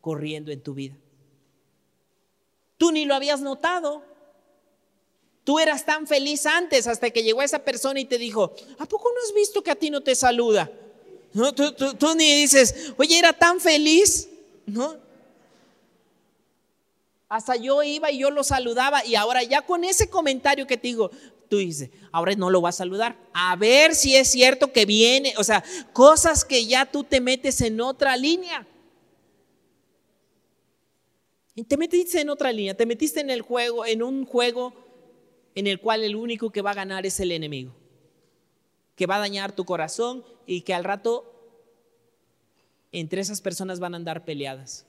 corriendo 0.00 0.50
en 0.50 0.62
tu 0.62 0.74
vida. 0.74 0.96
Tú 2.80 2.92
ni 2.92 3.04
lo 3.04 3.14
habías 3.14 3.42
notado. 3.42 4.02
Tú 5.44 5.58
eras 5.58 5.84
tan 5.84 6.06
feliz 6.06 6.46
antes 6.46 6.86
hasta 6.86 7.10
que 7.10 7.22
llegó 7.22 7.42
esa 7.42 7.58
persona 7.58 8.00
y 8.00 8.06
te 8.06 8.16
dijo, 8.16 8.54
¿a 8.78 8.86
poco 8.86 9.10
no 9.14 9.20
has 9.22 9.34
visto 9.34 9.62
que 9.62 9.70
a 9.70 9.74
ti 9.74 9.90
no 9.90 10.00
te 10.00 10.14
saluda? 10.14 10.72
No, 11.34 11.52
tú, 11.52 12.14
ni 12.16 12.40
dices, 12.40 12.94
oye, 12.96 13.18
era 13.18 13.34
tan 13.34 13.60
feliz, 13.60 14.30
¿no? 14.64 14.96
Hasta 17.28 17.54
yo 17.56 17.82
iba 17.82 18.10
y 18.10 18.20
yo 18.20 18.30
lo 18.30 18.42
saludaba 18.42 19.04
y 19.04 19.14
ahora 19.14 19.42
ya 19.42 19.60
con 19.60 19.84
ese 19.84 20.08
comentario 20.08 20.66
que 20.66 20.78
te 20.78 20.88
digo, 20.88 21.10
tú 21.50 21.58
dices, 21.58 21.90
ahora 22.12 22.34
no 22.34 22.48
lo 22.48 22.62
vas 22.62 22.76
a 22.76 22.78
saludar. 22.78 23.14
A 23.34 23.56
ver 23.56 23.94
si 23.94 24.16
es 24.16 24.28
cierto 24.28 24.72
que 24.72 24.86
viene, 24.86 25.34
o 25.36 25.44
sea, 25.44 25.62
cosas 25.92 26.46
que 26.46 26.64
ya 26.64 26.86
tú 26.86 27.04
te 27.04 27.20
metes 27.20 27.60
en 27.60 27.78
otra 27.82 28.16
línea. 28.16 28.66
Y 31.54 31.64
te 31.64 31.76
metiste 31.76 32.20
en 32.20 32.30
otra 32.30 32.52
línea, 32.52 32.76
te 32.76 32.86
metiste 32.86 33.20
en 33.20 33.30
el 33.30 33.42
juego, 33.42 33.84
en 33.84 34.02
un 34.02 34.24
juego 34.24 34.72
en 35.54 35.66
el 35.66 35.80
cual 35.80 36.04
el 36.04 36.16
único 36.16 36.50
que 36.50 36.62
va 36.62 36.70
a 36.70 36.74
ganar 36.74 37.06
es 37.06 37.18
el 37.20 37.32
enemigo, 37.32 37.74
que 38.96 39.06
va 39.06 39.16
a 39.16 39.20
dañar 39.20 39.52
tu 39.52 39.64
corazón 39.64 40.24
y 40.46 40.62
que 40.62 40.74
al 40.74 40.84
rato 40.84 41.26
entre 42.92 43.20
esas 43.20 43.40
personas 43.40 43.80
van 43.80 43.94
a 43.94 43.96
andar 43.96 44.24
peleadas. 44.24 44.86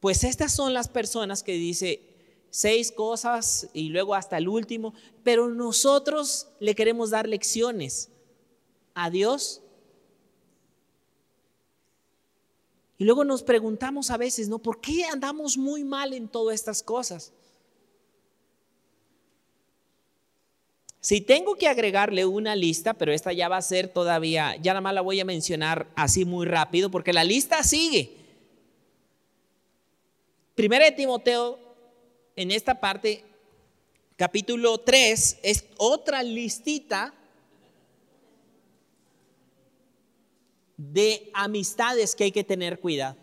Pues 0.00 0.24
estas 0.24 0.52
son 0.52 0.74
las 0.74 0.88
personas 0.88 1.44
que 1.44 1.52
dice, 1.52 2.02
seis 2.50 2.92
cosas 2.92 3.68
y 3.72 3.88
luego 3.88 4.14
hasta 4.14 4.36
el 4.36 4.48
último, 4.48 4.94
pero 5.22 5.48
nosotros 5.48 6.48
le 6.60 6.74
queremos 6.74 7.10
dar 7.10 7.28
lecciones 7.28 8.10
a 8.94 9.10
Dios. 9.10 9.62
Y 13.02 13.04
luego 13.04 13.24
nos 13.24 13.42
preguntamos 13.42 14.12
a 14.12 14.16
veces, 14.16 14.48
¿no? 14.48 14.60
¿Por 14.60 14.80
qué 14.80 15.04
andamos 15.06 15.58
muy 15.58 15.82
mal 15.82 16.12
en 16.12 16.28
todas 16.28 16.54
estas 16.54 16.84
cosas? 16.84 17.32
Si 21.00 21.20
tengo 21.20 21.56
que 21.56 21.66
agregarle 21.66 22.24
una 22.26 22.54
lista, 22.54 22.94
pero 22.94 23.10
esta 23.10 23.32
ya 23.32 23.48
va 23.48 23.56
a 23.56 23.62
ser 23.62 23.88
todavía, 23.88 24.54
ya 24.62 24.70
nada 24.70 24.82
más 24.82 24.94
la 24.94 25.00
voy 25.00 25.18
a 25.18 25.24
mencionar 25.24 25.88
así 25.96 26.24
muy 26.24 26.46
rápido, 26.46 26.92
porque 26.92 27.12
la 27.12 27.24
lista 27.24 27.64
sigue. 27.64 28.18
Primera 30.54 30.84
de 30.84 30.92
Timoteo 30.92 31.58
en 32.36 32.52
esta 32.52 32.78
parte, 32.78 33.24
capítulo 34.14 34.78
3, 34.78 35.40
es 35.42 35.64
otra 35.76 36.22
listita 36.22 37.12
de 40.90 41.30
amistades 41.34 42.14
que 42.14 42.24
hay 42.24 42.32
que 42.32 42.44
tener 42.44 42.80
cuidado. 42.80 43.16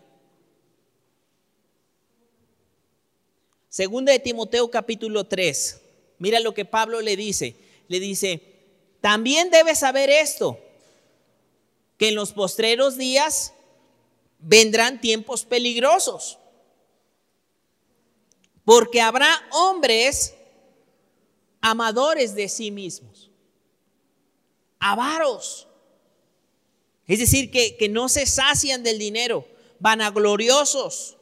Segunda 3.68 4.12
de 4.12 4.18
Timoteo 4.18 4.70
capítulo 4.70 5.24
3. 5.24 5.80
Mira 6.18 6.40
lo 6.40 6.54
que 6.54 6.64
Pablo 6.64 7.00
le 7.00 7.16
dice. 7.16 7.56
Le 7.88 8.00
dice, 8.00 8.42
también 9.00 9.50
debes 9.50 9.80
saber 9.80 10.10
esto, 10.10 10.58
que 11.96 12.08
en 12.08 12.14
los 12.14 12.32
postreros 12.32 12.96
días 12.96 13.52
vendrán 14.38 15.00
tiempos 15.00 15.44
peligrosos 15.44 16.38
porque 18.64 19.00
habrá 19.00 19.28
hombres 19.50 20.34
amadores 21.60 22.34
de 22.34 22.48
sí 22.48 22.70
mismos, 22.70 23.30
avaros, 24.78 25.66
es 27.10 27.18
decir, 27.18 27.50
que, 27.50 27.76
que 27.76 27.88
no 27.88 28.08
se 28.08 28.24
sacian 28.24 28.84
del 28.84 28.98
dinero, 28.98 29.44
vanagloriosos, 29.80 31.16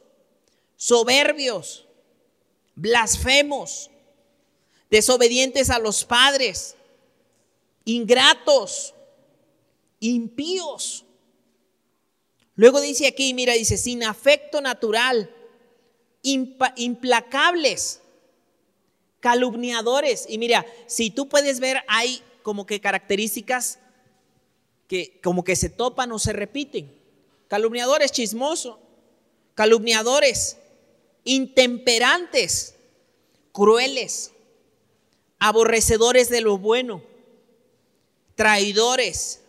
soberbios, 0.75 1.87
blasfemos, 2.75 3.89
desobedientes 4.91 5.71
a 5.71 5.79
los 5.79 6.05
padres, 6.05 6.75
ingratos, 7.85 8.93
impíos. 9.99 11.05
Luego 12.53 12.81
dice 12.81 13.07
aquí, 13.07 13.33
mira, 13.33 13.53
dice, 13.53 13.75
sin 13.75 14.03
afecto 14.03 14.61
natural 14.61 15.33
implacables, 16.21 18.01
calumniadores. 19.21 20.27
Y 20.29 20.37
mira, 20.37 20.67
si 20.85 21.09
tú 21.09 21.27
puedes 21.27 21.59
ver, 21.59 21.81
hay 21.87 22.21
como 22.43 22.67
que 22.67 22.79
características 22.79 23.79
que 24.89 25.21
como 25.23 25.45
que 25.45 25.55
se 25.55 25.69
topan 25.69 26.11
o 26.11 26.19
se 26.19 26.33
repiten. 26.33 26.91
Calumniadores 27.47 28.11
chismoso, 28.11 28.79
calumniadores, 29.53 30.57
intemperantes, 31.23 32.75
crueles, 33.51 34.31
aborrecedores 35.37 36.29
de 36.29 36.41
lo 36.41 36.57
bueno, 36.57 37.03
traidores, 38.33 39.41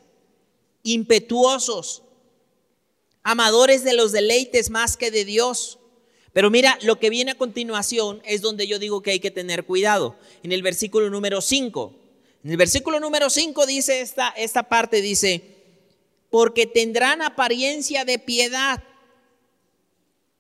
impetuosos, 0.83 2.03
amadores 3.23 3.83
de 3.83 3.95
los 3.95 4.13
deleites 4.13 4.69
más 4.69 4.97
que 4.97 5.11
de 5.11 5.25
Dios, 5.25 5.79
pero 6.33 6.51
mira, 6.51 6.79
lo 6.83 7.01
que 7.01 7.11
viene 7.11 7.33
a 7.33 7.39
continuación 7.39 8.23
es 8.25 8.41
donde 8.41 8.67
yo 8.67 8.79
digo 8.79 9.03
que 9.03 9.11
hay 9.11 9.21
que 9.21 9.31
tener 9.31 9.65
cuidado. 9.65 10.17
En 10.43 10.53
el 10.53 10.63
versículo 10.63 11.11
número 11.11 11.41
5. 11.41 12.00
En 12.43 12.51
el 12.51 12.57
versículo 12.57 13.01
número 13.01 13.29
5 13.29 13.67
dice 13.67 14.01
esta, 14.01 14.29
esta 14.31 14.63
parte, 14.65 15.03
dice, 15.03 15.43
porque 16.31 16.67
tendrán 16.67 17.21
apariencia 17.23 18.05
de 18.05 18.19
piedad. 18.19 18.83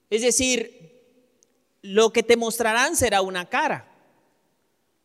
Es 0.08 0.22
decir, 0.22 1.02
lo 1.82 2.12
que 2.12 2.22
te 2.22 2.36
mostrarán 2.36 2.96
será 2.96 3.22
una 3.22 3.48
cara. 3.48 3.86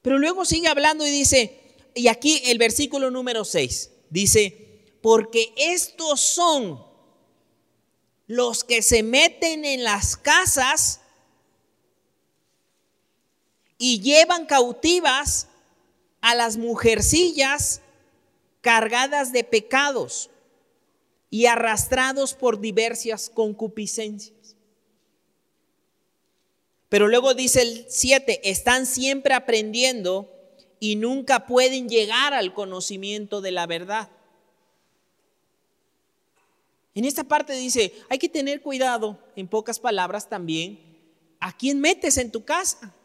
Pero 0.02 0.20
luego 0.20 0.46
sigue 0.46 0.68
hablando 0.68 1.06
y 1.06 1.12
dice, 1.12 1.62
y 1.96 2.08
aquí 2.08 2.42
el 2.46 2.58
versículo 2.58 3.12
número 3.12 3.44
6, 3.44 3.92
dice, 4.10 4.84
porque 5.02 5.54
estos 5.58 6.22
son 6.22 6.84
los 8.28 8.64
que 8.64 8.82
se 8.82 9.04
meten 9.04 9.66
en 9.66 9.84
las 9.84 10.16
casas 10.16 11.02
y 13.78 14.00
llevan 14.02 14.46
cautivas 14.46 15.48
a 16.26 16.34
las 16.34 16.58
mujercillas 16.58 17.82
cargadas 18.62 19.32
de 19.32 19.44
pecados 19.44 20.32
y 21.30 21.46
arrastrados 21.46 22.34
por 22.34 22.60
diversas 22.60 23.30
concupiscencias. 23.30 24.56
Pero 26.90 27.08
luego 27.08 27.36
dice 27.36 27.62
el 27.62 27.86
7, 27.88 28.50
están 28.50 28.88
siempre 28.88 29.36
aprendiendo 29.36 30.28
y 30.80 30.96
nunca 30.96 31.46
pueden 31.46 31.90
llegar 31.90 32.34
al 32.34 32.56
conocimiento 32.56 33.40
de 33.40 33.52
la 33.52 33.68
verdad. 33.68 34.10
En 36.96 37.06
esta 37.06 37.24
parte 37.24 37.54
dice, 37.54 37.94
hay 38.10 38.18
que 38.18 38.30
tener 38.30 38.64
cuidado, 38.64 39.20
en 39.36 39.48
pocas 39.48 39.80
palabras 39.80 40.28
también, 40.28 40.80
a 41.40 41.56
quién 41.56 41.80
metes 41.80 42.18
en 42.18 42.32
tu 42.32 42.44
casa. 42.44 42.96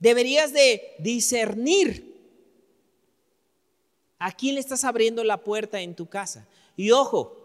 Deberías 0.00 0.52
de 0.52 0.96
discernir 0.98 2.10
a 4.18 4.32
quién 4.32 4.54
le 4.54 4.60
estás 4.60 4.84
abriendo 4.84 5.22
la 5.22 5.44
puerta 5.44 5.80
en 5.80 5.94
tu 5.94 6.06
casa. 6.06 6.48
Y 6.76 6.90
ojo, 6.90 7.36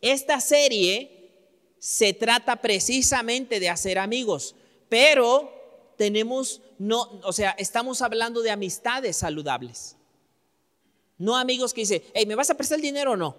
esta 0.00 0.40
serie 0.40 1.32
se 1.78 2.12
trata 2.12 2.56
precisamente 2.56 3.58
de 3.58 3.68
hacer 3.68 3.98
amigos, 3.98 4.54
pero 4.88 5.52
tenemos, 5.96 6.62
no, 6.78 7.20
o 7.24 7.32
sea, 7.32 7.50
estamos 7.58 8.00
hablando 8.00 8.42
de 8.42 8.50
amistades 8.50 9.16
saludables. 9.16 9.96
No 11.18 11.36
amigos 11.36 11.74
que 11.74 11.82
dicen, 11.82 12.02
hey, 12.14 12.26
¿me 12.26 12.36
vas 12.36 12.50
a 12.50 12.56
prestar 12.56 12.76
el 12.76 12.82
dinero 12.82 13.12
o 13.12 13.16
no? 13.16 13.36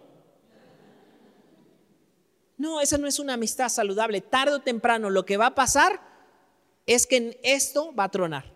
No, 2.57 2.79
esa 2.79 2.97
no 2.97 3.07
es 3.07 3.19
una 3.19 3.33
amistad 3.33 3.69
saludable. 3.69 4.21
Tarde 4.21 4.55
o 4.55 4.61
temprano 4.61 5.09
lo 5.09 5.25
que 5.25 5.37
va 5.37 5.47
a 5.47 5.55
pasar 5.55 6.10
es 6.85 7.07
que 7.07 7.39
esto 7.43 7.93
va 7.93 8.05
a 8.05 8.11
tronar. 8.11 8.51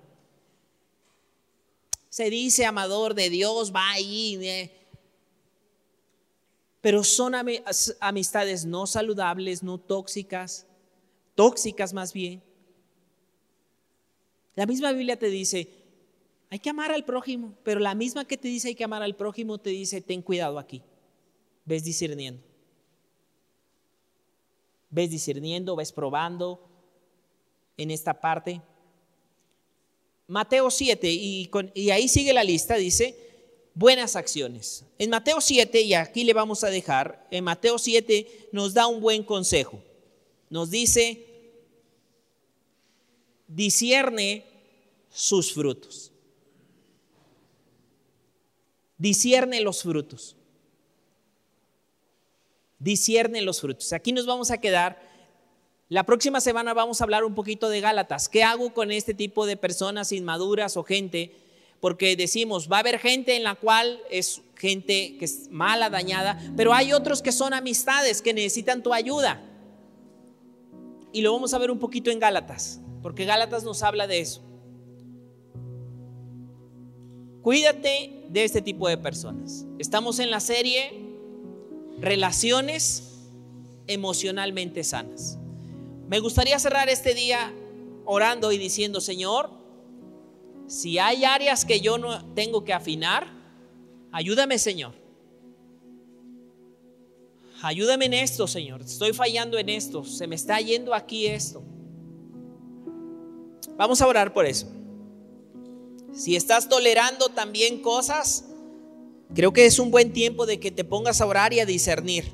Se 2.09 2.30
dice 2.30 2.65
amador 2.65 3.13
de 3.13 3.30
Dios, 3.30 3.73
va 3.73 3.91
ahí. 3.91 4.38
Eh. 4.41 4.71
Pero 6.82 7.03
son 7.03 7.34
amistades 7.99 8.65
no 8.65 8.88
saludables, 8.88 9.63
no 9.63 9.78
tóxicas, 9.78 10.65
tóxicas 11.36 11.93
más 11.93 12.13
bien. 12.13 12.41
La 14.55 14.65
misma 14.65 14.91
Biblia 14.93 15.19
te 15.19 15.28
dice, 15.28 15.67
hay 16.49 16.59
que 16.59 16.69
amar 16.69 16.91
al 16.91 17.03
prójimo, 17.03 17.53
pero 17.63 17.80
la 17.80 17.95
misma 17.95 18.26
que 18.26 18.38
te 18.38 18.47
dice 18.47 18.69
hay 18.69 18.76
que 18.76 18.86
amar 18.86 19.03
al 19.03 19.15
prójimo 19.15 19.57
te 19.57 19.71
dice, 19.71 19.99
ten 19.99 20.21
cuidado 20.21 20.57
aquí. 20.57 20.82
Ves 21.65 21.84
discerniendo. 21.84 22.41
Ves 24.89 25.09
discerniendo, 25.09 25.76
ves 25.76 25.91
probando 25.91 26.74
en 27.78 27.91
esta 27.91 28.19
parte. 28.19 28.61
Mateo 30.28 30.71
7, 30.71 31.07
y, 31.11 31.49
ahí 31.91 32.07
sigue 32.07 32.34
la 32.34 32.43
lista, 32.43 32.76
dice, 32.76 33.15
buenas 33.73 34.15
acciones. 34.15 34.84
En 34.97 35.11
Mateo 35.11 35.39
7, 35.39 35.82
y 35.82 35.93
aquí 35.93 36.23
le 36.23 36.34
vamos 36.34 36.63
a 36.63 36.69
dejar, 36.69 37.28
en 37.30 37.43
Mateo 37.43 37.78
7 37.78 38.49
nos 38.51 38.73
da 38.73 38.88
un 38.88 39.01
buen 39.01 39.23
consejo. 39.23 39.84
Nos 40.49 40.71
dice, 40.71 41.26
discierne 43.47 44.45
sus 45.09 45.53
frutos. 45.53 46.11
Discierne 48.97 49.61
los 49.61 49.84
frutos. 49.84 50.36
Discierne 52.80 53.41
los 53.41 53.61
frutos. 53.61 53.93
Aquí 53.93 54.11
nos 54.11 54.26
vamos 54.26 54.51
a 54.51 54.59
quedar. 54.59 55.14
La 55.88 56.03
próxima 56.03 56.41
semana 56.41 56.73
vamos 56.73 56.99
a 56.99 57.03
hablar 57.03 57.23
un 57.23 57.36
poquito 57.36 57.69
de 57.69 57.79
Gálatas. 57.79 58.27
¿Qué 58.27 58.43
hago 58.43 58.73
con 58.73 58.91
este 58.91 59.13
tipo 59.13 59.45
de 59.45 59.55
personas 59.55 60.11
inmaduras 60.11 60.77
o 60.77 60.83
gente? 60.83 61.36
Porque 61.79 62.15
decimos, 62.15 62.71
va 62.71 62.77
a 62.77 62.79
haber 62.79 62.97
gente 62.97 63.36
en 63.36 63.43
la 63.43 63.53
cual 63.53 63.99
es 64.09 64.41
gente 64.55 65.15
que 65.19 65.25
es 65.25 65.49
mala, 65.51 65.91
dañada, 65.91 66.41
pero 66.57 66.73
hay 66.73 66.91
otros 66.91 67.21
que 67.21 67.31
son 67.31 67.53
amistades 67.53 68.23
que 68.23 68.33
necesitan 68.33 68.81
tu 68.81 68.93
ayuda. 68.93 69.43
Y 71.13 71.21
lo 71.21 71.31
vamos 71.31 71.53
a 71.53 71.59
ver 71.59 71.69
un 71.69 71.77
poquito 71.77 72.09
en 72.09 72.19
Gálatas, 72.19 72.81
porque 73.03 73.25
Gálatas 73.25 73.63
nos 73.63 73.83
habla 73.83 74.07
de 74.07 74.21
eso. 74.21 74.41
Cuídate 77.43 78.23
de 78.29 78.43
este 78.43 78.63
tipo 78.63 78.88
de 78.88 78.97
personas. 78.97 79.67
Estamos 79.77 80.17
en 80.17 80.31
la 80.31 80.39
serie 80.39 81.03
Relaciones 81.97 83.13
emocionalmente 83.88 84.83
sanas. 84.83 85.39
Me 86.08 86.20
gustaría 86.20 86.60
cerrar 86.60 86.89
este 86.89 87.14
día 87.14 87.53
orando 88.06 88.51
y 88.51 88.58
diciendo, 88.58 89.01
Señor, 89.01 89.49
si 90.68 90.99
hay 90.99 91.26
áreas 91.26 91.66
que 91.66 91.80
yo 91.80 91.97
no 91.97 92.34
tengo 92.34 92.64
que 92.64 92.74
afinar, 92.74 93.28
ayúdame, 94.12 94.60
Señor. 94.60 94.93
Ayúdame 97.62 98.06
en 98.06 98.14
esto, 98.14 98.47
Señor. 98.47 98.82
Estoy 98.82 99.14
fallando 99.14 99.58
en 99.58 99.70
esto. 99.70 100.03
Se 100.03 100.28
me 100.28 100.36
está 100.36 100.60
yendo 100.60 100.93
aquí 100.93 101.26
esto. 101.26 101.64
Vamos 103.78 104.01
a 104.01 104.08
orar 104.08 104.34
por 104.34 104.45
eso. 104.45 104.68
Si 106.14 106.36
estás 106.36 106.70
tolerando 106.70 107.30
también 107.30 107.82
cosas, 107.82 108.45
creo 109.34 109.51
que 109.51 109.66
es 109.66 109.80
un 109.80 109.91
buen 109.91 110.14
tiempo 110.14 110.45
de 110.45 110.60
que 110.60 110.72
te 110.72 110.84
pongas 110.84 111.22
a 111.22 111.26
orar 111.26 111.53
y 111.53 111.60
a 111.60 111.66
discernir. 111.66 112.26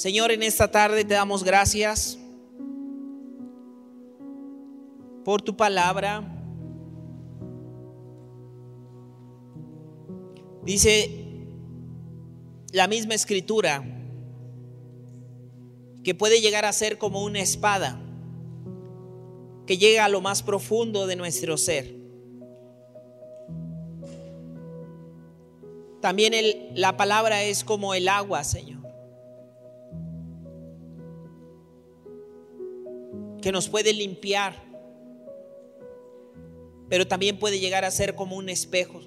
Señor, 0.00 0.30
en 0.30 0.42
esta 0.42 0.70
tarde 0.70 1.04
te 1.04 1.12
damos 1.12 1.44
gracias 1.44 2.18
por 5.26 5.42
tu 5.42 5.54
palabra. 5.54 6.24
Dice 10.64 11.44
la 12.72 12.88
misma 12.88 13.12
escritura 13.12 13.84
que 16.02 16.14
puede 16.14 16.40
llegar 16.40 16.64
a 16.64 16.72
ser 16.72 16.96
como 16.96 17.22
una 17.22 17.40
espada 17.40 18.00
que 19.66 19.76
llega 19.76 20.06
a 20.06 20.08
lo 20.08 20.22
más 20.22 20.42
profundo 20.42 21.06
de 21.06 21.16
nuestro 21.16 21.58
ser. 21.58 21.94
También 26.00 26.32
la 26.74 26.96
palabra 26.96 27.42
es 27.42 27.64
como 27.64 27.92
el 27.92 28.08
agua, 28.08 28.44
Señor. 28.44 28.79
Que 33.40 33.52
nos 33.52 33.68
puede 33.68 33.92
limpiar, 33.92 34.54
pero 36.88 37.06
también 37.06 37.38
puede 37.38 37.58
llegar 37.58 37.84
a 37.84 37.90
ser 37.90 38.14
como 38.14 38.36
un 38.36 38.48
espejo. 38.48 39.00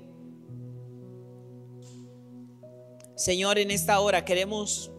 Señor, 3.15 3.59
en 3.59 3.71
esta 3.71 3.99
hora 3.99 4.25
queremos 4.25 4.91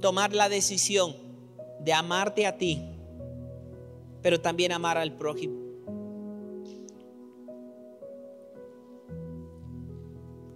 tomar 0.00 0.32
la 0.34 0.48
decisión 0.48 1.16
de 1.80 1.92
amarte 1.92 2.46
a 2.46 2.56
ti 2.56 2.96
pero 4.26 4.40
también 4.40 4.72
amar 4.72 4.98
al 4.98 5.12
prójimo. 5.12 5.54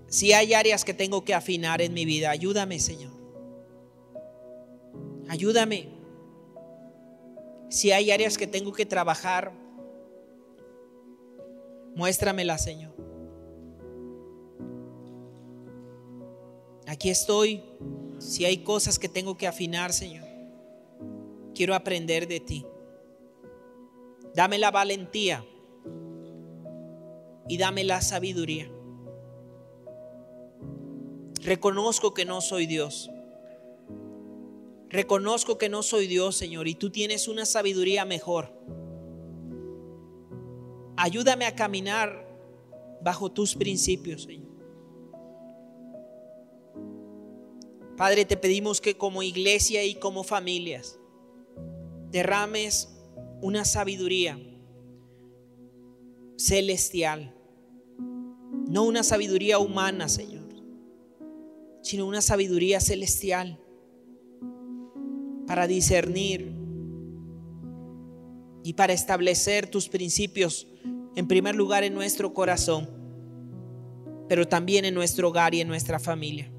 Si 0.08 0.32
hay 0.32 0.54
áreas 0.54 0.84
que 0.84 0.92
tengo 0.92 1.24
que 1.24 1.34
afinar 1.34 1.80
en 1.80 1.94
mi 1.94 2.04
vida, 2.04 2.30
ayúdame, 2.30 2.80
Señor. 2.80 3.12
Ayúdame. 5.28 5.99
Si 7.70 7.92
hay 7.92 8.10
áreas 8.10 8.36
que 8.36 8.48
tengo 8.48 8.72
que 8.72 8.84
trabajar, 8.84 9.52
muéstramela, 11.94 12.58
Señor. 12.58 12.92
Aquí 16.86 17.08
estoy. 17.10 17.62
Si 18.18 18.44
hay 18.44 18.58
cosas 18.64 18.98
que 18.98 19.08
tengo 19.08 19.38
que 19.38 19.46
afinar, 19.46 19.92
Señor, 19.92 20.26
quiero 21.54 21.76
aprender 21.76 22.26
de 22.26 22.40
ti. 22.40 22.66
Dame 24.34 24.58
la 24.58 24.72
valentía 24.72 25.44
y 27.48 27.56
dame 27.56 27.84
la 27.84 28.02
sabiduría. 28.02 28.68
Reconozco 31.42 32.12
que 32.14 32.24
no 32.24 32.40
soy 32.40 32.66
Dios. 32.66 33.10
Reconozco 34.90 35.56
que 35.56 35.68
no 35.68 35.84
soy 35.84 36.08
Dios, 36.08 36.34
Señor, 36.34 36.66
y 36.66 36.74
tú 36.74 36.90
tienes 36.90 37.28
una 37.28 37.46
sabiduría 37.46 38.04
mejor. 38.04 38.52
Ayúdame 40.96 41.46
a 41.46 41.54
caminar 41.54 42.28
bajo 43.00 43.30
tus 43.30 43.54
principios, 43.54 44.24
Señor. 44.24 44.50
Padre, 47.96 48.24
te 48.24 48.36
pedimos 48.36 48.80
que 48.80 48.96
como 48.96 49.22
iglesia 49.22 49.84
y 49.84 49.94
como 49.94 50.24
familias 50.24 50.98
derrames 52.10 52.88
una 53.40 53.64
sabiduría 53.64 54.40
celestial, 56.36 57.36
no 58.68 58.82
una 58.82 59.04
sabiduría 59.04 59.60
humana, 59.60 60.08
Señor, 60.08 60.48
sino 61.82 62.06
una 62.06 62.22
sabiduría 62.22 62.80
celestial 62.80 63.59
para 65.50 65.66
discernir 65.66 66.52
y 68.62 68.74
para 68.74 68.92
establecer 68.92 69.66
tus 69.66 69.88
principios 69.88 70.68
en 71.16 71.26
primer 71.26 71.56
lugar 71.56 71.82
en 71.82 71.92
nuestro 71.92 72.32
corazón, 72.32 72.88
pero 74.28 74.46
también 74.46 74.84
en 74.84 74.94
nuestro 74.94 75.28
hogar 75.30 75.52
y 75.56 75.60
en 75.60 75.66
nuestra 75.66 75.98
familia. 75.98 76.52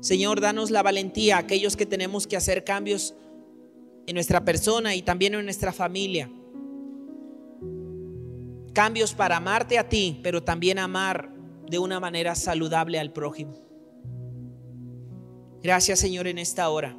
Señor, 0.00 0.42
danos 0.42 0.70
la 0.70 0.82
valentía 0.82 1.36
a 1.36 1.38
aquellos 1.38 1.74
que 1.74 1.86
tenemos 1.86 2.26
que 2.26 2.36
hacer 2.36 2.64
cambios 2.64 3.14
en 4.06 4.12
nuestra 4.12 4.44
persona 4.44 4.94
y 4.94 5.00
también 5.00 5.32
en 5.32 5.46
nuestra 5.46 5.72
familia. 5.72 6.30
Cambios 8.74 9.14
para 9.14 9.38
amarte 9.38 9.78
a 9.78 9.88
ti, 9.88 10.20
pero 10.22 10.42
también 10.42 10.78
amar 10.78 11.34
de 11.66 11.78
una 11.78 11.98
manera 11.98 12.34
saludable 12.34 12.98
al 12.98 13.10
prójimo. 13.10 13.54
Gracias 15.62 15.98
Señor 15.98 16.26
en 16.26 16.36
esta 16.36 16.68
hora. 16.68 16.94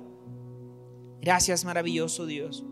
Gracias, 1.22 1.63
maravilloso 1.63 2.26
Dios. 2.26 2.65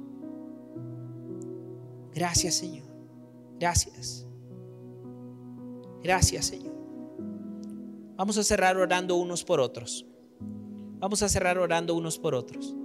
Gracias, 2.13 2.55
Señor. 2.55 2.87
Gracias. 3.59 4.25
Gracias, 6.01 6.45
Señor. 6.45 6.75
Vamos 8.15 8.37
a 8.37 8.43
cerrar 8.43 8.75
orando 8.77 9.15
unos 9.15 9.43
por 9.43 9.59
otros. 9.59 10.05
Vamos 10.99 11.23
a 11.23 11.29
cerrar 11.29 11.57
orando 11.57 11.95
unos 11.95 12.17
por 12.17 12.35
otros. 12.35 12.75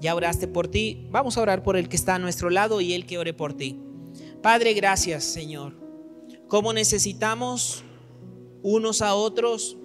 Ya 0.00 0.14
oraste 0.14 0.46
por 0.46 0.68
ti, 0.68 1.08
vamos 1.10 1.38
a 1.38 1.40
orar 1.40 1.62
por 1.62 1.76
el 1.76 1.88
que 1.88 1.96
está 1.96 2.16
a 2.16 2.18
nuestro 2.18 2.50
lado 2.50 2.82
y 2.82 2.92
el 2.92 3.06
que 3.06 3.16
ore 3.16 3.32
por 3.32 3.54
ti. 3.54 3.80
Padre, 4.42 4.74
gracias, 4.74 5.24
Señor. 5.24 5.74
Cómo 6.48 6.72
necesitamos 6.72 7.82
unos 8.62 9.00
a 9.00 9.14
otros 9.14 9.78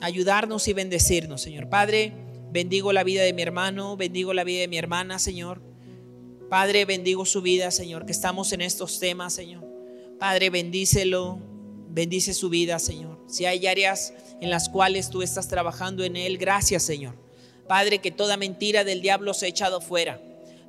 ayudarnos 0.00 0.66
y 0.66 0.72
bendecirnos, 0.72 1.40
Señor. 1.42 1.68
Padre, 1.68 2.12
bendigo 2.50 2.92
la 2.92 3.04
vida 3.04 3.22
de 3.22 3.32
mi 3.32 3.42
hermano, 3.42 3.96
bendigo 3.96 4.34
la 4.34 4.44
vida 4.44 4.60
de 4.60 4.68
mi 4.68 4.78
hermana, 4.78 5.18
Señor. 5.18 5.62
Padre, 6.48 6.84
bendigo 6.84 7.24
su 7.24 7.42
vida, 7.42 7.70
Señor, 7.70 8.06
que 8.06 8.12
estamos 8.12 8.52
en 8.52 8.60
estos 8.60 8.98
temas, 8.98 9.32
Señor. 9.32 9.64
Padre, 10.18 10.50
bendícelo, 10.50 11.38
bendice 11.88 12.34
su 12.34 12.48
vida, 12.48 12.78
Señor. 12.78 13.18
Si 13.28 13.46
hay 13.46 13.66
áreas 13.66 14.12
en 14.40 14.50
las 14.50 14.68
cuales 14.68 15.10
tú 15.10 15.22
estás 15.22 15.48
trabajando 15.48 16.02
en 16.02 16.16
él, 16.16 16.38
gracias, 16.38 16.82
Señor. 16.82 17.14
Padre, 17.68 18.00
que 18.00 18.10
toda 18.10 18.36
mentira 18.36 18.82
del 18.82 19.00
diablo 19.00 19.32
se 19.32 19.46
ha 19.46 19.48
echado 19.48 19.80
fuera. 19.80 20.20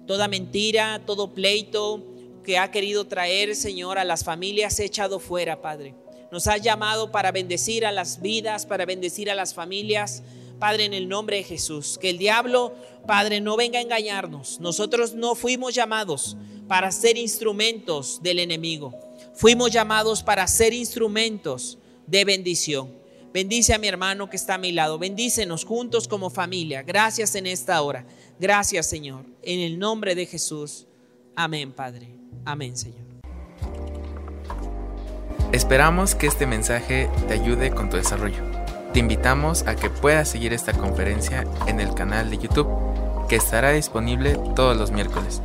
Toda 0.06 0.28
mentira, 0.28 1.02
todo 1.06 1.34
pleito 1.34 2.06
que 2.44 2.58
ha 2.58 2.70
querido 2.70 3.06
traer, 3.06 3.56
Señor, 3.56 3.98
a 3.98 4.04
las 4.04 4.24
familias 4.24 4.76
se 4.76 4.84
ha 4.84 4.86
echado 4.86 5.20
fuera, 5.20 5.62
Padre. 5.62 5.96
Nos 6.32 6.48
has 6.48 6.62
llamado 6.62 7.12
para 7.12 7.32
bendecir 7.32 7.86
a 7.86 7.92
las 7.92 8.22
vidas, 8.22 8.66
para 8.66 8.86
bendecir 8.86 9.30
a 9.32 9.36
las 9.36 9.54
familias. 9.54 10.24
Padre, 10.62 10.86
en 10.86 10.94
el 10.94 11.10
nombre 11.10 11.38
de 11.38 11.44
Jesús, 11.44 11.98
que 12.00 12.12
el 12.12 12.20
diablo, 12.20 12.76
Padre, 13.08 13.42
no 13.42 13.58
venga 13.58 13.80
a 13.80 13.82
engañarnos. 13.82 14.60
Nosotros 14.60 15.16
no 15.16 15.34
fuimos 15.34 15.74
llamados 15.74 16.38
para 16.68 16.92
ser 16.92 17.18
instrumentos 17.18 18.22
del 18.22 18.38
enemigo. 18.38 18.94
Fuimos 19.34 19.72
llamados 19.72 20.22
para 20.22 20.46
ser 20.46 20.72
instrumentos 20.72 21.80
de 22.06 22.26
bendición. 22.26 22.94
Bendice 23.34 23.74
a 23.74 23.80
mi 23.80 23.88
hermano 23.88 24.30
que 24.30 24.38
está 24.38 24.54
a 24.54 24.58
mi 24.60 24.72
lado. 24.72 25.00
Bendícenos 25.00 25.66
juntos 25.66 26.08
como 26.08 26.30
familia. 26.30 26.84
Gracias 26.84 27.34
en 27.34 27.48
esta 27.48 27.82
hora. 27.82 28.06
Gracias, 28.40 28.86
Señor. 28.86 29.26
En 29.42 29.62
el 29.62 29.80
nombre 29.80 30.14
de 30.14 30.28
Jesús. 30.28 30.86
Amén, 31.36 31.72
Padre. 31.72 32.08
Amén, 32.46 32.78
Señor. 32.78 33.02
Esperamos 35.52 36.14
que 36.14 36.28
este 36.28 36.46
mensaje 36.46 37.10
te 37.28 37.34
ayude 37.34 37.72
con 37.72 37.90
tu 37.90 37.98
desarrollo. 37.98 38.61
Te 38.94 39.00
invitamos 39.00 39.66
a 39.68 39.76
que 39.76 39.90
puedas 39.90 40.28
seguir 40.28 40.52
esta 40.52 40.74
conferencia 40.74 41.46
en 41.66 41.80
el 41.80 41.94
canal 41.94 42.30
de 42.30 42.38
YouTube, 42.38 42.68
que 43.30 43.38
estará 43.38 43.72
disponible 43.72 44.38
todos 44.54 44.76
los 44.76 44.92
miércoles. 44.92 45.42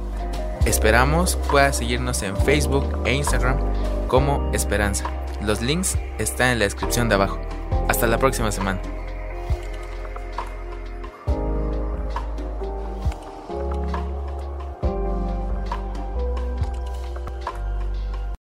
Esperamos 0.65 1.37
puedas 1.49 1.77
seguirnos 1.77 2.23
en 2.23 2.37
Facebook 2.37 3.03
e 3.05 3.15
Instagram 3.15 3.57
como 4.09 4.51
Esperanza. 4.53 5.05
Los 5.43 5.63
links 5.63 5.97
están 6.19 6.49
en 6.49 6.59
la 6.59 6.65
descripción 6.65 7.09
de 7.09 7.15
abajo. 7.15 7.39
Hasta 7.89 8.09
la 8.09 8.19
próxima 8.19 8.51
semana. 8.51 8.81